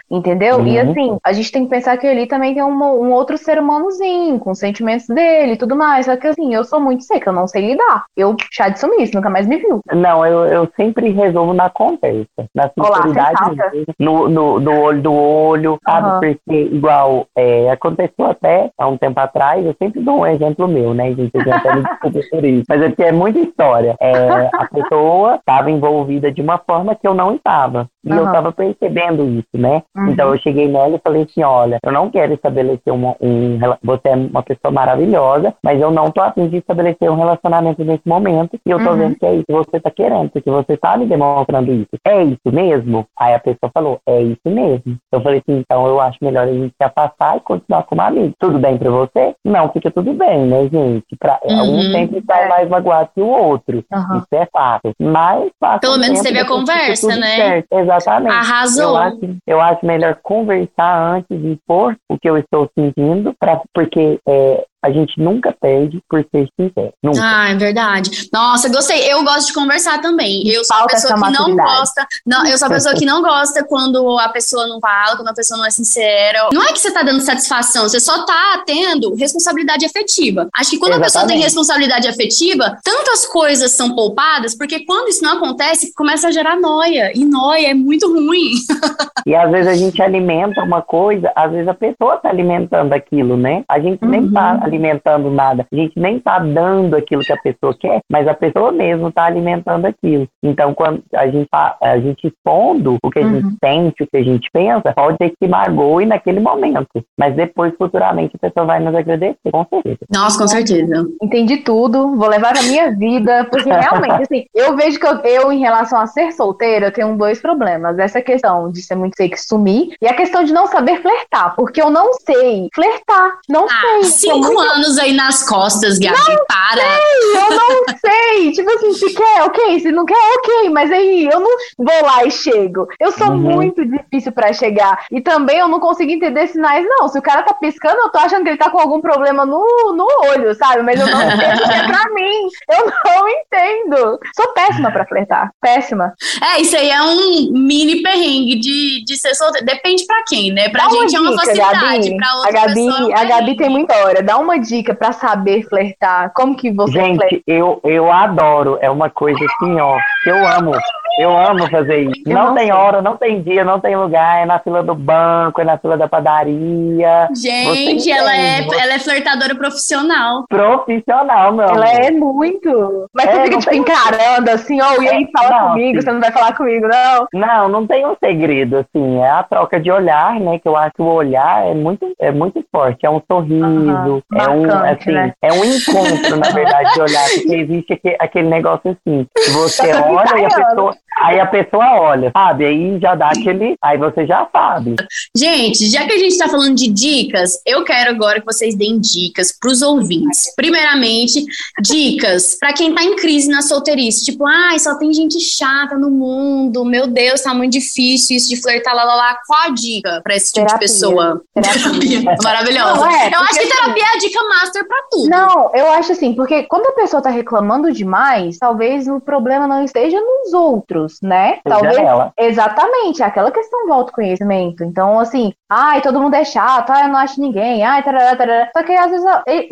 entendeu? 0.09 0.57
Uhum. 0.57 0.67
E 0.67 0.79
assim, 0.79 1.17
a 1.23 1.33
gente 1.33 1.51
tem 1.51 1.63
que 1.63 1.69
pensar 1.69 1.97
que 1.97 2.07
ali 2.07 2.27
também 2.27 2.53
tem 2.53 2.63
um, 2.63 2.69
um 2.69 3.11
outro 3.11 3.37
ser 3.37 3.59
humanozinho, 3.59 4.39
com 4.39 4.53
sentimentos 4.53 5.07
dele 5.07 5.53
e 5.53 5.57
tudo 5.57 5.75
mais. 5.75 6.05
Só 6.05 6.15
que 6.15 6.27
assim, 6.27 6.53
eu 6.53 6.63
sou 6.63 6.79
muito 6.79 7.03
seca, 7.03 7.29
eu 7.29 7.33
não 7.33 7.47
sei 7.47 7.67
lidar. 7.67 8.05
Eu 8.15 8.35
chá 8.51 8.69
de 8.69 8.79
sumiço, 8.79 9.15
nunca 9.15 9.29
mais 9.29 9.47
me 9.47 9.57
viu. 9.57 9.81
Não, 9.93 10.25
eu, 10.25 10.45
eu 10.45 10.69
sempre 10.75 11.09
resolvo 11.09 11.53
na 11.53 11.69
conversa. 11.69 12.27
Na 12.53 12.69
sinceridade, 12.69 13.35
Olá, 13.41 13.71
no, 13.99 14.29
no, 14.29 14.59
no 14.59 14.81
olho 14.81 15.01
do 15.01 15.13
olho, 15.13 15.79
sabe? 15.83 16.07
Uhum. 16.07 16.19
Porque, 16.19 16.61
igual, 16.61 17.27
é, 17.35 17.69
aconteceu 17.71 18.25
até 18.25 18.69
há 18.77 18.87
um 18.87 18.97
tempo 18.97 19.19
atrás, 19.19 19.65
eu 19.65 19.75
sempre 19.79 20.01
dou 20.01 20.19
um 20.19 20.25
exemplo 20.25 20.67
meu, 20.67 20.93
né, 20.93 21.11
gente? 21.13 21.31
Eu 21.33 21.53
até 21.53 21.75
me 21.75 21.83
desculpa 21.83 22.19
por 22.29 22.45
isso. 22.45 22.63
Mas 22.67 22.81
é 22.81 22.89
porque 22.89 23.03
é 23.03 23.11
muita 23.11 23.39
história. 23.39 23.95
É, 23.99 24.49
a 24.53 24.67
pessoa 24.67 25.35
estava 25.35 25.71
envolvida 25.71 26.31
de 26.31 26.41
uma 26.41 26.57
forma 26.57 26.95
que 26.95 27.07
eu 27.07 27.13
não 27.13 27.35
estava. 27.35 27.87
E 28.07 28.11
uhum. 28.11 28.19
eu 28.19 28.25
estava 28.25 28.51
percebendo 28.51 29.27
isso, 29.27 29.49
né? 29.53 29.83
Uhum. 29.95 30.07
Então 30.09 30.33
eu 30.33 30.39
cheguei 30.39 30.67
nela 30.67 30.95
e 30.95 31.01
falei 31.03 31.23
assim: 31.23 31.43
olha, 31.43 31.77
eu 31.83 31.91
não 31.91 32.09
quero 32.09 32.33
estabelecer 32.33 32.93
uma, 32.93 33.15
um. 33.19 33.59
Você 33.83 34.09
é 34.09 34.15
uma 34.15 34.41
pessoa 34.41 34.71
maravilhosa, 34.71 35.53
mas 35.61 35.79
eu 35.81 35.91
não 35.91 36.09
tô 36.09 36.21
afim 36.21 36.47
de 36.47 36.57
estabelecer 36.57 37.11
um 37.11 37.15
relacionamento 37.15 37.83
nesse 37.83 38.07
momento. 38.07 38.57
E 38.65 38.69
eu 38.69 38.81
tô 38.81 38.91
uhum. 38.91 38.97
vendo 38.97 39.15
que 39.15 39.25
é 39.25 39.35
isso 39.35 39.45
que 39.45 39.53
você 39.53 39.79
tá 39.79 39.91
querendo, 39.91 40.29
porque 40.29 40.49
você 40.49 40.77
tá 40.77 40.97
me 40.97 41.05
demonstrando 41.05 41.73
isso. 41.73 41.89
É 42.05 42.23
isso 42.23 42.51
mesmo? 42.51 43.05
Aí 43.19 43.33
a 43.33 43.39
pessoa 43.39 43.69
falou: 43.73 43.99
é 44.07 44.21
isso 44.21 44.47
mesmo. 44.47 44.97
Eu 45.11 45.21
falei 45.21 45.39
assim: 45.39 45.59
então 45.59 45.85
eu 45.85 45.99
acho 45.99 46.17
melhor 46.21 46.47
a 46.47 46.53
gente 46.53 46.73
se 46.77 46.83
afastar 46.83 47.37
e 47.37 47.41
continuar 47.41 47.83
como 47.83 48.01
amigo. 48.01 48.33
Tudo 48.39 48.57
bem 48.57 48.77
pra 48.77 48.89
você? 48.89 49.35
Não, 49.43 49.69
fica 49.69 49.91
tudo 49.91 50.13
bem, 50.13 50.45
né, 50.45 50.69
gente? 50.71 51.05
Pra, 51.19 51.39
um 51.43 51.75
uhum. 51.75 51.91
sempre 51.91 52.23
sai 52.25 52.45
é. 52.45 52.49
mais 52.49 52.69
magoado 52.69 53.09
que 53.13 53.21
o 53.21 53.27
outro. 53.27 53.79
Isso 53.79 54.27
é 54.31 54.47
fácil. 54.51 54.93
Mas 54.99 55.51
Pelo 55.81 55.97
menos 55.97 56.21
teve 56.21 56.39
a 56.39 56.45
conversa, 56.45 57.15
né? 57.15 57.35
Certo. 57.35 57.67
Exatamente. 57.71 57.96
Arrasou. 58.29 58.83
Eu 58.83 58.97
acho, 58.97 59.37
eu 59.47 59.61
acho 59.61 59.85
melhor 59.85 60.15
conversar 60.21 61.15
antes 61.15 61.39
de 61.39 61.53
expor 61.53 61.95
o 62.09 62.17
que 62.17 62.29
eu 62.29 62.37
estou 62.37 62.69
sentindo, 62.77 63.33
pra, 63.39 63.61
porque 63.73 64.19
é, 64.27 64.65
a 64.83 64.91
gente 64.91 65.19
nunca 65.19 65.55
perde 65.59 66.01
por 66.07 66.25
ser 66.31 66.47
sincero. 66.59 66.93
Nunca. 67.03 67.19
Ah, 67.21 67.49
é 67.49 67.55
verdade. 67.55 68.29
Nossa, 68.31 68.69
gostei. 68.69 69.11
Eu 69.11 69.23
gosto 69.23 69.47
de 69.47 69.53
conversar 69.53 69.99
também. 70.01 70.47
Eu 70.47 70.63
sou 70.63 70.77
a 70.77 70.85
pessoa 70.85 71.13
que 71.15 71.31
não 71.31 71.55
gosta. 71.55 72.07
Não, 72.25 72.45
eu 72.45 72.57
sou 72.57 72.67
a 72.67 72.71
pessoa 72.71 72.95
que 72.95 73.05
não 73.05 73.21
gosta 73.21 73.63
quando 73.63 74.17
a 74.19 74.29
pessoa 74.29 74.67
não 74.67 74.79
fala, 74.79 75.15
quando 75.15 75.29
a 75.29 75.33
pessoa 75.33 75.57
não 75.57 75.65
é 75.65 75.71
sincera. 75.71 76.49
Não 76.53 76.63
é 76.63 76.71
que 76.71 76.79
você 76.79 76.91
tá 76.91 77.03
dando 77.03 77.21
satisfação, 77.21 77.89
você 77.89 77.99
só 77.99 78.25
tá 78.25 78.63
tendo 78.65 79.15
responsabilidade 79.15 79.85
afetiva. 79.85 80.47
Acho 80.55 80.71
que 80.71 80.77
quando 80.77 80.91
Exatamente. 80.91 81.01
a 81.01 81.05
pessoa 81.05 81.27
tem 81.27 81.39
responsabilidade 81.39 82.07
afetiva, 82.07 82.77
tantas 82.83 83.25
coisas 83.25 83.71
são 83.71 83.95
poupadas, 83.95 84.55
porque 84.55 84.85
quando 84.85 85.09
isso 85.09 85.23
não 85.23 85.37
acontece, 85.37 85.93
começa 85.95 86.27
a 86.27 86.31
gerar 86.31 86.55
noia. 86.55 87.11
E 87.15 87.25
noia 87.25 87.71
é 87.71 87.73
muito 87.73 88.07
ruim. 88.11 88.51
e 89.25 89.35
às 89.35 89.51
vezes 89.51 89.67
a 89.67 89.75
gente 89.75 90.01
alimenta 90.01 90.61
uma 90.63 90.81
coisa, 90.81 91.31
às 91.35 91.51
vezes 91.51 91.67
a 91.67 91.73
pessoa 91.73 92.17
tá 92.17 92.29
alimentando 92.29 92.93
aquilo, 92.93 93.35
né? 93.35 93.63
A 93.67 93.79
gente 93.79 94.03
uhum. 94.03 94.09
nem 94.09 94.31
tá 94.31 94.51
alimentando 94.61 94.66
alimentando 94.67 95.29
nada. 95.29 95.65
A 95.71 95.75
gente 95.75 95.99
nem 95.99 96.17
está 96.17 96.39
dando 96.39 96.95
aquilo 96.95 97.23
que 97.23 97.33
a 97.33 97.37
pessoa 97.37 97.75
quer, 97.77 97.99
mas 98.09 98.27
a 98.27 98.33
pessoa 98.33 98.71
mesmo 98.71 99.09
está 99.09 99.25
alimentando 99.25 99.85
aquilo. 99.85 100.27
Então, 100.43 100.73
quando 100.73 101.03
a 101.13 101.27
gente, 101.27 101.47
tá, 101.49 101.77
a 101.81 101.99
gente 101.99 102.27
expondo 102.27 102.97
o 103.03 103.09
que 103.09 103.19
a 103.19 103.23
uhum. 103.23 103.41
gente 103.41 103.57
sente, 103.63 104.03
o 104.03 104.07
que 104.07 104.17
a 104.17 104.23
gente 104.23 104.49
pensa, 104.51 104.93
pode 104.93 105.17
ser 105.21 105.29
que 105.29 105.37
se 105.41 105.49
magoe 105.49 106.05
naquele 106.05 106.39
momento. 106.39 107.03
Mas 107.17 107.35
depois, 107.35 107.73
futuramente, 107.77 108.35
a 108.35 108.47
pessoa 108.47 108.65
vai 108.65 108.79
nos 108.79 108.95
agradecer, 108.95 109.37
com 109.51 109.65
certeza. 109.69 109.97
Nossa, 110.11 110.37
com 110.37 110.47
certeza. 110.47 111.07
Entendi 111.21 111.57
tudo, 111.57 112.15
vou 112.15 112.27
levar 112.27 112.57
a 112.57 112.63
minha 112.63 112.91
vida, 112.95 113.47
porque 113.49 113.69
realmente, 113.69 114.21
assim, 114.21 114.45
eu 114.53 114.75
vejo 114.75 114.99
que 114.99 115.07
eu, 115.07 115.17
eu, 115.19 115.51
em 115.51 115.59
relação 115.59 115.99
a 115.99 116.07
ser 116.07 116.31
solteira, 116.31 116.87
eu 116.87 116.91
tenho 116.91 117.15
dois 117.17 117.41
problemas. 117.41 117.97
Essa 117.99 118.21
questão 118.21 118.71
de 118.71 118.81
ser 118.81 118.95
muito 118.95 119.15
que 119.15 119.35
sumir 119.35 119.95
e 120.01 120.07
a 120.07 120.13
questão 120.13 120.43
de 120.43 120.53
não 120.53 120.67
saber 120.67 121.01
flertar, 121.01 121.55
porque 121.55 121.81
eu 121.81 121.89
não 121.89 122.13
sei 122.13 122.69
flertar, 122.73 123.39
não 123.49 123.65
ah, 123.65 124.03
sei. 124.03 124.03
Cinco 124.03 124.53
anos 124.59 124.97
aí 124.97 125.13
nas 125.13 125.47
costas, 125.47 125.97
Gabi, 125.97 126.17
não 126.17 126.45
para. 126.45 126.81
Sei, 126.81 127.35
eu 127.35 127.49
não 127.49 127.85
sei. 127.99 128.51
tipo 128.53 128.69
assim, 128.71 128.93
se 128.93 129.13
quer, 129.13 129.43
ok. 129.43 129.79
Se 129.79 129.91
não 129.91 130.05
quer, 130.05 130.15
ok. 130.37 130.69
Mas 130.69 130.91
aí 130.91 131.25
eu 131.25 131.39
não 131.39 131.57
vou 131.77 132.01
lá 132.03 132.25
e 132.25 132.31
chego. 132.31 132.87
Eu 132.99 133.11
sou 133.11 133.27
uhum. 133.27 133.37
muito 133.37 133.85
difícil 133.85 134.31
para 134.31 134.53
chegar. 134.53 135.05
E 135.11 135.21
também 135.21 135.59
eu 135.59 135.67
não 135.67 135.79
consigo 135.79 136.11
entender 136.11 136.47
sinais, 136.47 136.85
não. 136.87 137.07
Se 137.07 137.17
o 137.17 137.21
cara 137.21 137.43
tá 137.43 137.53
piscando, 137.53 137.97
eu 137.97 138.09
tô 138.09 138.19
achando 138.19 138.43
que 138.43 138.49
ele 138.49 138.57
tá 138.57 138.69
com 138.69 138.79
algum 138.79 139.01
problema 139.01 139.45
no, 139.45 139.93
no 139.95 140.07
olho, 140.29 140.53
sabe? 140.55 140.81
Mas 140.81 140.99
eu 140.99 141.07
não 141.07 141.21
entendo 141.31 141.63
que 141.63 141.73
é 141.73 141.87
pra 141.87 142.09
mim. 142.13 142.47
Eu 142.69 142.85
não 142.85 143.29
entendo. 143.29 144.19
Sou 144.35 144.53
péssima 144.53 144.91
para 144.91 145.05
flertar. 145.05 145.51
Péssima. 145.61 146.13
É, 146.53 146.61
isso 146.61 146.75
aí 146.75 146.89
é 146.89 147.01
um 147.01 147.51
mini 147.51 148.01
perrengue 148.01 148.55
de, 148.59 149.03
de 149.03 149.17
ser 149.17 149.35
solteira. 149.35 149.65
Depende 149.65 150.05
pra 150.05 150.23
quem, 150.27 150.51
né? 150.51 150.69
Pra 150.69 150.85
Dá 150.85 150.89
gente 150.89 151.15
é 151.15 151.19
uma 151.19 151.31
dica, 151.31 151.45
facilidade, 151.45 152.09
Gabi. 152.09 152.17
pra 152.17 152.35
outra 152.35 152.49
a 152.49 152.51
Gabi, 152.51 152.85
pessoa. 152.85 153.19
a 153.19 153.23
Gabi 153.23 153.57
tem 153.57 153.69
muita 153.69 153.95
hora. 154.03 154.23
Dá 154.23 154.37
uma 154.37 154.46
dica 154.55 154.93
pra 154.93 155.11
saber 155.11 155.63
flertar. 155.67 156.31
Como 156.33 156.55
que 156.55 156.71
você 156.71 156.93
flerta? 156.93 157.27
Gente, 157.29 157.43
eu, 157.47 157.79
eu 157.83 158.11
adoro. 158.11 158.77
É 158.81 158.89
uma 158.89 159.09
coisa 159.09 159.43
assim, 159.43 159.79
ó, 159.79 159.97
que 160.23 160.29
eu 160.29 160.47
amo. 160.47 160.71
Eu 161.17 161.35
amo 161.37 161.69
fazer 161.69 162.03
isso. 162.03 162.21
Eu 162.25 162.33
não, 162.33 162.45
não 162.47 162.53
tem 162.55 162.65
sei. 162.65 162.71
hora, 162.73 163.01
não 163.01 163.17
tem 163.17 163.41
dia, 163.41 163.63
não 163.63 163.79
tem 163.79 163.95
lugar. 163.95 164.41
É 164.43 164.45
na 164.45 164.59
fila 164.59 164.83
do 164.83 164.93
banco, 164.93 165.61
é 165.61 165.63
na 165.63 165.77
fila 165.77 165.97
da 165.97 166.07
padaria. 166.07 167.27
Gente, 167.35 168.11
ela 168.11 168.35
é, 168.35 168.59
ela 168.61 168.93
é 168.93 168.99
flertadora 168.99 169.55
profissional. 169.55 170.45
Profissional, 170.47 171.53
meu 171.53 171.65
Ela 171.65 171.85
amor. 171.85 172.01
é 172.01 172.11
muito. 172.11 173.07
Mas 173.13 173.25
É, 173.25 173.31
você 173.33 173.43
fica, 173.45 173.57
tipo, 173.59 173.75
encarando 173.75 174.51
assim, 174.51 174.81
ó, 174.81 175.01
e 175.01 175.09
aí 175.09 175.27
fala 175.35 175.49
Não, 175.61 175.69
comigo, 175.69 175.99
sim. 175.99 176.05
você 176.05 176.11
não 176.11 176.19
vai 176.21 176.31
falar 176.31 176.55
comigo, 176.55 176.87
não. 176.87 177.27
Não, 177.33 177.69
não 177.69 177.87
tem 177.87 178.05
um 178.05 178.15
segredo, 178.23 178.77
assim. 178.77 179.19
É 179.19 179.29
a 179.29 179.43
troca 179.43 179.79
de 179.79 179.91
olhar, 179.91 180.39
né? 180.39 180.59
Que 180.59 180.67
eu 180.67 180.75
acho 180.77 180.93
que 180.95 181.01
o 181.01 181.05
olhar 181.05 181.65
é 181.65 181.73
muito, 181.73 182.13
é 182.19 182.31
muito 182.31 182.63
forte. 182.71 183.05
É 183.05 183.09
um 183.09 183.21
sorriso, 183.31 183.63
Aham, 183.65 184.21
é 184.35 184.49
um, 184.49 184.65
assim, 184.85 185.11
né? 185.11 185.33
é 185.41 185.51
um 185.51 185.63
encontro, 185.65 186.35
na 186.37 186.49
verdade, 186.51 186.93
de 186.93 187.01
olhar. 187.01 187.29
Porque 187.29 187.55
existe 187.55 187.93
aque- 187.93 188.17
aquele 188.19 188.49
negócio 188.49 188.91
assim. 188.91 189.25
Você 189.53 189.93
olha 189.93 190.39
e 190.41 190.45
a 190.45 190.49
pessoa. 190.49 190.95
Aí 191.19 191.39
a 191.39 191.45
pessoa 191.47 191.99
olha, 191.99 192.31
sabe? 192.31 192.65
Aí 192.65 192.99
já 192.99 193.15
dá 193.15 193.29
aquele. 193.29 193.75
Aí 193.81 193.97
você 193.97 194.25
já 194.25 194.47
sabe. 194.51 194.95
Gente, 195.35 195.87
já 195.89 196.05
que 196.05 196.13
a 196.13 196.17
gente 196.17 196.37
tá 196.37 196.47
falando 196.47 196.75
de 196.75 196.89
dicas, 196.89 197.59
eu 197.65 197.83
quero 197.83 198.11
agora 198.11 198.39
que 198.39 198.45
vocês 198.45 198.75
deem 198.75 198.99
dicas 198.99 199.51
pros 199.51 199.81
ouvintes. 199.81 200.53
Primeiramente, 200.55 201.43
dicas 201.81 202.57
pra 202.59 202.73
quem 202.73 202.93
tá 202.93 203.03
em 203.03 203.15
crise 203.15 203.49
na 203.49 203.61
solteirice. 203.61 204.25
Tipo, 204.25 204.45
ai, 204.45 204.79
só 204.79 204.95
tem 204.97 205.11
gente 205.11 205.39
chata 205.39 205.97
no 205.97 206.09
mundo. 206.09 206.85
Meu 206.85 207.07
Deus, 207.07 207.41
tá 207.41 207.53
muito 207.53 207.73
difícil 207.73 208.37
isso 208.37 208.47
de 208.47 208.61
flertar, 208.61 208.95
lá, 208.95 209.03
lá, 209.03 209.15
lá. 209.15 209.37
Qual 209.47 209.63
a 209.63 209.69
dica 209.69 210.21
pra 210.23 210.35
esse 210.35 210.53
tipo 210.53 210.65
de 210.65 210.73
Terapia. 210.73 210.87
pessoa? 210.87 211.41
Terapia. 211.53 212.35
Maravilhosa. 212.43 212.95
Não, 212.95 213.11
é, 213.11 213.29
eu 213.33 213.39
acho 213.41 213.59
que 213.59 213.67
terapia 213.67 214.03
é 214.03 214.15
a 214.15 214.19
dica 214.19 214.43
master 214.43 214.87
pra 214.87 214.97
tudo. 215.09 215.29
Não, 215.29 215.71
eu 215.73 215.91
acho 215.93 216.11
assim, 216.11 216.33
porque 216.33 216.63
quando 216.63 216.87
a 216.87 216.91
pessoa 216.93 217.21
tá 217.21 217.29
reclamando 217.29 217.91
demais, 217.91 218.57
talvez 218.57 219.07
o 219.07 219.19
problema 219.19 219.67
não 219.67 219.83
esteja 219.83 220.19
nos 220.19 220.53
outros, 220.53 220.96
né? 221.21 221.59
Seja 221.63 221.75
Talvez. 221.79 221.97
ela. 221.97 222.31
Exatamente, 222.37 223.21
é 223.21 223.25
aquela 223.25 223.51
questão 223.51 223.85
do 223.85 223.93
autoconhecimento. 223.93 224.83
Então, 224.83 225.19
assim, 225.19 225.53
ai, 225.69 226.01
todo 226.01 226.19
mundo 226.19 226.33
é 226.35 226.43
chato, 226.43 226.89
ai, 226.91 227.05
eu 227.05 227.09
não 227.09 227.17
acho 227.19 227.39
ninguém, 227.41 227.83
ai, 227.83 228.03
tarará, 228.03 228.35
tarará. 228.35 228.69
Só 228.75 228.83
que 228.83 228.91
às 228.93 229.11
vezes 229.11 229.25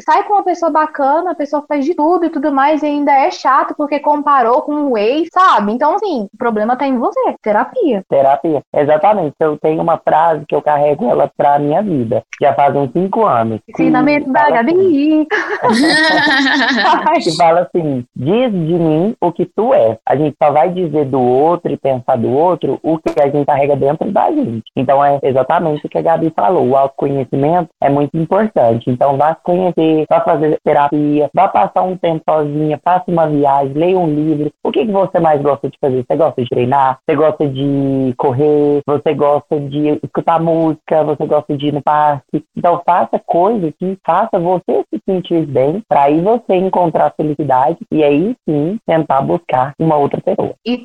sai 0.04 0.24
com 0.24 0.34
uma 0.34 0.44
pessoa 0.44 0.72
bacana, 0.72 1.32
a 1.32 1.36
pessoa 1.36 1.64
faz 1.68 1.86
de 1.86 1.94
tudo 1.96 2.26
e 2.26 2.30
tudo 2.30 2.52
mais, 2.52 2.82
e 2.84 2.86
ainda 2.88 3.12
é 3.12 3.32
chato 3.32 3.74
porque 3.78 4.00
comparou 4.00 4.62
com 4.62 4.92
o 4.92 4.98
ex, 4.98 5.30
sabe? 5.34 5.72
Então, 5.72 5.96
assim, 5.96 6.28
o 6.34 6.38
problema 6.38 6.76
tá 6.76 6.86
em 6.88 6.98
você, 6.98 7.36
terapia. 7.42 8.04
Terapia. 8.10 8.62
Exatamente. 8.74 9.36
Eu 9.40 9.58
tenho 9.58 9.82
uma 9.82 9.98
frase 9.98 10.46
que 10.46 10.56
eu 10.56 10.62
carrego 10.62 11.10
ela 11.10 11.30
pra 11.36 11.60
minha 11.60 11.82
vida. 11.82 12.24
Já 12.42 12.54
faz 12.54 12.76
uns 12.76 12.92
cinco 12.92 13.26
anos. 13.26 13.60
Ensinamento 13.70 14.32
da 14.32 14.42
fala 14.42 14.60
assim- 14.60 14.66
Gabi. 14.66 15.28
que 17.24 17.36
fala 17.38 17.62
assim: 17.62 18.06
diz 18.16 18.52
de 18.52 18.74
mim 18.74 19.16
o 19.22 19.32
que 19.32 19.46
tu 19.46 19.74
és. 19.74 19.98
A 20.06 20.16
gente 20.16 20.36
só 20.42 20.52
vai 20.52 20.70
dizer 20.70 21.06
do 21.16 21.22
outro 21.22 21.72
e 21.72 21.78
pensar 21.78 22.18
do 22.18 22.30
outro 22.30 22.78
o 22.84 22.98
que 23.00 23.18
a 23.18 23.30
gente 23.30 23.46
carrega 23.46 23.74
dentro 23.78 24.12
da 24.12 24.30
gente. 24.30 24.66
Então 24.76 25.04
é 25.04 25.18
exatamente 25.24 25.86
o 25.86 25.90
que 25.90 25.98
a 25.98 26.02
Gabi 26.02 26.30
falou. 26.36 26.68
O 26.68 26.76
autoconhecimento 26.76 27.70
é 27.82 27.90
muito 27.90 28.18
importante. 28.18 28.90
Então 28.90 29.18
vá 29.18 29.34
se 29.34 29.42
conhecer, 29.42 30.06
vá 30.10 30.20
fazer 30.20 30.60
terapia, 30.62 31.30
vá 31.34 31.48
passar 31.48 31.84
um 31.84 31.96
tempo 31.96 32.22
sozinha, 32.30 32.80
faça 32.84 33.06
uma 33.08 33.28
viagem, 33.28 33.74
leia 33.74 33.98
um 33.98 34.08
livro. 34.08 34.52
O 34.62 34.72
que, 34.72 34.86
que 34.86 34.92
você 34.92 35.20
mais 35.20 35.42
gosta 35.42 35.70
de 35.70 35.78
fazer? 35.80 36.06
Você 36.06 36.18
gosta 36.18 36.42
de 36.42 36.50
treinar? 36.50 37.00
Você 37.08 37.16
gosta 37.16 37.48
de 37.48 38.14
correr? 38.18 38.82
Você 38.86 39.14
gosta 39.14 39.60
de 39.60 40.00
escutar 40.04 40.42
música? 40.42 41.04
Você 41.06 41.26
gosta 41.26 41.56
de 41.56 41.68
ir 41.68 41.74
no 41.74 41.82
parque? 41.82 42.44
Então 42.58 42.82
faça 42.86 43.18
coisas 43.26 43.72
que 43.80 43.98
faça 44.06 44.38
você 44.38 44.84
se 44.94 45.02
sentir 45.08 45.46
bem 45.46 45.82
para 45.88 46.04
aí 46.04 46.20
você 46.20 46.56
encontrar 46.56 47.14
felicidade 47.16 47.78
e 47.90 48.04
aí 48.04 48.36
sim 48.48 48.78
tentar 48.86 49.22
buscar 49.22 49.74
uma 49.80 49.96
outra 49.96 50.20
pessoa. 50.20 50.56
E 50.66 50.80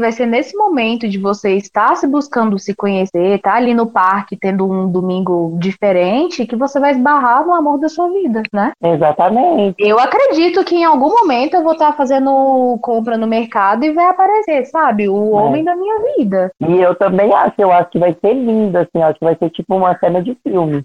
vai 0.00 0.12
ser 0.12 0.26
nesse 0.26 0.56
momento 0.56 1.08
de 1.08 1.18
você 1.18 1.54
estar 1.56 1.96
se 1.96 2.06
buscando 2.06 2.58
se 2.58 2.74
conhecer, 2.74 3.40
tá 3.40 3.54
ali 3.54 3.74
no 3.74 3.86
parque 3.86 4.36
tendo 4.36 4.70
um 4.70 4.90
domingo 4.90 5.56
diferente, 5.58 6.46
que 6.46 6.56
você 6.56 6.78
vai 6.80 6.92
esbarrar 6.92 7.46
no 7.46 7.54
amor 7.54 7.78
da 7.78 7.88
sua 7.88 8.08
vida, 8.10 8.42
né? 8.52 8.72
Exatamente. 8.82 9.76
Eu 9.78 9.98
acredito 9.98 10.64
que 10.64 10.76
em 10.76 10.84
algum 10.84 11.10
momento 11.10 11.54
eu 11.54 11.62
vou 11.62 11.72
estar 11.72 11.92
fazendo 11.92 12.78
compra 12.82 13.16
no 13.16 13.26
mercado 13.26 13.84
e 13.84 13.92
vai 13.92 14.06
aparecer, 14.06 14.64
sabe? 14.66 15.08
O 15.08 15.30
homem 15.30 15.64
da 15.64 15.74
minha 15.76 15.96
vida. 16.16 16.50
E 16.60 16.80
eu 16.80 16.94
também 16.94 17.32
acho, 17.32 17.54
eu 17.58 17.72
acho 17.72 17.90
que 17.90 17.98
vai 17.98 18.16
ser 18.20 18.34
lindo, 18.34 18.76
assim, 18.76 18.90
eu 18.94 19.04
acho 19.04 19.18
que 19.18 19.24
vai 19.24 19.36
ser 19.36 19.50
tipo 19.50 19.74
uma 19.74 19.96
cena 19.98 20.22
de 20.22 20.36
filme. 20.42 20.84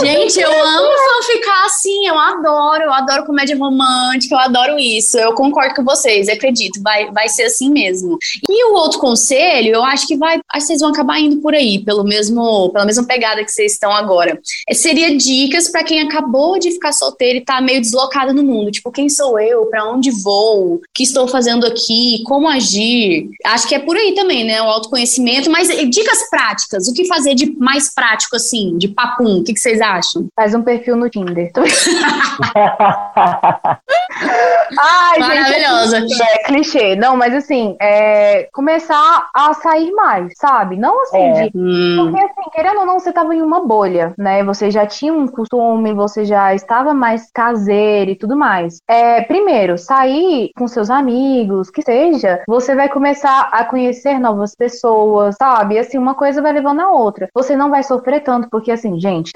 Gente, 0.00 0.40
eu 0.40 0.50
amo 0.50 0.88
fanficar 0.92 1.64
assim, 1.66 2.06
eu 2.06 2.18
adoro, 2.18 2.84
eu 2.84 2.92
adoro 2.92 3.24
comédia 3.24 3.56
romântica, 3.56 4.34
eu 4.34 4.38
adoro 4.38 4.78
isso. 4.78 5.18
Eu 5.18 5.34
concordo 5.34 5.74
com 5.74 5.84
vocês, 5.84 6.28
acredito, 6.28 6.82
vai, 6.82 7.10
vai 7.10 7.28
ser 7.28 7.44
assim 7.44 7.70
mesmo. 7.70 8.18
E 8.48 8.64
o 8.66 8.74
outro 8.74 8.98
conselho, 8.98 9.74
eu 9.74 9.84
acho 9.84 10.06
que 10.06 10.16
vai, 10.16 10.40
acho 10.48 10.60
que 10.60 10.66
vocês 10.66 10.80
vão 10.80 10.90
acabar 10.90 11.20
indo 11.20 11.40
por 11.40 11.54
aí, 11.54 11.78
pelo 11.78 12.04
mesmo, 12.04 12.70
pela 12.70 12.84
mesma 12.84 13.04
pegada 13.04 13.44
que 13.44 13.52
vocês 13.52 13.72
estão 13.72 13.92
agora. 13.92 14.40
É, 14.68 14.74
seria 14.74 15.16
dicas 15.16 15.70
pra 15.70 15.84
quem 15.84 16.00
acabou 16.00 16.58
de 16.58 16.72
ficar 16.72 16.92
solteiro 16.92 17.38
e 17.38 17.44
tá 17.44 17.60
meio 17.60 17.80
deslocado 17.80 18.32
no 18.32 18.42
mundo, 18.42 18.70
tipo, 18.70 18.90
quem 18.90 19.08
sou 19.08 19.38
eu, 19.38 19.66
Pra 19.66 19.90
onde 19.90 20.10
vou, 20.10 20.74
o 20.74 20.80
que 20.94 21.02
estou 21.02 21.26
fazendo 21.26 21.66
aqui, 21.66 22.22
como 22.26 22.48
agir. 22.48 23.30
Acho 23.46 23.68
que 23.68 23.74
é 23.74 23.78
por 23.78 23.96
aí 23.96 24.14
também, 24.14 24.44
né, 24.44 24.60
o 24.60 24.66
autoconhecimento, 24.66 25.50
mas 25.50 25.68
dicas 25.88 26.28
práticas, 26.28 26.88
o 26.88 26.92
que 26.92 27.06
fazer 27.06 27.34
de 27.34 27.56
mais 27.58 27.92
prático 27.94 28.36
assim, 28.36 28.76
de 28.76 28.88
papum, 28.88 29.38
o 29.38 29.44
que, 29.44 29.54
que 29.54 29.60
vocês 29.62 29.80
acham? 29.80 30.26
Faz 30.34 30.54
um 30.54 30.62
perfil 30.62 30.96
no 30.96 31.08
Tinder. 31.08 31.52
Ai, 34.78 35.18
Maravilhosa. 35.18 36.00
gente, 36.00 36.22
é 36.22 36.38
clichê. 36.44 36.96
Não, 36.96 37.16
mas 37.16 37.34
assim, 37.34 37.76
é, 37.80 38.48
começar 38.52 39.28
a 39.34 39.52
sair 39.54 39.90
mais, 39.92 40.32
sabe? 40.36 40.76
Não 40.76 41.02
assim 41.02 41.18
É. 41.18 41.32
de 41.48 41.52
Hum, 41.54 41.96
Porque, 42.10 42.24
assim, 42.24 42.50
querendo 42.52 42.80
ou 42.80 42.86
não, 42.86 42.98
você 42.98 43.10
estava 43.10 43.34
em 43.34 43.42
uma 43.42 43.64
bolha, 43.64 44.14
né? 44.16 44.42
Você 44.44 44.70
já 44.70 44.86
tinha 44.86 45.12
um 45.12 45.26
costume, 45.28 45.92
você 45.92 46.24
já 46.24 46.54
estava 46.54 46.94
mais 46.94 47.30
caseiro 47.32 48.10
e 48.10 48.16
tudo 48.16 48.36
mais. 48.36 48.78
É, 48.88 49.20
primeiro, 49.22 49.76
sair 49.78 50.50
com 50.56 50.66
seus 50.66 50.88
amigos, 50.90 51.70
que 51.70 51.82
seja, 51.82 52.42
você 52.48 52.74
vai 52.74 52.88
começar 52.88 53.48
a 53.52 53.64
conhecer 53.64 54.18
novas 54.18 54.54
pessoas, 54.54 55.36
sabe? 55.38 55.74
E, 55.74 55.78
assim, 55.78 55.98
uma 55.98 56.14
coisa 56.14 56.40
vai 56.42 56.52
levando 56.52 56.80
a 56.80 56.90
outra. 56.90 57.28
Você 57.34 57.54
não 57.56 57.70
vai 57.70 57.82
sofrer 57.82 58.20
tanto, 58.22 58.48
porque, 58.50 58.70
assim, 58.72 58.98
gente, 58.98 59.30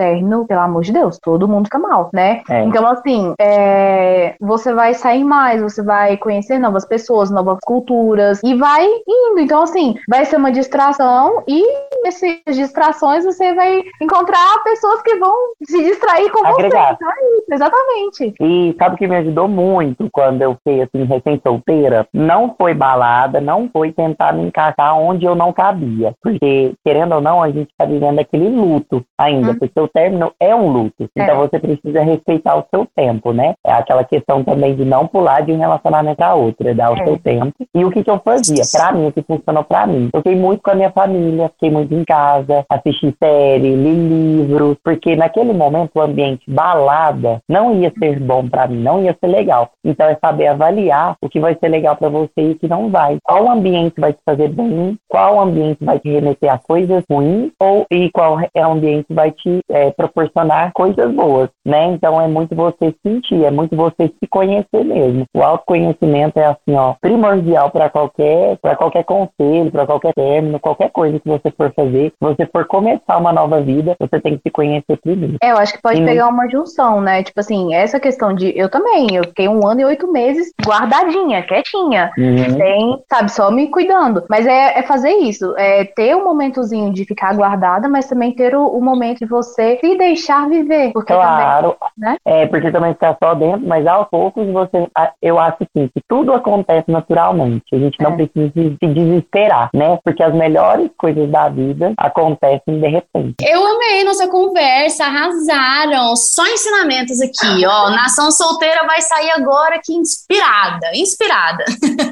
pelo 0.46 0.60
amor 0.60 0.82
de 0.82 0.92
Deus, 0.92 1.18
todo 1.22 1.48
mundo 1.48 1.66
fica 1.66 1.78
mal, 1.78 2.10
né? 2.12 2.42
É. 2.48 2.62
Então, 2.62 2.86
assim, 2.86 3.34
é, 3.40 4.34
você 4.40 4.72
vai 4.72 4.94
sair 4.94 5.24
mais, 5.24 5.60
você 5.62 5.82
vai 5.82 6.16
conhecer 6.16 6.58
novas 6.58 6.84
pessoas, 6.84 7.30
novas 7.30 7.58
culturas 7.64 8.40
e 8.44 8.54
vai 8.54 8.84
indo. 8.86 9.40
Então, 9.40 9.62
assim, 9.62 9.94
vai 10.08 10.24
ser 10.24 10.36
uma 10.36 10.52
distração 10.52 11.42
e 11.46 11.62
nessas 12.04 12.56
distrações 12.56 13.24
você 13.24 13.54
vai 13.54 13.82
encontrar 14.00 14.62
pessoas 14.64 15.02
que 15.02 15.16
vão 15.16 15.34
se 15.64 15.82
distrair 15.82 16.30
com 16.30 16.46
Agregar. 16.46 16.88
você. 16.88 16.94
Então 16.94 17.10
é 17.10 17.38
isso, 17.38 17.46
exatamente. 17.52 18.34
E 18.40 18.74
sabe 18.78 18.94
o 18.94 18.98
que 18.98 19.06
me 19.08 19.16
ajudou 19.16 19.48
muito 19.48 20.08
quando 20.12 20.42
eu 20.42 20.56
fui 20.62 20.82
assim, 20.82 21.04
recém-solteira? 21.04 22.06
Não 22.12 22.54
foi 22.56 22.74
balada, 22.74 23.40
não 23.40 23.68
foi 23.72 23.92
tentar 23.92 24.32
me 24.32 24.42
encaixar 24.46 24.96
onde 24.98 25.24
eu 25.24 25.34
não 25.34 25.52
cabia. 25.52 26.14
Porque, 26.22 26.74
querendo 26.84 27.16
ou 27.16 27.20
não, 27.20 27.42
a 27.42 27.50
gente 27.50 27.68
tá 27.76 27.84
vivendo 27.84 28.18
aquele 28.18 28.48
luto 28.48 29.04
ainda, 29.18 29.52
Hum. 29.52 29.56
porque 29.58 29.78
o 29.80 29.88
término 30.06 30.32
é 30.38 30.54
um 30.54 30.68
luto. 30.68 31.08
É. 31.16 31.22
Então 31.22 31.36
você 31.38 31.58
precisa 31.58 32.02
respeitar 32.02 32.56
o 32.56 32.64
seu 32.72 32.86
tempo, 32.94 33.32
né? 33.32 33.54
É 33.64 33.72
aquela 33.72 34.04
questão 34.04 34.44
também 34.44 34.74
de 34.74 34.84
não 34.84 35.06
pular 35.06 35.42
de 35.42 35.52
um 35.52 35.58
relacionamento 35.58 36.22
a 36.22 36.34
outro, 36.34 36.68
é 36.68 36.74
dar 36.74 36.92
o 36.92 36.98
É. 36.98 37.04
seu 37.04 37.18
tempo. 37.18 37.52
E 37.74 37.84
o 37.84 37.90
que, 37.90 38.02
que 38.02 38.10
eu 38.10 38.18
fazia? 38.20 38.62
Pra 38.72 38.92
mim, 38.92 39.06
o 39.06 39.12
que 39.12 39.22
funcionou 39.22 39.64
pra 39.64 39.86
mim? 39.86 40.10
Eu 40.12 40.20
fiquei 40.20 40.36
muito 40.36 40.62
com 40.62 40.70
a 40.70 40.74
minha 40.74 40.90
família, 40.90 41.48
fiquei 41.50 41.70
muito 41.70 41.92
em 41.94 42.04
casa, 42.04 42.64
assisti 42.68 43.14
série, 43.22 43.74
li 43.74 43.94
livros, 43.94 44.76
porque 44.84 45.16
naquele 45.16 45.52
momento 45.52 45.90
o 45.94 46.00
ambiente 46.00 46.48
balada 46.48 47.40
não 47.48 47.74
ia 47.74 47.92
ser 47.98 48.20
bom 48.20 48.48
pra 48.48 48.66
mim, 48.66 48.82
não 48.82 49.02
ia 49.02 49.16
ser 49.20 49.26
legal. 49.26 49.70
Então 49.84 50.06
é 50.06 50.16
saber 50.22 50.48
avaliar 50.48 51.16
o 51.20 51.28
que 51.28 51.40
vai 51.40 51.56
ser 51.58 51.68
legal 51.68 51.96
pra 51.96 52.08
você 52.08 52.30
e 52.36 52.50
o 52.52 52.58
que 52.58 52.68
não 52.68 52.90
vai. 52.90 53.18
Qual 53.22 53.50
ambiente 53.50 54.00
vai 54.00 54.12
te 54.12 54.20
fazer 54.24 54.48
bem, 54.48 54.98
qual 55.08 55.40
ambiente 55.40 55.84
vai 55.84 55.98
te 55.98 56.10
remeter 56.10 56.52
a 56.52 56.58
coisas 56.58 57.04
ruins 57.10 57.50
ou 57.58 57.86
e 57.90 58.10
qual 58.10 58.38
é 58.54 58.66
o 58.66 58.72
ambiente 58.72 59.06
vai 59.10 59.30
te 59.30 59.60
é, 59.70 59.90
proporcionar 59.96 60.72
coisas 60.72 61.10
boas, 61.12 61.48
né? 61.64 61.86
Então 61.86 62.20
é 62.20 62.28
muito 62.28 62.54
você 62.54 62.94
sentir, 63.04 63.44
é 63.44 63.50
muito 63.50 63.74
você 63.76 64.08
se 64.08 64.28
conhecer 64.28 64.84
mesmo. 64.84 65.24
O 65.34 65.42
autoconhecimento 65.42 66.38
é 66.38 66.46
assim, 66.46 66.74
ó, 66.76 66.94
primordial 67.00 67.70
para 67.70 67.88
qualquer, 67.88 68.58
para 68.58 68.76
qualquer 68.76 69.04
conselho, 69.04 69.70
para 69.70 69.86
qualquer 69.86 70.12
término, 70.14 70.60
qualquer 70.60 70.90
coisa 70.90 71.18
que 71.18 71.28
você 71.28 71.50
for 71.50 71.72
fazer, 71.74 72.10
se 72.10 72.16
você 72.20 72.46
for 72.46 72.66
começar 72.66 73.16
uma 73.16 73.32
nova 73.32 73.60
vida, 73.60 73.96
você 73.98 74.20
tem 74.20 74.36
que 74.36 74.42
se 74.42 74.50
conhecer 74.50 74.96
primeiro. 75.02 75.36
É, 75.42 75.52
eu 75.52 75.58
acho 75.58 75.72
que 75.72 75.82
pode 75.82 76.00
e 76.00 76.04
pegar 76.04 76.28
uma 76.28 76.48
junção, 76.48 77.00
né? 77.00 77.22
Tipo 77.22 77.40
assim, 77.40 77.74
essa 77.74 77.98
questão 77.98 78.34
de 78.34 78.52
eu 78.56 78.68
também, 78.68 79.14
eu 79.14 79.24
fiquei 79.24 79.48
um 79.48 79.66
ano 79.66 79.80
e 79.80 79.84
oito 79.84 80.10
meses 80.10 80.52
guardadinha, 80.64 81.42
quietinha, 81.42 82.10
uhum. 82.16 82.56
sem, 82.56 83.02
sabe, 83.08 83.30
só 83.30 83.50
me 83.50 83.68
cuidando. 83.68 84.24
Mas 84.28 84.46
é, 84.46 84.78
é 84.78 84.82
fazer 84.82 85.10
isso, 85.10 85.54
é 85.56 85.84
ter 85.84 86.14
um 86.14 86.24
momentozinho 86.24 86.92
de 86.92 87.04
ficar 87.04 87.34
guardada, 87.34 87.88
mas 87.88 88.08
também 88.08 88.32
ter 88.32 88.54
o, 88.54 88.66
o 88.66 88.82
momento 88.82 89.18
de 89.18 89.26
você 89.26 89.76
se 89.86 89.96
deixar 89.96 90.48
viver. 90.48 90.92
Porque 90.92 91.12
claro, 91.12 91.76
também, 91.78 91.90
né? 91.96 92.16
é, 92.24 92.46
porque 92.46 92.70
também 92.70 92.92
ficar 92.92 93.16
só 93.22 93.34
dentro, 93.34 93.66
mas 93.66 93.86
aos 93.86 94.08
poucos 94.08 94.46
você, 94.48 94.88
eu 95.22 95.38
acho 95.38 95.58
assim, 95.62 95.88
que 95.88 96.00
tudo 96.08 96.32
acontece 96.32 96.90
naturalmente. 96.90 97.64
A 97.72 97.78
gente 97.78 98.00
não 98.00 98.12
é. 98.12 98.16
precisa 98.16 98.52
se 98.54 98.86
desesperar, 98.86 99.70
né? 99.74 99.98
Porque 100.04 100.22
as 100.22 100.34
melhores 100.34 100.90
coisas 100.96 101.28
da 101.30 101.48
vida 101.48 101.92
acontecem 101.96 102.80
de 102.80 102.88
repente. 102.88 103.34
Eu 103.40 103.64
amei 103.64 104.04
nossa 104.04 104.28
conversa, 104.28 105.04
arrasaram. 105.04 106.16
Só 106.16 106.46
ensinamentos 106.46 107.20
aqui, 107.20 107.66
ó. 107.66 107.90
Nação 107.96 108.30
solteira 108.30 108.84
vai 108.86 109.00
sair 109.00 109.30
agora 109.30 109.76
aqui 109.76 109.94
inspirada, 109.94 110.90
inspirada. 110.94 111.64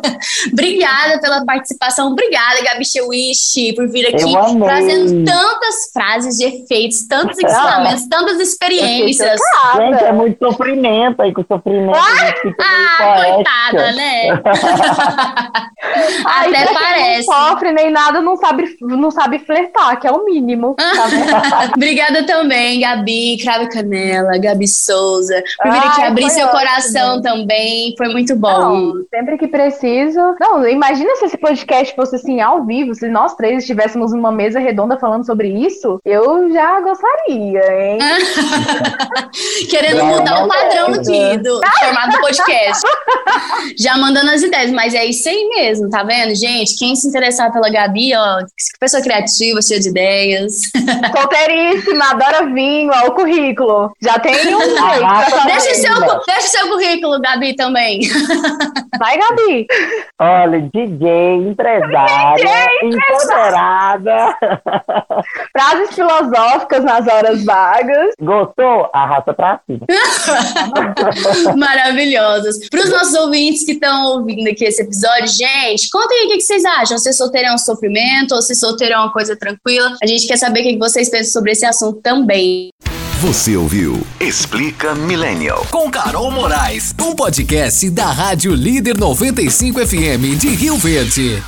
Obrigada 0.52 1.20
pela 1.20 1.44
participação. 1.44 2.12
Obrigada, 2.12 2.62
Gabi 2.62 2.84
Chewish, 2.84 3.74
por 3.74 3.88
vir 3.88 4.06
aqui 4.06 4.32
trazendo 4.62 5.24
tantas 5.24 5.90
frases 5.92 6.36
de 6.36 6.44
efeitos, 6.44 7.06
tantos 7.06 7.36
ensinamentos, 7.64 8.08
tantas 8.08 8.40
experiências. 8.40 9.40
Gente, 9.76 10.04
é 10.04 10.12
muito 10.12 10.38
sofrimento 10.38 11.22
aí 11.22 11.32
com 11.32 11.44
sofrimento. 11.44 11.96
Ah, 11.96 12.34
ah 13.00 13.24
coitada, 13.24 13.92
né? 13.92 14.30
Até 16.24 16.72
parece. 16.72 17.26
Não 17.26 17.34
sofre 17.34 17.72
nem 17.72 17.90
nada, 17.90 18.20
não 18.20 18.36
sabe, 18.36 18.76
não 18.80 19.10
sabe 19.10 19.38
flertar, 19.38 19.98
que 20.00 20.06
é 20.06 20.10
o 20.10 20.24
mínimo. 20.24 20.74
Tá 20.94 21.70
Obrigada 21.76 22.24
também, 22.24 22.80
Gabi, 22.80 23.36
Cravo 23.42 23.68
Canela, 23.68 24.38
Gabi 24.38 24.66
Souza, 24.66 25.42
por 25.62 25.72
vir 25.72 25.78
aqui 25.78 26.02
abrir 26.02 26.30
seu 26.30 26.46
ótimo. 26.46 26.58
coração 26.58 27.20
também. 27.22 27.94
Foi 27.96 28.08
muito 28.08 28.36
bom. 28.36 28.92
Não, 28.92 29.04
sempre 29.10 29.36
que 29.36 29.48
preciso. 29.48 30.20
Não, 30.40 30.66
imagina 30.66 31.16
se 31.16 31.26
esse 31.26 31.36
podcast 31.36 31.94
fosse 31.94 32.16
assim 32.16 32.40
ao 32.40 32.64
vivo, 32.64 32.94
se 32.94 33.08
nós 33.08 33.34
três 33.34 33.58
estivéssemos 33.58 34.12
numa 34.12 34.30
mesa 34.30 34.60
redonda 34.60 34.96
falando 34.98 35.26
sobre 35.26 35.48
isso, 35.48 36.00
eu 36.04 36.52
já 36.52 36.80
gostaria, 36.80 37.53
hein? 37.58 37.98
Querendo 39.68 40.04
mudar 40.04 40.44
o 40.44 40.48
padrão 40.48 40.88
aqui 40.88 41.38
do 41.38 41.60
formato 41.80 42.10
do 42.12 42.20
podcast. 42.20 42.82
já 43.78 43.96
mandando 43.96 44.30
as 44.30 44.42
ideias, 44.42 44.70
mas 44.70 44.94
é 44.94 45.04
isso 45.04 45.28
aí 45.28 45.48
mesmo, 45.48 45.90
tá 45.90 46.02
vendo, 46.02 46.34
gente? 46.34 46.76
Quem 46.78 46.94
se 46.94 47.08
interessar 47.08 47.52
pela 47.52 47.70
Gabi, 47.70 48.14
ó, 48.14 48.38
pessoa 48.78 49.02
criativa, 49.02 49.60
cheia 49.62 49.80
de 49.80 49.88
ideias. 49.88 50.60
Solteiríssima, 51.16 52.10
adora 52.10 52.46
vinho, 52.46 52.90
ó, 52.92 53.08
o 53.08 53.12
currículo. 53.12 53.92
Já 54.02 54.18
tem 54.18 54.54
um 54.54 54.58
ah, 54.78 55.46
deixa, 55.46 55.74
seu, 55.74 55.94
deixa 56.26 56.48
seu 56.48 56.68
currículo, 56.68 57.20
Gabi, 57.20 57.54
também. 57.54 58.00
Vai, 58.98 59.18
Gabi. 59.18 59.66
Olha, 60.20 60.60
DJ, 60.72 61.48
empresária, 61.48 62.68
empoderada. 62.82 64.36
Frases 65.52 65.94
filosóficas 65.94 66.84
nas 66.84 67.06
horas 67.06 67.33
vagas. 67.42 68.14
Gostou? 68.20 68.90
Arrasta 68.92 69.32
pra 69.34 69.60
cima. 69.66 69.86
Maravilhosas. 71.56 72.68
Para 72.68 72.80
os 72.80 72.90
nossos 72.90 73.14
ouvintes 73.14 73.64
que 73.64 73.72
estão 73.72 74.04
ouvindo 74.06 74.48
aqui 74.48 74.64
esse 74.64 74.82
episódio, 74.82 75.28
gente, 75.28 75.88
contem 75.90 76.18
aí 76.18 76.26
o 76.26 76.30
que 76.30 76.40
vocês 76.40 76.64
acham. 76.64 76.98
Se 76.98 77.12
solteiro 77.12 77.48
é 77.48 77.54
um 77.54 77.58
sofrimento 77.58 78.34
ou 78.34 78.42
se 78.42 78.54
solteiro 78.54 78.94
é 78.94 78.98
uma 78.98 79.12
coisa 79.12 79.36
tranquila. 79.36 79.96
A 80.02 80.06
gente 80.06 80.26
quer 80.26 80.36
saber 80.36 80.60
o 80.60 80.62
que 80.64 80.78
vocês 80.78 81.08
pensam 81.08 81.32
sobre 81.32 81.52
esse 81.52 81.64
assunto 81.64 82.00
também. 82.00 82.70
Você 83.20 83.56
ouviu 83.56 84.06
Explica 84.20 84.94
Millennial. 84.94 85.66
Com 85.70 85.90
Carol 85.90 86.30
Moraes, 86.30 86.94
um 87.00 87.14
podcast 87.14 87.88
da 87.88 88.06
Rádio 88.10 88.54
Líder 88.54 88.98
95 88.98 89.86
FM 89.86 90.38
de 90.38 90.48
Rio 90.48 90.76
Verde. 90.76 91.42